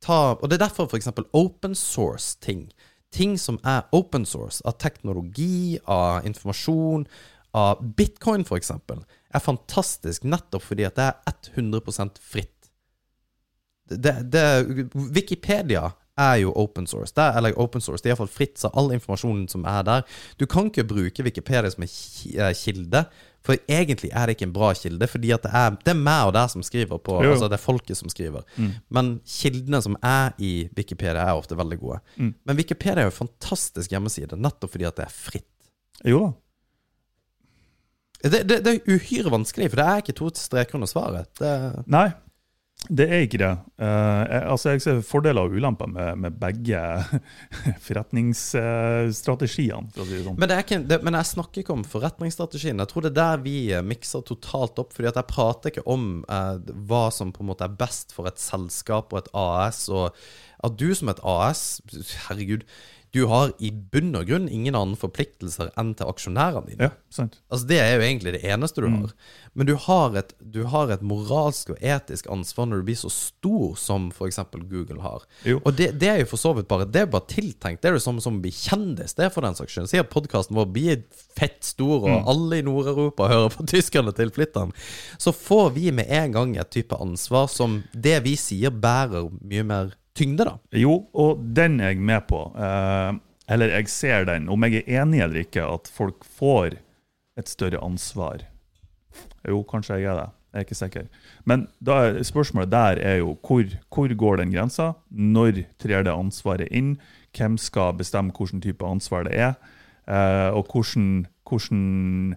ta, 0.00 0.20
og 0.38 0.44
det 0.48 0.60
er 0.60 0.66
derfor 0.68 0.86
f.eks. 0.86 1.10
open 1.32 1.74
source-ting. 1.74 2.68
Ting 3.12 3.34
som 3.42 3.58
er 3.66 3.82
open 3.92 4.22
source, 4.24 4.62
av 4.64 4.78
teknologi, 4.78 5.78
av 5.90 6.22
informasjon, 6.30 7.08
av 7.58 7.82
bitcoin 7.98 8.46
f.eks., 8.46 8.70
er 9.38 9.44
fantastisk 9.44 10.26
nettopp 10.28 10.64
fordi 10.66 10.86
at 10.88 10.98
det 10.98 11.08
er 11.08 11.50
100% 11.56 12.20
fritt. 12.22 12.70
Det, 13.92 14.14
det, 14.32 14.44
Wikipedia 14.94 15.90
er 16.20 16.36
jo 16.42 16.52
open 16.60 16.86
source. 16.86 17.12
Det 17.16 17.24
er, 17.24 17.36
eller 17.38 17.58
open 17.60 17.80
source, 17.80 18.02
det 18.02 18.10
er 18.10 18.14
iallfall 18.14 18.30
fritt, 18.30 18.58
så 18.60 18.70
all 18.76 18.92
informasjonen 18.94 19.46
som 19.48 19.64
er 19.68 19.82
der 19.86 20.02
Du 20.40 20.46
kan 20.46 20.68
ikke 20.68 20.84
bruke 20.88 21.24
Wikipedia 21.24 21.70
som 21.72 21.84
en 21.84 21.92
eh, 21.92 22.52
kilde, 22.56 23.04
for 23.42 23.58
egentlig 23.66 24.12
er 24.12 24.28
det 24.28 24.36
ikke 24.36 24.46
en 24.46 24.54
bra 24.54 24.68
kilde. 24.78 25.06
Fordi 25.10 25.32
at 25.34 25.42
det 25.42 25.50
er, 25.58 25.78
det 25.82 25.94
er 25.94 25.98
meg 25.98 26.28
og 26.28 26.34
deg 26.36 26.52
som 26.52 26.62
skriver 26.62 27.00
på 27.02 27.16
Jo. 27.24 27.32
Altså 27.32 27.48
det 27.50 27.58
er 27.58 27.64
folket 27.64 27.98
som 27.98 28.12
skriver. 28.12 28.44
Men 28.92 29.16
kildene 29.26 29.80
som 29.82 29.96
er 29.98 30.36
i 30.38 30.52
Wikipedia, 30.76 31.24
er 31.24 31.40
ofte 31.40 31.58
veldig 31.58 31.80
gode. 31.80 31.98
Men 32.44 32.60
Wikipedia 32.60 33.02
er 33.02 33.08
jo 33.10 33.14
en 33.14 33.20
fantastisk 33.24 33.90
hjemmeside, 33.90 34.38
nettopp 34.38 34.76
fordi 34.76 34.86
at 34.86 35.00
det 35.00 35.08
er 35.08 35.16
fritt. 35.16 35.48
Jo 36.06 36.22
da. 36.26 36.30
Det, 38.22 38.44
det, 38.46 38.60
det 38.62 38.76
er 38.76 38.94
uhyre 38.94 39.32
vanskelig, 39.34 39.72
for 39.72 39.80
det 39.80 39.86
er 39.88 40.04
ikke 40.04 40.18
to 40.18 40.28
streker 40.38 40.78
under 40.78 40.90
svaret. 40.90 41.30
Det, 41.40 41.50
Nei, 41.90 42.06
det 42.90 43.04
er 43.06 43.20
ikke 43.22 43.38
det. 43.38 43.50
Uh, 43.78 44.22
jeg, 44.26 44.42
altså 44.50 44.72
jeg 44.72 44.82
ser 44.82 45.02
fordeler 45.06 45.46
og 45.46 45.52
ulemper 45.54 45.86
med, 45.90 46.16
med 46.24 46.38
begge 46.40 46.80
forretningsstrategiene, 47.86 49.90
for 49.94 50.02
å 50.02 50.06
si 50.08 50.16
det 50.16 50.24
sånn. 50.26 50.38
Men, 50.40 50.50
det 50.50 50.56
ikke, 50.64 50.80
det, 50.90 50.98
men 51.06 51.16
jeg 51.20 51.30
snakker 51.30 51.62
ikke 51.62 51.76
om 51.76 51.84
forretningsstrategien. 51.86 52.82
Jeg 52.82 52.90
tror 52.90 53.06
det 53.06 53.12
er 53.12 53.20
der 53.20 53.44
vi 53.44 53.56
eh, 53.70 53.84
mikser 53.86 54.24
totalt 54.26 54.80
opp. 54.82 54.90
fordi 54.96 55.12
jeg 55.12 55.30
prater 55.30 55.70
ikke 55.70 55.86
om 55.94 56.02
uh, 56.26 56.58
hva 56.90 57.04
som 57.14 57.30
på 57.34 57.44
en 57.44 57.50
måte 57.52 57.68
er 57.68 57.78
best 57.78 58.08
for 58.16 58.30
et 58.30 58.42
selskap 58.42 59.14
og 59.14 59.22
et 59.22 59.30
AS. 59.30 59.84
Og 59.92 60.04
at 60.66 60.72
du 60.78 60.88
som 60.98 61.12
et 61.12 61.22
AS 61.22 61.60
Herregud, 62.26 62.66
du 63.12 63.26
har 63.28 63.50
i 63.60 63.68
bunn 63.70 64.14
og 64.16 64.24
grunn 64.30 64.46
ingen 64.48 64.76
annen 64.78 64.96
forpliktelser 64.96 65.68
enn 65.76 65.90
til 65.98 66.08
aksjonærene 66.08 66.70
dine. 66.70 66.88
Ja, 66.88 66.94
sant. 67.12 67.36
Altså 67.52 67.68
Det 67.68 67.78
er 67.82 67.90
jo 67.92 68.04
egentlig 68.06 68.32
det 68.38 68.40
eneste 68.48 68.80
du 68.80 68.88
har. 68.88 69.12
Men 69.52 69.68
du 69.68 69.74
har, 69.76 70.16
et, 70.16 70.32
du 70.40 70.62
har 70.72 70.88
et 70.94 71.04
moralsk 71.04 71.74
og 71.74 71.84
etisk 71.84 72.30
ansvar 72.32 72.70
når 72.70 72.80
du 72.80 72.88
blir 72.88 72.96
så 73.02 73.12
stor 73.12 73.76
som 73.76 74.08
f.eks. 74.16 74.40
Google 74.70 75.04
har. 75.04 75.28
Jo. 75.44 75.60
Og 75.60 75.76
det, 75.76 75.90
det 76.00 76.08
er 76.08 76.22
jo 76.22 76.30
for 76.32 76.40
så 76.40 76.54
vidt 76.56 76.70
bare 76.72 76.88
Det 76.88 77.04
er 77.04 77.12
bare 77.12 77.28
tiltenkt. 77.28 77.82
Det 77.82 77.92
er 77.92 77.98
jo 77.98 78.04
som, 78.06 78.20
som 78.24 78.40
å 78.40 78.44
bli 78.44 78.54
kjendis. 78.56 79.12
Det 79.18 79.28
er 79.28 79.34
for 79.34 79.44
den 79.44 79.60
saks 79.60 79.76
skyld. 79.76 79.92
Sier 79.92 80.08
podkasten 80.08 80.56
vår 80.56 80.72
blir 80.72 81.02
fett 81.12 81.60
stor, 81.68 82.08
og 82.08 82.32
alle 82.32 82.62
i 82.62 82.64
Nord-Europa 82.64 83.28
hører 83.28 83.52
på 83.52 83.68
tyskerne 83.74 84.16
til 84.16 84.32
flytteren, 84.32 84.72
Så 85.20 85.36
får 85.36 85.74
vi 85.76 85.92
med 85.92 86.08
en 86.08 86.32
gang 86.32 86.56
et 86.56 86.72
type 86.72 86.96
ansvar 86.96 87.50
som 87.52 87.82
det 87.92 88.22
vi 88.24 88.38
sier, 88.40 88.72
bærer 88.72 89.28
mye 89.42 89.68
mer 89.68 89.98
tyngde, 90.18 90.46
da. 90.48 90.56
Jo, 90.76 90.98
og 91.12 91.42
den 91.56 91.80
er 91.80 91.94
jeg 91.94 92.04
med 92.04 92.26
på. 92.28 92.44
Eh, 92.56 93.18
eller 93.52 93.74
jeg 93.76 93.90
ser 93.92 94.28
den, 94.28 94.48
om 94.52 94.64
jeg 94.64 94.82
er 94.82 95.02
enig 95.02 95.22
eller 95.24 95.44
ikke, 95.44 95.64
at 95.66 95.90
folk 95.92 96.24
får 96.24 96.78
et 97.38 97.48
større 97.48 97.80
ansvar. 97.82 98.46
Jo, 99.48 99.62
kanskje 99.68 100.00
jeg 100.00 100.12
er 100.12 100.20
det. 100.20 100.30
Jeg 100.52 100.60
er 100.60 100.66
ikke 100.66 100.76
sikker. 100.76 101.04
Men 101.48 101.66
da 101.80 101.96
spørsmålet 102.20 102.70
der 102.72 102.98
er 103.00 103.14
jo 103.22 103.32
hvor, 103.40 103.64
hvor 103.88 104.14
går 104.14 104.36
den 104.42 104.52
grensa? 104.52 104.92
Når 105.08 105.64
trer 105.80 106.04
det 106.04 106.12
ansvaret 106.12 106.68
inn? 106.68 106.98
Hvem 107.32 107.56
skal 107.56 107.96
bestemme 107.96 108.34
hvilken 108.36 108.60
type 108.60 108.84
ansvar 108.84 109.24
det 109.24 109.32
er? 109.32 109.54
Eh, 110.04 110.50
og 110.52 110.68
hvordan, 110.68 111.24
hvordan 111.48 112.36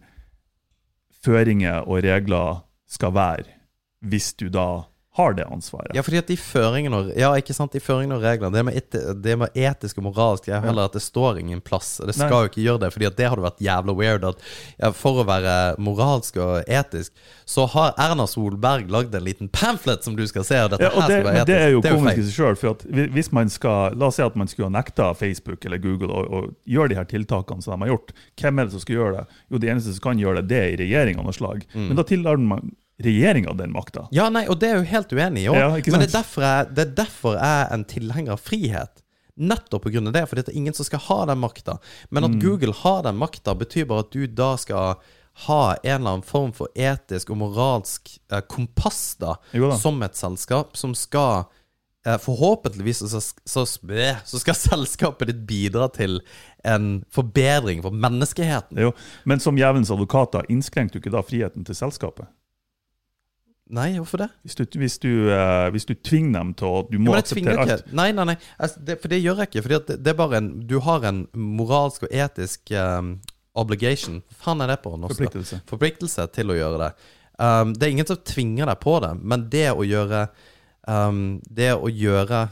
føringer 1.26 1.84
og 1.84 2.04
regler 2.08 2.64
skal 2.88 3.14
være 3.14 3.52
hvis 4.06 4.34
du 4.38 4.48
da 4.54 4.86
har 5.16 5.34
det 5.38 5.46
ansvaret. 5.48 5.94
Ja, 5.96 6.02
fordi 6.04 6.18
at 6.20 6.28
de 6.28 6.36
føringene 6.36 6.98
og, 7.00 7.10
ja, 7.16 7.30
ikke 7.40 7.54
sant, 7.56 7.72
de 7.72 7.80
føringene 7.80 8.18
og 8.18 8.24
reglene 8.26 8.52
Det 8.52 8.64
med, 8.68 8.76
et, 8.76 8.98
det 9.24 9.36
med 9.40 9.54
etisk 9.56 10.02
og 10.02 10.10
moralsk 10.10 10.50
er 10.52 10.60
heller 10.66 10.90
at 10.90 10.98
det 10.98 11.02
står 11.06 11.40
ingen 11.40 11.62
plass. 11.64 12.02
Det 12.04 12.16
skal 12.18 12.34
Nei. 12.34 12.40
jo 12.44 12.50
ikke 12.52 12.66
gjøre 12.66 12.82
det, 12.84 12.90
Fordi 12.96 13.08
at 13.08 13.16
det 13.16 13.30
hadde 13.32 13.46
vært 13.46 13.64
jævla 13.64 13.96
weird. 13.96 14.28
At 14.28 14.44
ja, 14.82 14.92
For 14.92 15.22
å 15.24 15.26
være 15.28 15.56
moralsk 15.80 16.36
og 16.44 16.68
etisk, 16.68 17.14
så 17.48 17.66
har 17.72 17.94
Erna 18.02 18.28
Solberg 18.28 18.92
lagd 18.92 19.16
en 19.16 19.24
liten 19.24 19.48
pamflet 19.56 20.04
som 20.04 20.18
du 20.20 20.26
skal 20.28 20.44
se. 20.48 20.60
Og 20.68 20.76
dette 20.76 20.84
Ja, 20.84 20.92
og 20.92 21.02
her 21.06 21.08
det, 21.08 21.20
skal 21.22 21.30
være 21.32 21.42
etisk. 21.42 21.52
det 21.54 21.60
er 21.64 21.74
jo 21.78 21.82
komisk 21.88 22.20
i 22.20 22.28
seg 22.28 22.36
sjøl. 22.42 22.60
For 22.60 22.76
at 22.76 22.88
hvis 23.16 23.32
man 23.32 23.50
skal, 23.54 23.96
la 23.96 24.12
oss 24.12 24.20
si 24.20 24.26
at 24.28 24.36
man 24.36 24.52
skulle 24.52 24.68
ha 24.68 24.76
nekta 24.78 25.14
Facebook 25.16 25.64
eller 25.66 25.80
Google 25.84 26.12
å, 26.12 26.24
å 26.28 26.46
gjøre 26.68 26.92
de 26.92 27.00
her 27.00 27.08
tiltakene 27.16 27.64
som 27.64 27.80
de 27.80 27.88
har 27.88 27.96
gjort. 27.96 28.12
Hvem 28.42 28.60
er 28.60 28.68
det 28.68 28.76
som 28.76 28.84
skal 28.84 29.00
gjøre 29.00 29.20
det? 29.22 29.42
Jo, 29.48 29.64
de 29.64 29.72
eneste 29.72 29.96
som 29.96 30.04
kan 30.12 30.20
gjøre 30.20 30.44
det, 30.44 30.50
det 30.52 30.64
er 30.66 30.82
regjeringa 30.84 31.24
av 31.24 31.30
noe 31.32 31.40
slag. 31.40 31.64
Mm. 31.72 31.88
Men 31.88 32.04
da 32.04 32.04
tillar 32.12 32.42
man 32.52 32.76
regjeringa 33.04 33.54
den 33.54 33.74
makta. 33.76 34.08
Ja, 34.16 34.30
nei, 34.32 34.46
og 34.48 34.60
det 34.62 34.70
er 34.70 34.78
jeg 34.78 34.86
jo 34.86 34.92
helt 34.94 35.16
uenig 35.16 35.44
i 35.44 35.50
òg. 35.52 35.58
Ja, 35.60 35.72
men 35.74 36.04
det 36.04 36.08
er, 36.10 36.14
derfor 36.20 36.46
jeg, 36.46 36.70
det 36.76 36.86
er 36.86 36.94
derfor 37.02 37.36
jeg 37.36 37.58
er 37.66 37.74
en 37.76 37.84
tilhenger 37.90 38.38
av 38.38 38.44
frihet. 38.46 39.02
Nettopp 39.36 39.90
av 39.90 40.14
det, 40.16 40.24
fordi 40.30 40.46
det 40.48 40.54
er 40.54 40.62
ingen 40.62 40.78
som 40.78 40.88
skal 40.88 41.04
ha 41.10 41.26
den 41.28 41.42
makta. 41.44 41.78
Men 42.10 42.24
Mm. 42.24 42.30
at 42.30 42.44
Google 42.44 42.74
har 42.74 43.04
den 43.04 43.18
makta, 43.20 43.56
betyr 43.56 43.86
bare 43.86 44.06
at 44.06 44.12
du 44.12 44.28
da 44.28 44.56
skal 44.58 44.96
ha 45.48 45.76
en 45.84 46.02
eller 46.02 46.12
annen 46.12 46.24
form 46.24 46.54
for 46.56 46.68
etisk 46.76 47.30
og 47.30 47.38
moralsk 47.38 48.20
eh, 48.32 48.40
kompass 48.48 49.18
da, 49.20 49.36
da. 49.52 49.76
som 49.76 50.02
et 50.04 50.16
selskap, 50.16 50.78
som 50.78 50.96
skal 50.96 51.50
eh, 52.08 52.16
Forhåpentligvis 52.18 53.04
så, 53.04 53.20
så, 53.20 53.66
så, 53.66 53.66
så 54.24 54.40
skal 54.40 54.56
selskapet 54.70 55.28
ditt 55.28 55.44
bidra 55.50 55.90
til 55.92 56.22
en 56.64 57.04
forbedring 57.12 57.84
for 57.84 57.92
menneskeheten. 57.92 58.80
Jo. 58.80 58.94
Men 59.26 59.44
som 59.44 59.60
jævnens 59.60 59.92
advokater 59.92 60.48
innskrenker 60.48 60.96
du 60.96 61.04
ikke 61.04 61.18
da 61.18 61.26
friheten 61.28 61.68
til 61.68 61.76
selskapet? 61.76 62.32
Nei, 63.74 63.96
hvorfor 63.98 64.22
det? 64.22 64.28
Hvis 64.46 64.56
du, 64.60 64.64
hvis 64.78 65.00
du, 65.02 65.10
uh, 65.34 65.72
hvis 65.74 65.88
du 65.90 65.96
tvinger 65.98 66.38
dem 66.38 66.52
til 66.54 66.68
å 66.70 66.82
Du 66.86 67.00
må 67.02 67.16
tvinger 67.26 67.58
akseptere 67.58 67.78
alt. 67.80 67.94
Nei, 67.98 68.12
nei, 68.14 68.26
nei. 68.30 68.36
Altså, 68.62 68.84
det, 68.86 69.00
for 69.02 69.10
det 69.10 69.24
gjør 69.24 69.42
jeg 69.42 69.50
ikke. 69.50 69.64
At 69.80 69.88
det, 69.90 69.96
det 70.06 70.12
er 70.14 70.20
bare 70.20 70.38
en 70.38 70.50
Du 70.70 70.76
har 70.86 71.08
en 71.10 71.24
moralsk 71.34 72.06
og 72.06 72.14
etisk 72.14 72.70
um, 72.78 73.16
obligation. 73.58 74.20
Hva 74.36 74.52
faen 74.52 74.62
er 74.62 74.70
det 74.76 74.82
på 74.84 74.94
norsk? 74.94 75.18
Forpliktelse. 75.18 75.62
Forpliktelse 75.72 76.28
til 76.36 76.54
å 76.54 76.60
gjøre 76.60 76.82
det. 76.84 76.92
Um, 77.42 77.74
det 77.74 77.88
er 77.88 77.96
ingen 77.96 78.08
som 78.08 78.22
tvinger 78.22 78.70
deg 78.70 78.78
på 78.86 79.00
det, 79.04 79.12
men 79.20 79.50
det 79.52 79.66
å 79.74 79.84
gjøre 79.84 80.28
um, 80.88 81.42
Det 81.50 81.74
å 81.74 81.90
gjøre 81.90 82.46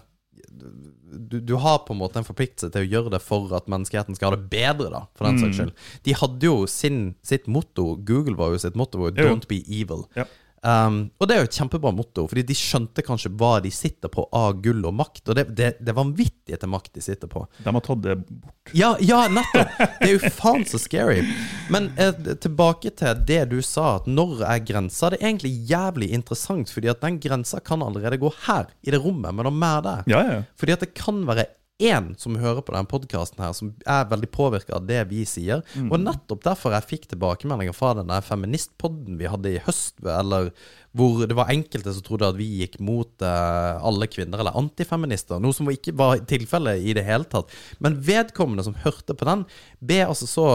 du, 1.13 1.37
du 1.39 1.53
har 1.61 1.83
på 1.85 1.93
en 1.93 1.99
måte 1.99 2.17
en 2.17 2.25
forpliktelse 2.25 2.71
til 2.73 2.81
å 2.81 2.89
gjøre 2.89 3.11
det 3.13 3.19
for 3.21 3.51
at 3.53 3.67
menneskeheten 3.69 4.17
skal 4.17 4.31
ha 4.31 4.37
det 4.37 4.47
bedre, 4.49 4.89
da, 4.89 5.03
for 5.13 5.27
den 5.27 5.37
Mm. 5.37 5.41
saks 5.43 5.59
skyld. 5.59 5.73
De 6.07 6.15
hadde 6.17 6.47
jo 6.49 6.65
sin, 6.65 7.15
sitt 7.21 7.45
motto, 7.47 7.95
Google 8.01 8.33
var 8.39 8.49
jo 8.55 8.57
sitt 8.57 8.75
motto. 8.75 8.97
'Don't 9.11 9.45
be 9.47 9.61
evil'. 9.61 10.07
Ja. 10.17 10.25
Um, 10.63 11.09
og 11.19 11.27
det 11.27 11.35
er 11.35 11.41
jo 11.41 11.47
et 11.49 11.57
kjempebra 11.57 11.91
motto, 11.91 12.23
fordi 12.31 12.45
de 12.47 12.55
skjønte 12.55 13.03
kanskje 13.03 13.33
hva 13.35 13.57
de 13.63 13.71
sitter 13.73 14.07
på 14.11 14.23
av 14.31 14.61
gull 14.63 14.85
og 14.87 14.95
makt. 14.95 15.25
Og 15.27 15.35
det, 15.35 15.43
det, 15.57 15.73
det 15.83 15.91
er 15.91 15.97
vanvittig 15.97 16.59
til 16.59 16.71
makt 16.71 16.93
de 16.95 17.03
sitter 17.03 17.31
på. 17.31 17.43
De 17.59 17.67
har 17.67 17.83
tatt 17.83 18.03
det 18.05 18.15
bort. 18.23 18.71
Ja, 18.71 18.93
ja, 19.03 19.25
nettopp! 19.27 19.73
Det 19.99 20.07
er 20.07 20.13
jo 20.15 20.31
faen 20.31 20.63
så 20.69 20.79
scary. 20.79 21.25
Men 21.73 21.91
eh, 21.99 22.15
tilbake 22.43 22.93
til 22.95 23.25
det 23.27 23.41
du 23.51 23.57
sa, 23.65 23.97
at 23.99 24.07
når 24.07 24.45
er 24.47 24.63
grensa? 24.63 25.11
Det 25.11 25.19
er 25.19 25.33
egentlig 25.33 25.53
jævlig 25.69 26.13
interessant, 26.15 26.71
fordi 26.71 26.91
at 26.93 27.03
den 27.03 27.19
grensa 27.23 27.59
kan 27.59 27.83
allerede 27.83 28.21
gå 28.21 28.31
her, 28.47 28.71
i 28.87 28.95
det 28.95 29.03
rommet, 29.03 29.35
men 29.35 29.51
om 29.51 29.59
mer 29.59 29.83
der. 29.83 30.07
Ja, 30.11 30.23
ja. 30.29 30.39
Fordi 30.59 30.77
at 30.77 30.87
det 30.87 30.93
kan 30.95 31.25
være 31.27 31.49
én 31.81 32.11
som 32.21 32.35
hører 32.37 32.61
på 32.61 32.73
denne 32.75 32.89
podkasten 32.89 33.41
her, 33.41 33.53
som 33.57 33.71
er 33.89 34.05
veldig 34.11 34.29
påvirka 34.33 34.75
av 34.77 34.85
det 34.87 34.99
vi 35.09 35.23
sier. 35.27 35.63
Og 35.89 35.97
nettopp 36.01 36.43
derfor 36.45 36.75
jeg 36.75 36.89
fikk 36.89 37.07
tilbakemeldinger 37.11 37.75
fra 37.75 37.93
den 37.97 38.13
feministpodden 38.23 39.17
vi 39.19 39.29
hadde 39.31 39.55
i 39.55 39.61
høst, 39.65 39.97
eller 40.05 40.51
hvor 40.93 41.23
det 41.25 41.37
var 41.37 41.49
enkelte 41.49 41.95
som 41.95 42.05
trodde 42.05 42.29
at 42.29 42.37
vi 42.37 42.49
gikk 42.61 42.77
mot 42.83 43.25
eh, 43.25 43.85
alle 43.89 44.07
kvinner, 44.11 44.39
eller 44.39 44.57
antifeminister, 44.59 45.41
noe 45.41 45.55
som 45.57 45.71
ikke 45.71 45.95
var 45.97 46.21
tilfellet 46.29 46.85
i 46.85 46.93
det 46.93 47.05
hele 47.07 47.25
tatt. 47.29 47.49
Men 47.81 47.97
vedkommende 48.05 48.65
som 48.67 48.77
hørte 48.85 49.17
på 49.17 49.27
den, 49.29 49.47
ble 49.81 50.03
altså 50.05 50.29
så 50.29 50.47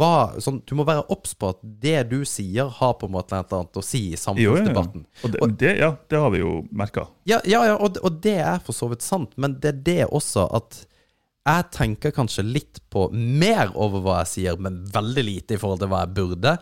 var, 0.00 0.36
sånn, 0.42 0.60
Du 0.66 0.74
må 0.78 0.86
være 0.88 1.06
obs 1.12 1.34
på 1.38 1.52
at 1.54 1.60
det 1.62 1.98
du 2.10 2.20
sier, 2.28 2.70
har 2.80 2.94
på 2.98 3.08
en 3.08 3.14
måte 3.14 3.36
noe 3.36 3.60
annet 3.60 3.80
å 3.80 3.84
si 3.84 4.06
i 4.10 4.16
Jo, 4.16 4.16
ja, 4.16 4.16
ja. 4.16 4.22
samfunnsdebatten. 4.26 5.06
Og 5.44 5.56
det, 5.60 5.74
ja, 5.80 5.94
det 6.10 6.22
har 6.24 6.32
vi 6.34 6.42
jo 6.42 6.60
merka. 6.72 7.08
Ja, 7.28 7.40
ja, 7.44 7.64
ja 7.68 7.76
og, 7.78 8.00
og 8.02 8.20
det 8.24 8.38
er 8.42 8.62
for 8.64 8.76
så 8.76 8.90
vidt 8.92 9.06
sant, 9.06 9.36
men 9.40 9.58
det 9.62 9.74
er 9.74 9.82
det 9.90 10.00
også 10.08 10.48
at 10.60 10.84
jeg 11.48 11.66
tenker 11.72 12.12
kanskje 12.14 12.44
litt 12.44 12.82
på 12.92 13.06
mer 13.16 13.70
over 13.72 14.02
hva 14.04 14.18
jeg 14.20 14.30
sier, 14.34 14.58
men 14.60 14.82
veldig 14.92 15.24
lite 15.24 15.56
i 15.56 15.60
forhold 15.60 15.80
til 15.82 15.90
hva 15.90 16.02
jeg 16.04 16.14
burde. 16.18 16.52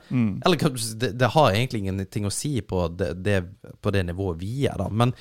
Eller 0.47 0.78
det, 1.03 1.11
det 1.18 1.30
har 1.34 1.51
egentlig 1.51 1.82
ingenting 1.82 2.28
å 2.28 2.32
si 2.32 2.55
på 2.62 2.86
det, 2.95 3.11
det, 3.26 3.41
på 3.82 3.93
det 3.95 4.05
nivået 4.07 4.39
vi 4.41 4.68
er, 4.70 4.78
da. 4.78 4.86
Men 4.89 5.12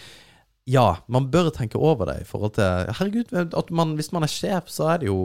ja, 0.69 0.99
man 1.07 1.29
bør 1.31 1.49
tenke 1.55 1.79
over 1.79 2.11
det 2.11 2.21
i 2.21 2.27
forhold 2.27 2.57
til 2.57 2.91
Herregud, 2.99 3.33
man, 3.71 3.95
hvis 3.97 4.11
man 4.15 4.27
er 4.27 4.31
sjef, 4.31 4.69
så 4.71 4.91
er 4.93 5.01
det 5.01 5.09
jo 5.09 5.19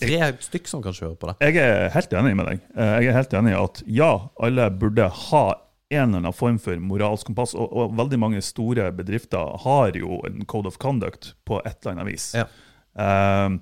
tre 0.00 0.30
stykk 0.46 0.70
som 0.70 0.84
kan 0.84 0.96
kjøre 0.96 1.16
på 1.20 1.30
det. 1.30 1.36
Jeg 1.50 1.60
er 1.64 1.90
helt 1.94 2.14
enig 2.20 2.36
med 2.38 2.48
deg. 2.50 2.62
Eh, 2.76 2.94
Jeg 3.00 3.12
er 3.12 3.18
helt 3.20 3.36
enig 3.40 3.52
i 3.52 3.58
at 3.60 3.82
ja, 3.86 4.12
alle 4.40 4.70
burde 4.80 5.08
ha 5.26 5.44
en 5.90 6.08
eller 6.12 6.20
annen 6.22 6.36
form 6.36 6.58
for 6.62 6.78
moralsk 6.78 7.26
kompass, 7.26 7.54
og, 7.58 7.70
og 7.74 7.94
veldig 7.98 8.18
mange 8.22 8.42
store 8.46 8.90
bedrifter 8.94 9.56
har 9.64 9.96
jo 9.98 10.20
en 10.28 10.44
code 10.46 10.70
of 10.70 10.78
conduct 10.78 11.32
på 11.48 11.58
et 11.64 11.80
eller 11.82 11.96
annet 11.96 12.10
vis. 12.12 12.28
Ja. 12.38 12.46
Um, 12.94 13.58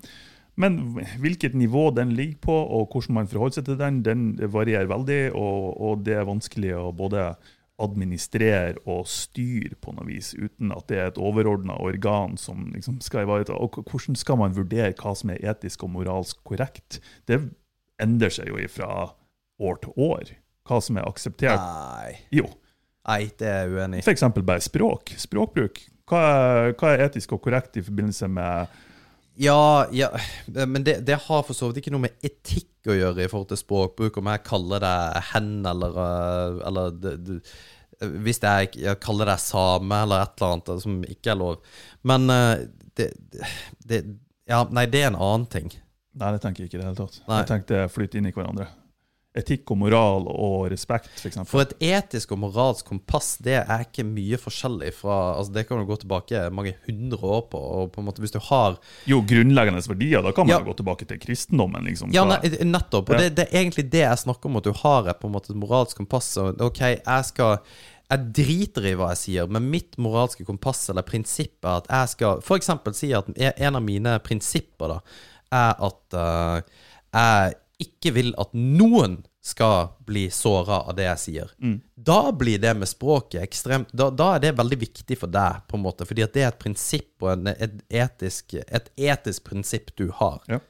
men 0.58 0.76
hvilket 1.22 1.54
nivå 1.54 1.86
den 1.94 2.12
ligger 2.18 2.40
på, 2.48 2.56
og 2.58 2.90
hvordan 2.92 3.14
man 3.20 3.30
forholder 3.30 3.60
seg 3.60 3.68
til 3.68 3.78
den, 3.80 4.02
den 4.04 4.24
varierer 4.52 4.90
veldig, 4.90 5.20
og, 5.38 5.68
og 5.80 6.02
det 6.04 6.18
er 6.18 6.26
vanskelig 6.28 6.74
å 6.76 6.88
både 6.92 7.30
administrere 7.78 8.76
og 8.90 9.06
styre 9.10 9.76
på 9.78 9.92
noe 9.94 10.08
vis, 10.08 10.32
uten 10.34 10.72
at 10.74 10.88
det 10.90 10.98
er 10.98 11.12
et 11.12 11.20
overordna 11.22 11.76
organ 11.78 12.34
som 12.40 12.68
liksom 12.74 12.98
skal 13.04 13.26
ivareta. 13.26 13.54
Og 13.54 13.80
hvordan 13.86 14.18
skal 14.18 14.40
man 14.40 14.56
vurdere 14.56 14.96
hva 14.98 15.14
som 15.18 15.30
er 15.34 15.44
etisk 15.52 15.86
og 15.86 15.94
moralsk 15.94 16.40
korrekt? 16.48 16.98
Det 17.30 17.40
endrer 18.02 18.34
seg 18.34 18.50
jo 18.50 18.58
fra 18.72 19.12
år 19.58 19.78
til 19.84 19.94
år, 20.08 20.34
hva 20.68 20.80
som 20.82 20.98
er 20.98 21.06
akseptert. 21.06 21.62
Nei. 21.62 22.16
Jo, 22.34 22.50
Nei, 23.08 23.22
det 23.40 23.46
er 23.48 23.62
jeg 23.62 23.72
uenig 23.72 24.02
i. 24.02 24.04
f.eks. 24.04 24.26
bare 24.36 24.60
språk. 24.60 25.14
Språkbruk. 25.16 25.80
Hva 26.08 26.18
er, 26.28 26.74
hva 26.76 26.90
er 26.92 27.06
etisk 27.06 27.32
og 27.36 27.40
korrekt 27.46 27.78
i 27.80 27.84
forbindelse 27.84 28.28
med 28.32 28.74
Ja, 29.38 29.86
ja, 29.94 30.08
men 30.66 30.82
det, 30.86 30.98
det 31.06 31.20
har 31.28 31.42
for 31.46 31.54
så 31.54 31.68
vidt 31.68 31.82
ikke 31.82 31.92
noe 31.94 32.08
med 32.08 32.26
etikk 32.26 32.88
å 32.90 32.96
gjøre 32.96 33.22
i 33.22 33.30
forhold 33.30 33.52
til 33.52 33.60
språkbruk, 33.60 34.18
om 34.18 34.30
jeg 34.32 34.44
kaller 34.48 34.82
deg 34.82 35.28
hen 35.32 35.52
eller, 35.68 35.98
øh, 36.04 36.62
eller 36.70 36.96
det, 36.98 37.12
det, 37.26 37.36
Hvis 38.24 38.42
jeg, 38.42 38.72
jeg 38.82 39.00
kaller 39.04 39.30
deg 39.30 39.42
same 39.42 40.02
eller 40.06 40.24
et 40.24 40.34
eller 40.38 40.56
annet 40.56 40.82
som 40.82 40.98
ikke 41.06 41.34
er 41.34 41.38
lov. 41.38 41.60
Men 42.06 42.26
det, 42.98 43.12
det 43.86 44.02
Ja, 44.48 44.64
nei, 44.72 44.86
det 44.90 45.04
er 45.04 45.12
en 45.12 45.20
annen 45.20 45.46
ting. 45.52 45.70
Nei, 46.18 46.34
det 46.34 46.42
tenker 46.42 46.64
jeg 46.64 46.70
ikke 46.70 46.78
i 46.78 46.82
det 46.82 46.88
hele 46.88 46.98
tatt. 46.98 47.22
Nei. 47.28 47.42
Jeg 47.42 47.50
tenkte 47.52 47.82
flytte 47.94 48.18
inn 48.18 48.30
i 48.30 48.34
hverandre. 48.34 48.66
Etikk 49.38 49.70
og 49.70 49.78
moral 49.80 50.26
og 50.28 50.68
respekt, 50.72 51.08
f.eks. 51.22 51.38
For 51.48 51.62
et 51.62 51.74
etisk 51.84 52.32
og 52.34 52.40
moralsk 52.42 52.88
kompass, 52.90 53.36
det 53.44 53.56
er 53.60 53.84
ikke 53.86 54.04
mye 54.08 54.38
forskjellig 54.40 54.92
fra 54.98 55.18
Altså, 55.38 55.52
det 55.54 55.66
kan 55.68 55.78
du 55.78 55.86
gå 55.88 55.96
tilbake 56.02 56.44
mange 56.54 56.74
hundre 56.88 57.18
år 57.38 57.44
på, 57.52 57.58
og 57.60 57.92
på 57.94 58.02
en 58.02 58.08
måte 58.08 58.22
hvis 58.24 58.34
du 58.34 58.40
har 58.50 58.78
Jo, 59.06 59.20
grunnleggende 59.22 59.82
verdier. 59.88 60.22
Da 60.26 60.32
kan 60.32 60.46
man 60.46 60.56
Ja. 60.56 60.64
gå 60.66 60.74
tilbake 60.76 61.06
til 61.06 61.18
kristendommen. 61.22 61.84
liksom. 61.84 62.10
Ja, 62.12 62.24
nettopp. 62.24 63.10
Og 63.10 63.18
det, 63.18 63.34
det 63.36 63.46
er 63.52 63.60
egentlig 63.62 63.86
det 63.90 64.02
jeg 64.04 64.18
snakker 64.24 64.50
om, 64.50 64.56
at 64.58 64.64
du 64.64 64.72
har 64.72 65.08
et, 65.08 65.20
på 65.20 65.28
en 65.30 65.32
måte, 65.36 65.50
et 65.54 65.56
moralsk 65.60 65.96
kompass. 65.96 66.36
Og, 66.36 66.60
ok, 66.60 66.80
jeg 66.80 67.24
skal 67.30 67.58
Jeg 68.10 68.32
driter 68.32 68.86
i 68.88 68.94
hva 68.96 69.10
jeg 69.12 69.18
sier, 69.20 69.46
men 69.52 69.66
mitt 69.68 69.98
moralske 70.00 70.42
kompass 70.48 70.86
eller 70.88 71.02
prinsipp 71.04 71.60
er 71.68 71.82
at 71.82 71.88
jeg 71.92 72.08
skal 72.14 72.40
For 72.40 72.56
eksempel 72.56 72.94
si 72.96 73.10
at 73.12 73.26
en 73.36 73.76
av 73.76 73.82
mine 73.84 74.14
prinsipper 74.24 74.88
da 74.94 75.00
er 75.52 75.74
at 75.90 76.16
uh, 76.16 76.60
jeg 77.12 77.54
ikke 77.84 78.14
vil 78.16 78.32
at 78.40 78.48
noen 78.56 79.18
skal 79.48 79.88
bli 80.04 80.26
såra 80.34 80.82
av 80.90 80.96
det 80.98 81.06
jeg 81.06 81.20
sier. 81.22 81.52
Da 81.96 82.18
blir 82.36 82.60
det 82.60 82.74
med 82.76 82.88
språket 82.90 83.40
ekstremt 83.42 83.92
da, 83.96 84.10
da 84.12 84.34
er 84.36 84.42
det 84.44 84.54
veldig 84.58 84.78
viktig 84.82 85.16
for 85.20 85.32
deg, 85.32 85.62
på 85.68 85.78
en 85.78 85.84
måte, 85.86 86.06
fordi 86.08 86.24
at 86.26 86.34
det 86.36 86.44
er 86.44 86.50
et 86.52 86.60
prinsipp 86.60 87.24
og 87.24 87.32
en, 87.32 87.52
et, 87.54 87.78
etisk, 87.88 88.58
et 88.60 88.90
etisk 88.96 89.48
prinsipp 89.48 89.94
du 89.96 90.10
har 90.20 90.42
Ja. 90.48 90.60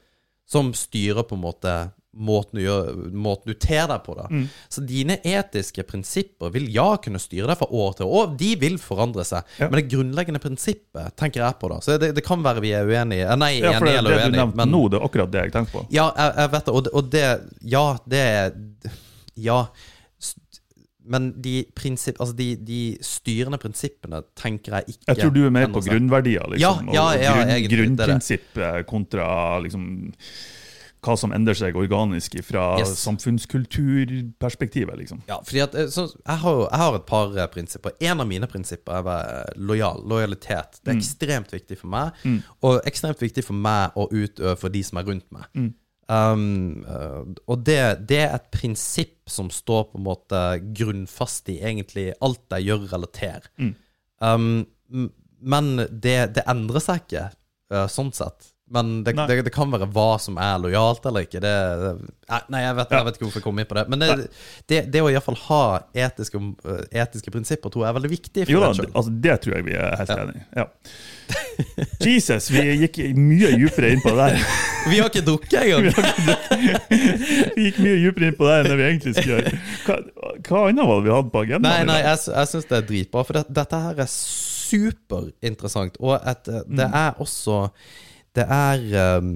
som 0.49 0.71
styrer 0.73 1.23
på 1.27 1.35
en 1.35 1.43
måte 1.43 1.73
måten 2.17 2.57
du, 2.57 2.63
gjør, 2.63 2.87
måten 3.13 3.51
du 3.51 3.57
ter 3.61 3.85
deg 3.89 4.01
på. 4.05 4.15
Da. 4.17 4.25
Mm. 4.33 4.45
Så 4.73 4.81
dine 4.87 5.19
etiske 5.21 5.83
prinsipper 5.85 6.49
vil 6.55 6.65
ja 6.73 6.87
kunne 7.03 7.21
styre 7.21 7.51
deg 7.51 7.59
fra 7.59 7.67
år 7.69 7.93
til 7.99 8.09
år. 8.09 8.31
De 8.39 8.49
vil 8.59 8.79
forandre 8.81 9.25
seg. 9.27 9.45
Ja. 9.59 9.69
Men 9.69 9.81
det 9.81 9.85
grunnleggende 9.93 10.41
prinsippet 10.41 11.13
tenker 11.19 11.43
jeg 11.45 11.59
på. 11.61 11.69
da 11.69 11.77
Så 11.85 11.99
det, 12.01 12.11
det 12.17 12.25
kan 12.25 12.41
være 12.45 12.63
vi 12.65 12.73
er 12.73 12.89
uenige. 12.89 13.29
Nei, 13.37 13.53
Ja, 13.61 13.75
for 13.77 13.85
det, 13.85 13.99
uenige, 13.99 14.17
det 14.17 14.33
du 14.33 14.39
nevnte 14.39 14.61
Men 14.63 14.73
nå, 14.73 14.81
det 14.89 14.99
er 14.99 15.05
akkurat 15.05 15.31
det 15.35 15.45
jeg 15.45 15.55
tenkte 15.59 15.77
på. 15.77 15.85
ja, 15.93 16.09
jeg, 16.17 16.35
jeg 16.41 16.53
vet 16.57 16.65
det. 16.71 16.75
Og, 16.81 16.91
og 16.93 17.13
det 17.13 17.25
Ja, 17.77 17.85
det 18.09 18.25
er 18.25 18.59
Ja. 19.39 19.61
Men 21.09 21.31
de, 21.41 21.63
prinsipp, 21.73 22.19
altså 22.21 22.35
de, 22.37 22.51
de 22.61 22.81
styrende 23.01 23.57
prinsippene 23.57 24.19
tenker 24.37 24.75
jeg 24.77 24.93
ikke 24.93 25.07
Jeg 25.13 25.21
tror 25.23 25.31
du 25.33 25.39
er 25.47 25.53
mer 25.55 25.71
på 25.73 25.81
grunnverdier, 25.81 26.45
liksom. 26.53 26.91
Ja, 26.93 27.05
ja, 27.17 27.33
ja, 27.47 27.57
grunn, 27.65 27.95
grunnprinsipp 27.95 28.59
kontra 28.89 29.29
liksom 29.63 29.87
hva 31.05 31.15
som 31.19 31.31
endrer 31.35 31.55
seg 31.55 31.77
organisk 31.79 32.35
fra 32.43 32.63
Yes. 32.81 32.95
samfunnskulturperspektivet, 33.05 34.97
liksom. 34.99 35.21
Ja, 35.29 35.39
fordi 35.45 35.61
at 35.63 35.75
eh, 35.75 35.87
så, 35.91 36.07
jeg, 36.25 36.37
har, 36.43 36.61
jeg 36.65 36.81
har 36.81 36.95
et 36.97 37.05
par 37.07 37.35
eh, 37.37 37.47
prinsipper. 37.53 37.95
En 38.11 38.19
av 38.23 38.27
mine 38.29 38.47
prinsipper 38.51 38.97
er 38.97 39.03
å 39.03 39.07
være 39.07 39.43
lojal. 39.69 40.03
Lojalitet. 40.09 40.79
Det 40.83 40.93
er 40.93 40.99
ekstremt 40.99 41.53
viktig 41.55 41.77
for 41.79 41.91
meg, 41.93 42.25
og 42.65 42.81
ekstremt 42.89 43.21
viktig 43.23 43.43
for 43.47 43.55
meg 43.59 43.95
å 43.99 44.07
utøve 44.11 44.55
for 44.59 44.73
de 44.73 44.83
som 44.83 44.99
er 45.01 45.07
rundt 45.09 45.27
meg. 45.35 45.47
Um, 46.09 46.83
eh, 46.89 47.19
og 47.45 47.63
det, 47.67 47.79
det 48.09 48.21
er 48.25 48.31
et 48.39 48.47
prinsipp 48.55 49.29
som 49.29 49.51
står 49.53 49.91
på 49.91 49.99
en 49.99 50.07
måte 50.07 50.39
grunnfast 50.73 51.51
i 51.53 51.59
egentlig 51.61 52.07
alt 52.25 52.41
jeg 52.57 52.65
gjør 52.71 52.87
eller 52.97 53.11
ter. 53.13 53.45
Um, 54.19 54.65
men 55.39 55.75
det, 55.91 56.17
det 56.35 56.43
endrer 56.49 56.81
seg 56.83 57.03
ikke, 57.05 57.27
sånn 57.93 58.09
sett. 58.17 58.47
Men 58.69 59.03
det, 59.03 59.15
det, 59.27 59.39
det 59.47 59.53
kan 59.53 59.71
være 59.73 59.87
hva 59.93 60.09
som 60.21 60.37
er 60.41 60.59
lojalt 60.61 61.05
eller 61.09 61.25
ikke. 61.25 61.41
Det, 61.41 61.53
nei, 62.53 62.61
jeg 62.61 62.75
vet, 62.77 62.91
jeg 62.93 63.07
vet 63.07 63.15
ikke 63.17 63.25
hvorfor 63.25 63.41
jeg 63.41 63.45
kom 63.47 63.61
inn 63.61 63.69
på 63.69 63.77
det. 63.79 63.85
Men 63.89 64.03
det, 64.03 64.09
det, 64.69 64.81
det 64.93 65.01
å 65.01 65.09
iallfall 65.09 65.37
ha 65.47 65.61
etiske, 66.05 66.41
eh, 66.69 66.83
etiske 67.01 67.33
prinsipper 67.33 67.73
tror 67.73 67.87
jeg 67.87 67.89
er 67.89 67.97
veldig 67.97 68.11
viktig 68.11 68.45
Jo 68.49 68.61
da, 68.61 68.69
det, 68.77 68.85
altså, 68.93 69.13
det 69.25 69.37
tror 69.43 69.55
jeg 69.57 69.65
vi 69.65 69.77
er 69.79 69.95
helt 70.01 70.13
enig 70.15 70.35
i. 70.37 70.43
Ja. 70.59 70.67
Jesus, 72.05 72.49
vi 72.53 72.65
gikk 72.83 72.99
mye 73.17 73.53
dypere 73.57 73.93
inn 73.95 74.03
på 74.03 74.13
det 74.13 74.27
der. 74.35 74.43
Vi 74.89 74.95
har 74.95 75.09
ikke 75.09 75.25
drukket 75.27 75.57
engang! 75.59 75.89
Vi 77.57 77.65
gikk 77.65 77.81
mye 77.83 77.97
dypere 77.99 78.29
inn 78.29 78.37
på 78.37 78.47
det 78.47 78.53
enn 78.61 78.69
det 78.71 78.77
vi 78.79 78.85
egentlig 78.87 79.11
skulle 79.17 79.35
gjøre. 79.35 79.57
Hva, 79.83 79.97
hva 80.47 80.61
annet 80.69 80.87
var 80.87 81.01
det 81.01 81.05
vi 81.09 81.11
hadde 81.13 81.33
på 81.33 81.41
agendaen? 81.43 81.65
Nei, 81.67 81.89
nei, 81.89 81.97
jeg, 82.05 82.21
jeg 82.31 82.51
syns 82.53 82.69
det 82.69 82.77
er 82.77 82.85
dritbra, 82.87 83.25
for 83.27 83.37
det, 83.37 83.43
dette 83.59 83.81
her 83.83 83.99
er 84.05 84.11
superinteressant. 84.13 85.99
Og 85.99 86.15
et, 86.17 86.51
eh, 86.53 86.63
det 86.79 86.87
er 86.87 87.19
også 87.25 87.59
det 88.39 88.45
er, 88.55 88.83
um, 89.19 89.31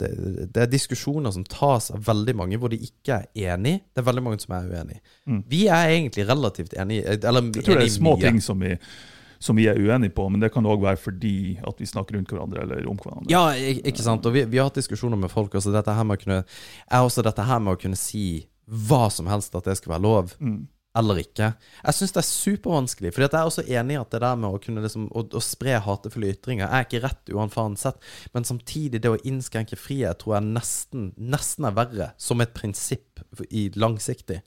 det, 0.00 0.10
det 0.54 0.64
er 0.64 0.70
diskusjoner 0.72 1.34
som 1.34 1.44
tas 1.48 1.90
av 1.92 2.02
veldig 2.08 2.34
mange 2.40 2.58
hvor 2.60 2.72
de 2.72 2.78
ikke 2.86 3.20
er 3.20 3.54
enig. 3.54 3.78
Det 3.92 4.02
er 4.02 4.06
veldig 4.08 4.24
mange 4.24 4.42
som 4.42 4.54
er 4.56 4.68
uenig. 4.72 5.00
Vi 5.52 5.66
er 5.68 5.92
egentlig 5.94 6.24
relativt 6.30 6.76
enige. 6.78 7.18
Eller 7.20 7.50
Jeg 7.52 7.66
tror 7.66 7.82
det 7.82 7.88
er 7.90 7.96
små 7.96 8.14
mye. 8.16 8.24
ting 8.24 8.40
som 8.44 8.62
vi, 8.64 8.76
som 9.42 9.58
vi 9.58 9.66
er 9.70 9.78
uenige 9.80 10.14
på, 10.16 10.28
men 10.30 10.40
det 10.42 10.52
kan 10.54 10.66
òg 10.70 10.84
være 10.84 11.00
fordi 11.02 11.34
at 11.66 11.80
vi 11.82 11.88
snakker 11.90 12.16
rundt 12.16 12.30
hverandre 12.32 12.62
eller 12.62 12.88
om 12.88 13.00
hverandre. 13.00 13.28
Ja, 13.32 13.44
ikke 13.82 14.04
sant. 14.06 14.26
Og 14.26 14.36
vi, 14.36 14.44
vi 14.48 14.60
har 14.62 14.70
hatt 14.70 14.78
diskusjoner 14.80 15.18
med 15.18 15.32
folk 15.34 15.54
også. 15.58 15.74
Dette 15.74 15.94
her 15.96 16.06
med 16.08 16.20
å 16.20 16.24
kunne, 16.24 16.40
er 16.88 17.02
også 17.08 17.24
dette 17.26 17.44
her 17.48 17.60
med 17.62 17.76
å 17.76 17.80
kunne 17.82 17.98
si 17.98 18.46
hva 18.88 19.08
som 19.12 19.26
helst 19.28 19.54
at 19.58 19.66
det 19.68 19.74
skal 19.80 19.96
være 19.96 20.06
lov. 20.06 20.36
Eller 20.98 21.22
ikke. 21.22 21.46
Jeg 21.86 21.96
syns 21.96 22.12
det 22.12 22.20
er 22.20 22.26
supervanskelig. 22.28 23.12
For 23.14 23.24
jeg 23.24 23.32
er 23.32 23.48
også 23.48 23.64
enig 23.64 23.94
i 23.94 24.00
at 24.00 24.12
det 24.12 24.20
der 24.20 24.36
med 24.36 24.52
å 24.52 24.60
kunne 24.60 24.82
liksom 24.84 25.06
Å, 25.08 25.22
å 25.24 25.40
spre 25.40 25.78
hatefulle 25.80 26.32
ytringer 26.34 26.68
er 26.68 26.84
ikke 26.84 27.00
rett 27.00 27.32
uansett. 27.32 27.96
Men 28.36 28.44
samtidig, 28.44 29.00
det 29.00 29.12
å 29.12 29.20
innskrenke 29.24 29.78
frihet 29.80 30.20
tror 30.20 30.36
jeg 30.36 30.50
nesten, 30.50 31.06
nesten 31.16 31.68
er 31.68 31.78
verre 31.78 32.10
som 32.20 32.44
et 32.44 32.52
prinsipp 32.52 33.22
i 33.48 33.70
langsiktig. 33.80 34.42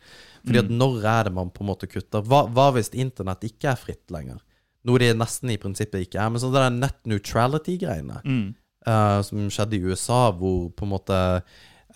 Fordi 0.45 0.61
at 0.61 0.69
når 0.69 0.99
er 1.09 1.29
det 1.29 1.33
man 1.33 1.49
på 1.49 1.65
en 1.65 1.71
måte 1.71 1.89
kutter? 1.89 2.21
Hva, 2.21 2.45
hva 2.53 2.69
hvis 2.75 2.93
internett 2.93 3.47
ikke 3.49 3.71
er 3.73 3.81
fritt 3.81 4.13
lenger? 4.13 4.43
Noe 4.85 5.01
det 5.01 5.15
nesten 5.17 5.49
i 5.49 5.57
prinsippet 5.57 6.05
ikke 6.05 6.21
er. 6.21 6.29
Men 6.29 6.43
sånn 6.43 6.53
det 6.53 6.61
der 6.61 6.77
net 6.77 6.99
neutrality-greiene 7.09 8.21
Mm. 8.21 8.53
uh, 8.85 9.21
som 9.25 9.47
skjedde 9.49 9.79
i 9.79 9.85
USA, 9.89 10.27
hvor 10.29 10.69
på 10.77 10.85
en 10.85 10.93
måte 10.93 11.17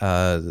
eh, 0.02 0.50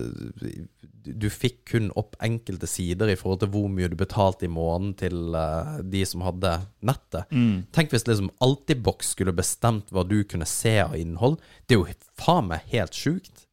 du, 1.14 1.28
fikk 1.32 1.60
kun 1.72 1.90
opp 1.98 2.16
enkelte 2.24 2.68
sider 2.70 3.10
i 3.12 3.16
forhold 3.18 3.42
til 3.42 3.52
hvor 3.54 3.68
mye 3.72 3.90
du 3.90 3.96
betalte 3.98 4.46
i 4.46 4.52
måneden 4.52 4.94
til 5.00 5.36
uh, 5.36 5.78
de 5.82 6.04
som 6.08 6.24
hadde 6.26 6.54
nettet. 6.84 7.28
Mm. 7.32 7.66
Tenk 7.74 7.94
hvis 7.94 8.06
liksom 8.08 8.30
Altibox 8.44 9.14
skulle 9.14 9.36
bestemt 9.36 9.92
hva 9.94 10.04
du 10.08 10.20
kunne 10.28 10.48
se 10.48 10.78
av 10.84 10.96
innhold. 10.98 11.38
Det 11.66 11.76
er 11.76 11.82
jo 11.82 11.98
faen 12.20 12.50
meg 12.52 12.66
helt 12.72 12.96
sjukt. 12.96 13.48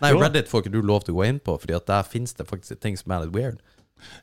Nei, 0.00 0.12
Jo. 0.12 0.20
Reddit 0.20 0.48
får 0.50 0.64
ikke 0.64 0.74
du 0.74 0.82
lov 0.84 1.04
til 1.06 1.14
å 1.14 1.20
gå 1.20 1.28
inn 1.28 1.40
på, 1.40 1.56
Fordi 1.60 1.76
at 1.76 1.86
der 1.88 2.02
fins 2.04 2.34
det 2.36 2.48
faktisk 2.48 2.80
ting 2.80 2.98
som 3.00 3.12
er 3.14 3.24
litt 3.24 3.36
weird. 3.36 3.60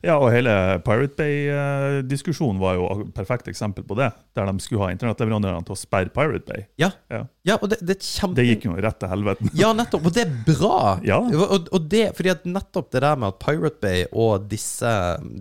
Ja, 0.04 0.18
og 0.18 0.30
hele 0.32 0.52
Pirate 0.86 1.16
Bay-diskusjonen 1.18 2.60
var 2.62 2.76
jo 2.78 2.86
et 3.02 3.12
perfekt 3.16 3.48
eksempel 3.50 3.84
på 3.88 3.96
det. 3.98 4.10
Der 4.36 4.46
de 4.48 4.62
skulle 4.64 4.84
ha 4.86 4.92
internettleverandørene 4.94 5.64
til 5.66 5.74
å 5.74 5.78
sperre 5.78 6.12
Pirate 6.14 6.46
Bay. 6.48 6.64
Ja, 6.80 6.90
Ja. 7.12 7.22
ja 7.48 7.56
og 7.62 7.70
det, 7.72 7.78
det 7.86 7.98
kjempe... 8.04 8.36
Det 8.38 8.46
gikk 8.48 8.66
jo 8.68 8.76
rett 8.78 8.98
til 9.00 9.10
helvete. 9.12 9.50
Ja, 9.58 9.72
nettopp. 9.76 10.06
Og 10.08 10.14
det 10.16 10.24
er 10.26 10.34
bra. 10.46 10.98
Ja. 11.06 11.18
Og, 11.22 11.68
og 11.74 11.88
det, 11.90 12.04
fordi 12.18 12.32
at 12.34 12.46
nettopp 12.48 12.90
det 12.94 13.02
der 13.04 13.16
med 13.20 13.32
at 13.34 13.40
Pirate 13.42 13.80
Bay 13.82 14.04
og 14.12 14.48
disse, 14.50 14.92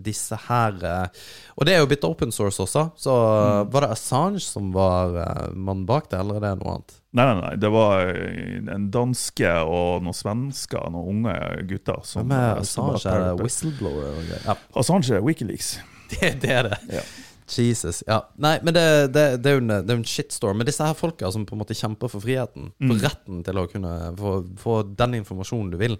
disse 0.05 0.37
her 0.47 0.77
eh, 0.83 1.25
Og 1.57 1.65
det 1.67 1.75
er 1.75 1.81
jo 1.83 1.89
blitt 1.89 2.05
open 2.07 2.31
source 2.35 2.61
også. 2.63 2.87
Så 2.97 3.17
Mm. 3.27 3.71
var 3.73 3.81
det 3.83 3.89
Assange 3.93 4.39
som 4.43 4.69
var 4.75 5.15
eh, 5.21 5.47
mannen 5.55 5.85
bak 5.89 6.09
det, 6.11 6.19
eller 6.19 6.37
er 6.39 6.43
det 6.45 6.51
noe 6.61 6.77
annet? 6.77 6.93
Nei, 7.17 7.25
nei, 7.25 7.37
nei. 7.41 7.53
Det 7.59 7.69
var 7.73 8.11
en 8.77 8.87
danske 8.93 9.53
og 9.65 10.03
noen 10.05 10.15
svensker, 10.17 10.89
noen 10.93 11.23
unge 11.25 11.37
gutter. 11.69 12.03
Som, 12.05 12.27
Hvem 12.27 12.35
er 12.37 12.59
eh, 12.61 12.67
som 12.69 12.91
Assange? 12.93 13.15
Er 13.17 13.31
det 13.39 13.45
whistleblower? 13.47 14.11
og 14.13 14.27
greier? 14.27 14.43
Ja, 14.51 14.57
Assange 14.83 15.15
er 15.17 15.25
Wikileaks. 15.25 15.71
det, 16.13 16.35
det 16.43 16.51
er 16.59 16.69
det. 16.71 16.77
Ja. 16.99 17.05
Jesus. 17.47 18.01
Ja. 18.07 18.17
Nei, 18.43 18.57
men 18.61 18.75
det, 18.75 18.81
det, 19.15 19.21
det 19.39 19.49
er 19.49 19.55
jo 19.55 19.61
en, 19.63 19.71
det 19.87 19.93
er 19.93 19.99
en 20.01 20.07
shitstorm. 20.07 20.57
Men 20.59 20.67
disse 20.67 20.83
her 20.83 20.97
folka 20.99 21.29
som 21.31 21.45
på 21.47 21.55
en 21.55 21.61
måte 21.63 21.77
kjemper 21.79 22.11
for 22.11 22.19
friheten, 22.23 22.73
Mm. 22.77 22.89
for 22.91 23.05
retten 23.07 23.39
til 23.47 23.61
å 23.61 23.63
kunne 23.71 23.93
få, 24.19 24.33
få 24.59 24.75
den 24.99 25.15
informasjonen 25.21 25.71
du 25.71 25.77
vil 25.79 25.95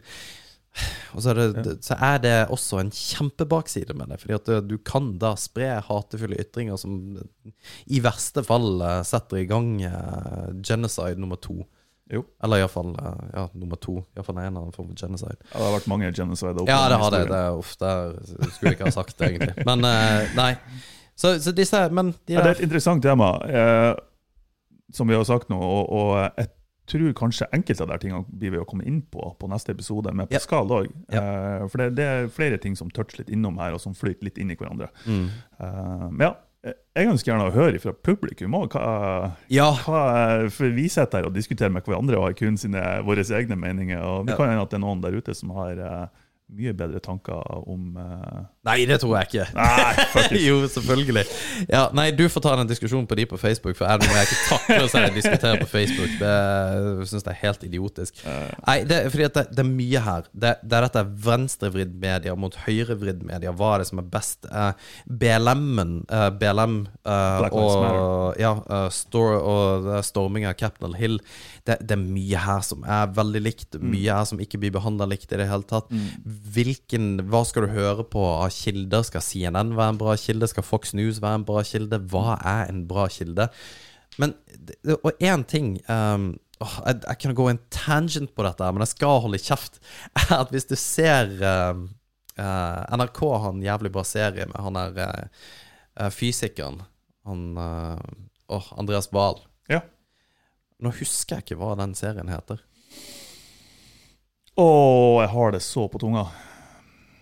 og 1.16 1.24
så 1.24 1.32
er, 1.34 1.40
det, 1.56 1.78
så 1.86 1.96
er 1.98 2.20
det 2.22 2.36
også 2.54 2.82
en 2.82 2.92
kjempebakside 2.94 3.96
med 3.98 4.12
det. 4.14 4.20
Fordi 4.22 4.36
at 4.38 4.52
du, 4.68 4.76
kan 4.86 5.14
da 5.22 5.34
spre 5.40 5.78
hatefulle 5.88 6.38
ytringer 6.44 6.78
som 6.82 7.18
i 7.86 8.02
verste 8.04 8.44
fall 8.46 8.84
eh, 8.86 9.02
setter 9.08 9.42
i 9.42 9.48
gang 9.50 9.72
eh, 9.88 10.46
genocide 10.62 11.18
nummer 11.22 11.40
to. 11.42 11.64
Jo. 12.14 12.24
Eller 12.44 12.62
iallfall 12.62 12.94
uh, 12.96 13.24
ja, 13.34 13.48
nummer 13.54 13.80
to. 13.84 13.98
Iallfall 14.16 14.38
en 14.40 14.56
av 14.56 14.62
annen 14.62 14.76
form 14.76 14.92
for 14.94 15.00
genocide. 15.00 15.36
Ja, 15.52 15.58
det 15.58 15.66
har 15.66 15.74
vært 15.76 15.90
mange 15.92 16.12
genocide 16.16 16.62
opp 16.62 16.70
Ja, 16.70 16.80
det 16.92 17.00
har 17.02 17.16
det. 17.16 17.24
Det 17.32 17.42
uff, 17.58 17.74
det 17.82 17.96
skulle 18.54 18.72
jeg 18.72 18.78
ikke 18.78 18.88
ha 18.88 18.94
sagt, 18.96 19.24
egentlig. 19.28 19.66
Men 19.68 19.84
eh, 19.88 20.36
nei. 20.38 20.52
Så, 21.18 21.34
så 21.42 21.52
disse 21.58 21.80
Men 21.90 22.14
de 22.30 22.38
Ja, 22.38 22.46
det 22.46 22.54
er 22.54 22.60
et 22.60 22.68
interessant 22.68 23.04
tema, 23.04 23.32
eh, 23.50 23.92
som 24.94 25.10
vi 25.10 25.18
har 25.18 25.26
sagt 25.28 25.52
nå. 25.52 25.60
Og, 25.60 25.92
og 25.92 26.14
jeg 26.22 26.54
tror 26.88 27.14
kanskje 27.14 27.48
enkelte 27.54 27.84
av 27.84 27.90
de 27.92 27.98
tingene 28.00 28.26
blir 28.32 28.52
vi 28.56 28.58
å 28.62 28.66
komme 28.66 28.86
inn 28.88 29.02
på 29.02 29.36
på 29.40 29.50
neste 29.52 29.72
episode 29.76 30.14
med 30.16 30.28
Ja. 30.32 30.38
Pascal 30.40 30.68
òg. 30.72 30.90
Ja. 31.12 31.22
Eh, 31.22 31.68
for 31.68 31.78
det, 31.84 31.96
det 31.96 32.06
er 32.08 32.28
flere 32.34 32.58
ting 32.64 32.76
som 32.76 32.90
toucher 32.90 33.20
litt 33.20 33.30
innom 33.30 33.58
her, 33.60 33.74
og 33.74 33.82
som 33.84 33.94
flyter 33.94 34.24
litt 34.30 34.38
inn 34.38 34.52
i 34.52 34.56
hverandre. 34.56 34.90
mm. 35.06 35.30
Eh, 35.60 36.10
men 36.12 36.20
ja, 36.30 36.34
jeg 36.98 37.08
ønsker 37.08 37.32
gjerne 37.32 37.48
å 37.48 37.54
høre 37.54 37.80
fra 37.80 37.94
publikum 37.94 38.56
òg. 38.58 38.70
Hva, 38.74 39.32
Ja. 39.48 39.72
hva, 39.86 40.50
for 40.52 40.70
vi 40.74 40.88
sitter 40.90 41.20
her 41.22 41.28
og 41.30 41.34
diskuterer 41.36 41.72
med 41.72 41.84
hverandre 41.86 42.18
og 42.18 42.24
har 42.24 42.34
kun 42.34 42.58
sine, 42.58 42.82
våre 43.06 43.24
egne 43.24 43.56
meninger. 43.56 44.02
og 44.04 44.26
Det 44.26 44.34
Ja. 44.34 44.38
kan 44.38 44.50
hende 44.50 44.62
at 44.64 44.70
det 44.72 44.78
er 44.78 44.86
noen 44.86 45.02
der 45.02 45.12
ute 45.16 45.36
som 45.36 45.50
har 45.52 45.72
eh, 45.80 46.08
mye 46.48 46.74
bedre 46.78 47.02
tanker 47.04 47.42
om 47.68 47.98
uh... 48.00 48.46
Nei, 48.68 48.82
det 48.88 49.00
tror 49.02 49.18
jeg 49.18 49.30
ikke. 49.30 49.46
Nei, 49.56 50.40
jo, 50.48 50.62
selvfølgelig. 50.72 51.24
Ja, 51.68 51.88
nei, 51.96 52.10
du 52.16 52.26
får 52.32 52.44
ta 52.44 52.56
den 52.60 52.70
diskusjonen 52.70 53.08
på 53.08 53.18
de 53.20 53.26
på 53.28 53.40
Facebook, 53.40 53.78
for 53.80 53.88
jeg, 53.88 54.08
jeg 54.08 54.30
ikke 54.30 54.40
takler 54.48 54.88
å 54.88 55.16
diskutere 55.16 55.62
på 55.62 55.70
Facebook. 55.72 56.14
Det 56.20 57.08
syns 57.08 57.28
jeg 57.28 57.34
er 57.34 57.40
helt 57.42 57.68
idiotisk. 57.68 58.24
Nei, 58.64 58.78
det 58.88 59.00
er 59.02 59.12
fordi 59.14 59.30
det, 59.40 59.46
det 59.56 59.64
er 59.64 59.70
mye 59.72 60.04
her. 60.08 60.28
Det, 60.32 60.54
det 60.64 60.80
er 60.80 60.88
dette 60.88 61.06
venstrevridd 61.28 61.96
media 62.00 62.36
mot 62.40 62.60
høyrevridd 62.66 63.24
media. 63.28 63.56
Hva 63.56 63.76
er 63.76 63.84
det 63.84 63.90
som 63.92 64.04
er 64.04 64.10
best? 64.12 64.48
Uh, 64.52 64.72
BLM-en 65.08 66.02
uh, 66.12 66.28
BLM 66.38 66.78
eh, 67.08 67.48
og, 67.52 68.36
ja, 68.40 68.54
eh, 68.60 69.18
og 69.18 69.88
er 69.98 70.06
storming 70.06 70.48
av 70.48 70.58
Capitol 70.60 70.96
Hill. 70.98 71.20
Det, 71.68 71.78
det 71.84 71.98
er 71.98 72.02
mye 72.02 72.40
her 72.42 72.64
som 72.66 72.86
er 72.88 73.12
veldig 73.18 73.42
likt. 73.44 73.78
Mye 73.82 74.16
her 74.20 74.28
som 74.30 74.40
ikke 74.44 74.60
blir 74.62 74.74
behandla 74.76 75.08
likt 75.10 75.34
i 75.34 75.40
det 75.42 75.50
hele 75.50 75.68
tatt. 75.68 75.92
Hvilken, 76.56 77.10
hva 77.28 77.44
skal 77.48 77.68
du 77.68 77.76
høre 77.76 78.08
på 78.08 78.24
av 78.24 78.50
kilder? 78.56 79.06
Skal 79.08 79.26
CNN 79.26 79.76
være 79.78 79.96
en 79.96 80.02
bra 80.02 80.16
kilde? 80.20 80.50
Skal 80.52 80.66
Fox 80.66 80.96
News 80.98 81.22
være 81.24 81.42
en 81.42 81.48
bra 81.48 81.64
kilde? 81.68 82.02
Hva 82.14 82.40
er 82.40 82.72
en 82.72 82.86
bra 82.90 83.08
kilde? 83.12 83.50
Men, 84.18 84.34
og 84.98 85.12
én 85.22 85.44
ting 85.46 85.76
um, 85.86 86.32
åh, 86.64 86.76
jeg, 86.88 87.02
jeg 87.04 87.20
kan 87.22 87.38
gå 87.38 87.48
en 87.52 87.62
tangent 87.74 88.34
på 88.34 88.46
dette, 88.48 88.72
men 88.74 88.84
jeg 88.86 88.94
skal 88.96 89.22
holde 89.26 89.42
kjeft. 89.42 89.80
Er 90.24 90.40
at 90.42 90.54
hvis 90.54 90.70
du 90.70 90.76
ser 90.80 91.30
um, 91.44 91.88
uh, 92.40 92.98
NRK 92.98 93.22
har 93.44 93.52
en 93.52 93.66
jævlig 93.66 93.94
bra 93.94 94.06
serie 94.08 94.48
med 94.50 94.58
han 94.62 94.80
der 94.80 95.28
eh, 95.98 96.10
fysikeren. 96.14 96.82
Han 97.28 97.58
uh, 97.58 98.00
oh, 98.54 98.72
Andreas 98.80 99.10
Wahl. 99.14 99.42
Ja. 99.70 99.82
Nå 100.84 100.94
husker 101.00 101.38
jeg 101.38 101.48
ikke 101.48 101.60
hva 101.62 101.74
den 101.80 101.96
serien 101.98 102.30
heter. 102.30 102.62
Å, 104.58 104.70
jeg 105.24 105.32
har 105.34 105.54
det 105.54 105.62
så 105.66 105.86
på 105.90 106.02
tunga. 106.02 106.28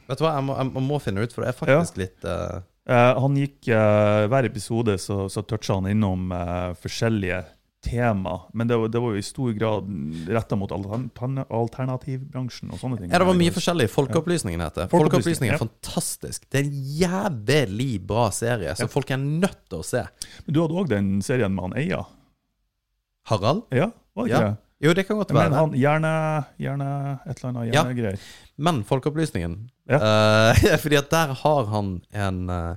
Vet 0.05 0.19
du 0.19 0.25
hva, 0.25 0.35
jeg 0.37 0.45
må, 0.47 0.55
jeg 0.59 0.85
må 0.85 1.01
finne 1.03 1.25
ut, 1.25 1.33
for 1.33 1.43
det 1.43 1.51
er 1.51 1.59
faktisk 1.59 2.01
litt 2.01 2.27
uh... 2.29 2.63
Eh, 2.85 3.17
han 3.17 3.33
gikk 3.33 3.71
eh, 3.73 4.27
Hver 4.29 4.45
episode 4.45 4.93
så, 5.01 5.23
så 5.25 5.41
toucha 5.41 5.79
han 5.79 5.87
innom 5.89 6.27
eh, 6.29 6.75
forskjellige 6.77 7.39
tema, 7.85 8.35
men 8.53 8.69
det 8.69 8.77
var, 8.77 8.91
det 8.93 9.01
var 9.01 9.13
jo 9.13 9.21
i 9.21 9.25
stor 9.25 9.51
grad 9.57 9.89
retta 10.33 10.57
mot 10.57 10.71
alternativbransjen 10.73 12.71
og 12.73 12.79
sånne 12.81 12.97
ting. 12.97 13.11
Ja, 13.13 13.19
det 13.21 13.27
var 13.29 13.37
mye 13.37 13.53
forskjellig. 13.53 13.85
Folkeopplysningen 13.93 14.63
heter. 14.65 14.89
Folkeopplysningen 14.89 15.53
er 15.53 15.59
ja. 15.59 15.61
fantastisk. 15.61 16.47
Det 16.49 16.63
er 16.63 16.65
en 16.65 16.79
jævlig 17.01 17.91
bra 18.09 18.31
serie, 18.33 18.73
så 18.73 18.87
Ja. 18.87 18.89
folk 18.89 19.13
er 19.13 19.21
nødt 19.21 19.69
til 19.69 19.83
å 19.83 19.85
se. 19.85 20.01
Men 20.47 20.57
du 20.57 20.61
hadde 20.63 20.79
òg 20.81 20.89
den 20.95 21.11
serien 21.25 21.53
med 21.53 21.67
han 21.67 21.77
Eia? 21.77 22.01
Harald? 23.29 23.63
Ja, 23.73 23.89
var 24.15 24.27
ikke 24.29 24.37
Ja. 24.41 24.49
det? 24.49 24.57
Jo, 24.85 24.93
det 24.93 25.05
kan 25.07 25.17
godt 25.17 25.31
være. 25.33 25.49
Men 25.49 25.57
han 25.57 25.71
gjerne, 25.79 26.09
gjerne 26.61 26.87
et 27.25 27.37
eller 27.39 27.49
annet 27.49 27.67
Ja. 27.73 27.83
hjernegreier. 27.83 28.19
Men 28.57 28.83
Folkeopplysningen 28.83 29.69
Ja. 29.89 29.97
Uh, 30.01 30.77
Fordi 30.83 30.95
at 30.99 31.09
der 31.11 31.33
har 31.33 31.65
han 31.71 32.01
en 32.13 32.49
uh, 32.49 32.75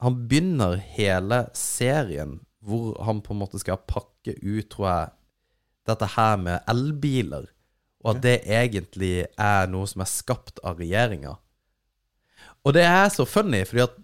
Han 0.00 0.16
begynner 0.28 0.76
hele 0.96 1.46
serien 1.54 2.40
hvor 2.64 3.02
han 3.04 3.20
på 3.24 3.32
en 3.32 3.38
måte 3.40 3.58
skal 3.60 3.78
pakke 3.88 4.34
ut, 4.42 4.68
tror 4.70 4.86
jeg, 4.88 5.08
dette 5.88 6.06
her 6.16 6.36
med 6.36 6.58
elbiler. 6.68 7.46
Og 8.04 8.16
at 8.16 8.22
det 8.22 8.34
egentlig 8.48 9.26
er 9.38 9.66
noe 9.72 9.86
som 9.88 10.00
er 10.04 10.08
skapt 10.08 10.60
av 10.64 10.76
regjeringa. 10.80 11.36
Og 12.64 12.74
det 12.76 12.84
er 12.84 13.08
så 13.08 13.24
funny, 13.24 13.62
fordi 13.64 13.80
at 13.86 13.96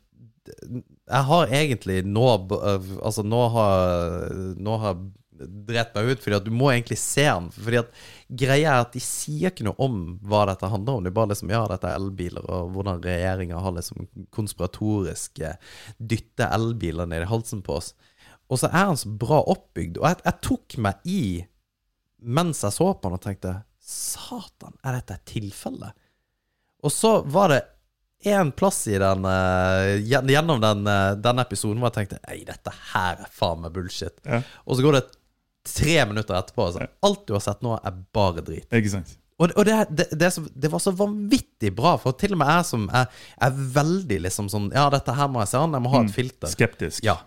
jeg 1.11 1.25
har 1.29 1.47
egentlig 1.53 2.03
nå 2.07 2.27
Altså, 3.03 3.23
nå 3.27 3.49
har 3.53 4.33
Nå 4.57 4.77
har 4.79 4.97
jeg 5.39 5.51
drept 5.69 5.97
meg 5.97 6.11
ut, 6.11 6.23
fordi 6.23 6.39
at 6.39 6.47
du 6.47 6.53
må 6.55 6.71
egentlig 6.73 6.99
se 7.01 7.25
den. 7.27 7.49
Fordi 7.55 7.81
at 7.83 8.01
greia 8.43 8.73
er 8.75 8.85
at 8.85 8.97
de 8.97 9.03
sier 9.05 9.53
ikke 9.53 9.67
noe 9.69 9.79
om 9.83 10.01
hva 10.27 10.45
dette 10.51 10.71
handler 10.73 10.99
om. 10.99 11.05
Det 11.05 11.13
er 11.13 11.19
bare 11.19 11.33
liksom, 11.33 11.53
ja, 11.55 11.63
dette 11.71 11.91
er 11.91 12.01
elbiler, 12.01 12.49
og 12.51 12.73
hvordan 12.75 13.03
regjeringa 13.05 13.61
har 13.63 13.77
liksom 13.77 14.09
konspiratorisk 14.35 15.43
eh, 15.45 15.61
dytte 15.99 16.49
elbiler 16.57 17.11
ned 17.11 17.27
i 17.27 17.31
halsen 17.31 17.63
på 17.67 17.79
oss. 17.81 17.93
Og 18.51 18.63
så 18.63 18.71
er 18.71 18.91
han 18.93 18.99
så 18.99 19.13
bra 19.21 19.43
oppbygd. 19.43 20.01
Og 20.01 20.09
jeg, 20.09 20.23
jeg 20.25 20.43
tok 20.47 20.81
meg 20.87 21.07
i 21.11 21.23
mens 22.27 22.63
jeg 22.65 22.75
så 22.75 22.91
på 22.95 23.09
han 23.09 23.19
og 23.19 23.23
tenkte 23.23 23.59
Satan, 23.87 24.75
er 24.83 24.97
dette 24.99 25.15
et 25.15 25.29
tilfelle? 25.31 25.93
Og 26.83 26.93
så 26.93 27.21
var 27.31 27.53
det 27.53 27.61
en 28.27 28.51
plass 28.53 28.87
i 28.89 28.97
den 28.99 29.25
eh, 29.25 29.97
Gjennom 30.03 30.61
den, 30.61 30.85
denne 30.85 30.97
den 31.23 31.43
episoden 31.43 31.79
hvor 31.81 31.93
jeg 31.93 31.99
tenkte 32.01 32.21
Nei, 32.25 32.41
dette 32.49 32.73
her 32.93 33.23
er 33.23 33.31
faen 33.33 33.63
meg 33.63 33.75
bullshit. 33.77 34.17
Ja. 34.25 34.41
Og 34.67 34.79
så 34.79 34.87
går 34.87 34.99
det 34.99 35.05
tre 35.69 35.97
minutter 36.09 36.39
etterpå, 36.39 36.69
så 36.75 36.87
alt 37.07 37.23
du 37.29 37.35
har 37.37 37.45
sett 37.45 37.63
nå, 37.67 37.77
er 37.83 37.97
bare 38.17 38.45
drit. 38.47 38.67
Ikke 38.71 38.93
sant? 38.97 39.17
Og, 39.37 39.51
og 39.53 39.67
det, 39.69 39.75
det, 39.93 40.07
det, 40.17 40.31
er 40.31 40.47
det 40.65 40.71
var 40.73 40.81
så 40.81 40.95
vanvittig 40.97 41.75
bra, 41.77 41.97
for 42.01 42.17
til 42.17 42.33
og 42.33 42.41
med 42.41 42.49
jeg 42.55 42.69
som 42.71 42.87
er, 42.89 43.11
er 43.45 43.59
veldig 43.75 44.23
liksom 44.25 44.47
sånn 44.49 44.71
Ja, 44.73 44.87
dette 44.95 45.13
her 45.13 45.29
må 45.29 45.43
jeg 45.43 45.51
se 45.51 45.61
an, 45.61 45.77
jeg 45.77 45.85
må 45.85 45.93
ha 45.93 46.01
et 46.07 46.15
filter. 46.15 46.49
Skeptisk. 46.49 47.05
Ja. 47.05 47.19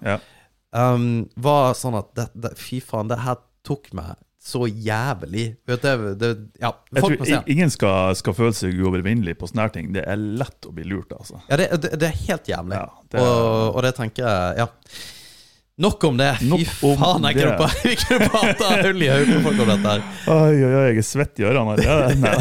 Um, 0.73 1.27
var 1.37 1.75
sånn 1.77 1.97
at 1.99 2.23
Fy 2.57 2.79
faen, 2.85 3.11
det 3.11 3.21
her 3.21 3.37
tok 3.65 3.91
meg 3.97 4.17
så 4.49 4.63
jævlig. 4.65 5.45
Vet 5.67 5.83
du, 5.83 6.03
det, 6.17 6.29
ja, 6.61 6.71
Jeg 6.95 7.03
tror 7.03 7.25
se 7.27 7.39
ingen 7.51 7.69
skal, 7.73 8.15
skal 8.17 8.33
føle 8.37 8.55
seg 8.55 8.77
uovervinnelig 8.79 9.35
på 9.37 9.49
sånne 9.51 9.67
ting. 9.75 9.91
Det 9.93 10.05
er 10.07 10.17
lett 10.17 10.65
å 10.65 10.71
bli 10.73 10.87
lurt, 10.87 11.11
altså. 11.13 11.41
Ja, 11.49 11.59
det, 11.59 11.67
det, 11.83 11.91
det 11.99 12.07
er 12.09 12.19
helt 12.23 12.49
jævlig. 12.49 12.79
Ja, 12.79 12.87
det- 13.11 13.21
og, 13.21 13.75
og 13.75 13.81
det 13.85 13.93
tenker 13.99 14.25
jeg 14.25 14.63
Ja. 14.63 14.69
Nok 15.79 16.03
om 16.09 16.17
det. 16.19 16.33
Fy 16.41 16.47
Nok 16.51 16.71
om 16.83 16.97
faen, 16.99 17.25
jeg 17.29 17.37
kunne 17.37 17.57
bare- 17.59 17.81
vi 17.87 17.93
kunne 18.01 18.25
prata 18.33 18.69
hull 18.83 19.03
i 19.05 19.07
hodet 19.07 19.35
på 19.37 19.43
folk 19.45 19.61
om 19.63 19.69
dette 19.71 19.93
her. 19.93 20.01
Oi, 20.33 20.57
oi, 20.57 20.71
oi, 20.75 20.81
jeg 20.89 20.97
er 20.99 21.05
svett 21.07 21.39
i 21.39 21.45
ørene. 21.47 21.75
allerede. 21.77 22.33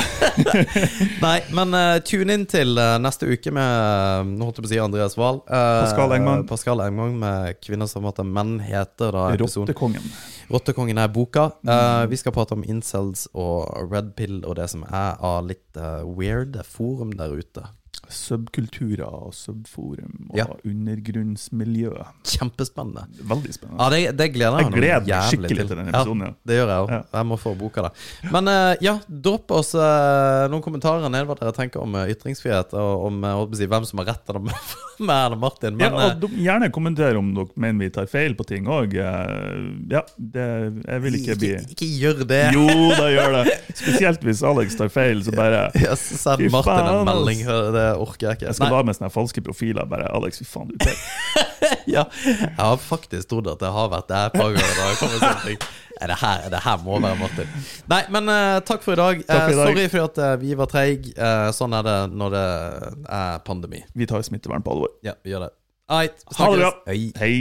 Nei. 1.27 1.37
Men 1.55 1.77
uh, 1.77 1.99
tune 2.07 2.35
inn 2.35 2.47
til 2.51 2.75
uh, 2.81 2.97
neste 3.03 3.29
uke 3.31 3.53
med 3.55 3.63
uh, 3.63 4.27
Nå 4.27 4.49
holdt 4.49 4.59
jeg 4.59 4.67
på 4.67 4.71
å 4.71 4.73
si 4.73 4.81
Andreas 4.83 5.15
Wahl. 5.21 5.39
Uh, 5.47 5.85
Pascal 5.85 6.17
Engman. 6.19 6.45
Pascal 6.51 6.83
Engman 6.83 7.15
med 7.23 7.61
'Kvinner 7.63 7.87
som 7.91 8.07
hater 8.11 8.27
menn', 8.27 8.59
heter 8.65 9.15
da 9.15 9.29
episoden. 9.37 9.69
Rottekongen. 9.71 10.11
Rottekongen 10.51 10.99
er 10.99 11.09
boka. 11.13 11.51
Mm. 11.63 11.71
Eh, 11.75 12.05
vi 12.09 12.17
skal 12.17 12.33
prate 12.33 12.57
om 12.57 12.63
incels 12.65 13.27
og 13.37 13.69
red 13.93 14.15
pill 14.17 14.39
og 14.49 14.57
det 14.57 14.67
som 14.73 14.83
er 14.89 15.19
av 15.21 15.45
litt 15.47 15.77
weird 16.17 16.57
forum 16.65 17.13
der 17.19 17.35
ute. 17.37 17.67
Subkulturer 18.11 19.05
og 19.09 19.35
subforum 19.37 20.31
og 20.31 20.37
Ja. 20.39 20.47
undergrunnsmiljø. 20.65 21.91
Kjempespennende. 22.25 23.05
Veldig 23.29 23.55
spennende. 23.55 23.79
Ja, 23.83 23.89
det, 23.91 24.17
det 24.19 24.29
gleder 24.35 24.59
jeg 24.59 24.69
Jeg 24.69 24.73
gleder 24.75 25.01
meg 25.01 25.09
jævlig 25.09 25.29
skikkelig 25.29 25.67
til 25.69 25.77
denne 25.77 25.93
episoden, 25.93 26.23
ja. 26.27 26.31
Det 26.49 26.59
gjør 26.59 26.73
jeg 26.73 26.85
òg. 26.85 26.91
Ja. 26.95 27.01
Jeg 27.19 27.27
må 27.31 27.39
få 27.41 27.55
boka, 27.59 27.83
da. 27.89 27.91
Men 28.33 28.49
eh, 28.53 28.75
ja, 28.85 28.95
dropp 29.09 29.51
oss 29.59 29.75
eh, 29.75 30.49
noen 30.53 30.63
kommentarer 30.65 31.09
ned 31.13 31.27
hva 31.29 31.37
dere 31.39 31.53
tenker 31.57 31.83
om 31.85 31.95
eh, 32.01 32.13
ytringsfrihet, 32.15 32.75
og 32.79 33.07
om 33.09 33.23
si, 33.57 33.67
hvem 33.71 33.85
som 33.89 34.03
har 34.03 34.11
rett 34.15 34.33
av 34.33 34.39
dem, 34.41 34.51
meg 34.99 35.25
eller 35.29 35.41
Martin. 35.45 35.77
Men 35.79 35.93
ja, 35.99 36.13
og 36.17 36.37
Gjerne 36.39 36.71
kommenter 36.75 37.17
om 37.19 37.33
dere 37.37 37.49
mener 37.61 37.85
vi 37.87 37.91
tar 37.95 38.07
feil 38.11 38.35
på 38.39 38.47
ting 38.49 38.67
òg. 38.71 38.95
Ja, 38.99 40.03
det, 40.19 40.47
jeg 40.87 41.03
vil 41.05 41.19
ikke 41.21 41.37
bli 41.41 41.53
ikke, 41.57 41.75
ikke 41.77 41.91
gjør 42.03 42.25
det. 42.29 42.43
Jo, 42.57 42.67
da 42.99 43.09
gjør 43.13 43.37
det. 43.39 43.57
Spesielt 43.79 44.25
hvis 44.27 44.43
Alex 44.47 44.77
tar 44.79 44.91
feil, 44.93 45.23
så 45.27 45.35
bare 45.37 45.69
Ja, 45.85 45.95
så 45.99 46.17
send 46.19 46.49
Martin 46.51 46.73
faen, 46.73 46.89
en 47.01 47.07
melding. 47.09 47.45
melding. 47.47 47.75
Det 47.77 47.87
orker 48.01 48.29
jeg 48.29 48.39
ikke. 48.39 48.47
Jeg 48.49 48.59
skal 48.59 48.69
Nei, 48.71 48.77
være 48.77 48.89
med 48.89 48.99
sånne 48.99 49.11
falske 49.15 49.43
profiler. 49.45 49.89
Bare 49.91 50.09
Alex, 50.15 50.41
fy 50.43 50.49
faen, 50.49 50.71
du 50.73 50.89
er 50.89 50.97
ja, 51.97 52.05
jeg 52.25 52.55
har 52.57 52.81
faktisk 52.81 53.29
trodd 53.31 53.51
at 53.51 53.61
det 53.61 53.71
har 53.75 53.91
vært 53.93 54.09
det 54.11 54.23
et 54.29 54.39
par 54.39 54.57
ganger. 54.57 55.69
Det, 55.99 56.17
her, 56.21 56.45
det 56.53 56.61
her 56.63 56.83
må 56.85 57.01
være 57.03 57.19
Martin. 57.19 57.55
Nei, 57.91 58.03
men 58.15 58.31
uh, 58.31 58.59
takk 58.67 58.85
for 58.87 58.95
i 58.95 59.01
dag. 59.01 59.25
For 59.27 59.55
i 59.55 59.57
dag. 59.57 59.65
Uh, 59.65 59.73
sorry 59.73 59.89
for 59.91 60.07
at 60.07 60.21
uh, 60.23 60.35
vi 60.41 60.55
var 60.59 60.71
treige. 60.71 61.15
Eh, 61.17 61.49
sånn 61.57 61.75
er 61.75 61.87
det 61.87 61.97
når 62.15 62.37
det 62.37 62.45
er 63.19 63.43
pandemi. 63.47 63.83
Vi 63.99 64.07
tar 64.11 64.23
smittevern 64.27 64.63
på 64.65 64.77
alvor. 64.77 64.95
Ja, 65.07 65.19
vi 65.25 65.35
gjør 65.35 65.49
det. 65.49 65.53
Right, 65.89 66.23
Ha 66.37 66.53
det 66.53 66.63
bra. 66.63 66.73
Hei. 66.87 67.03
Hei. 67.19 67.35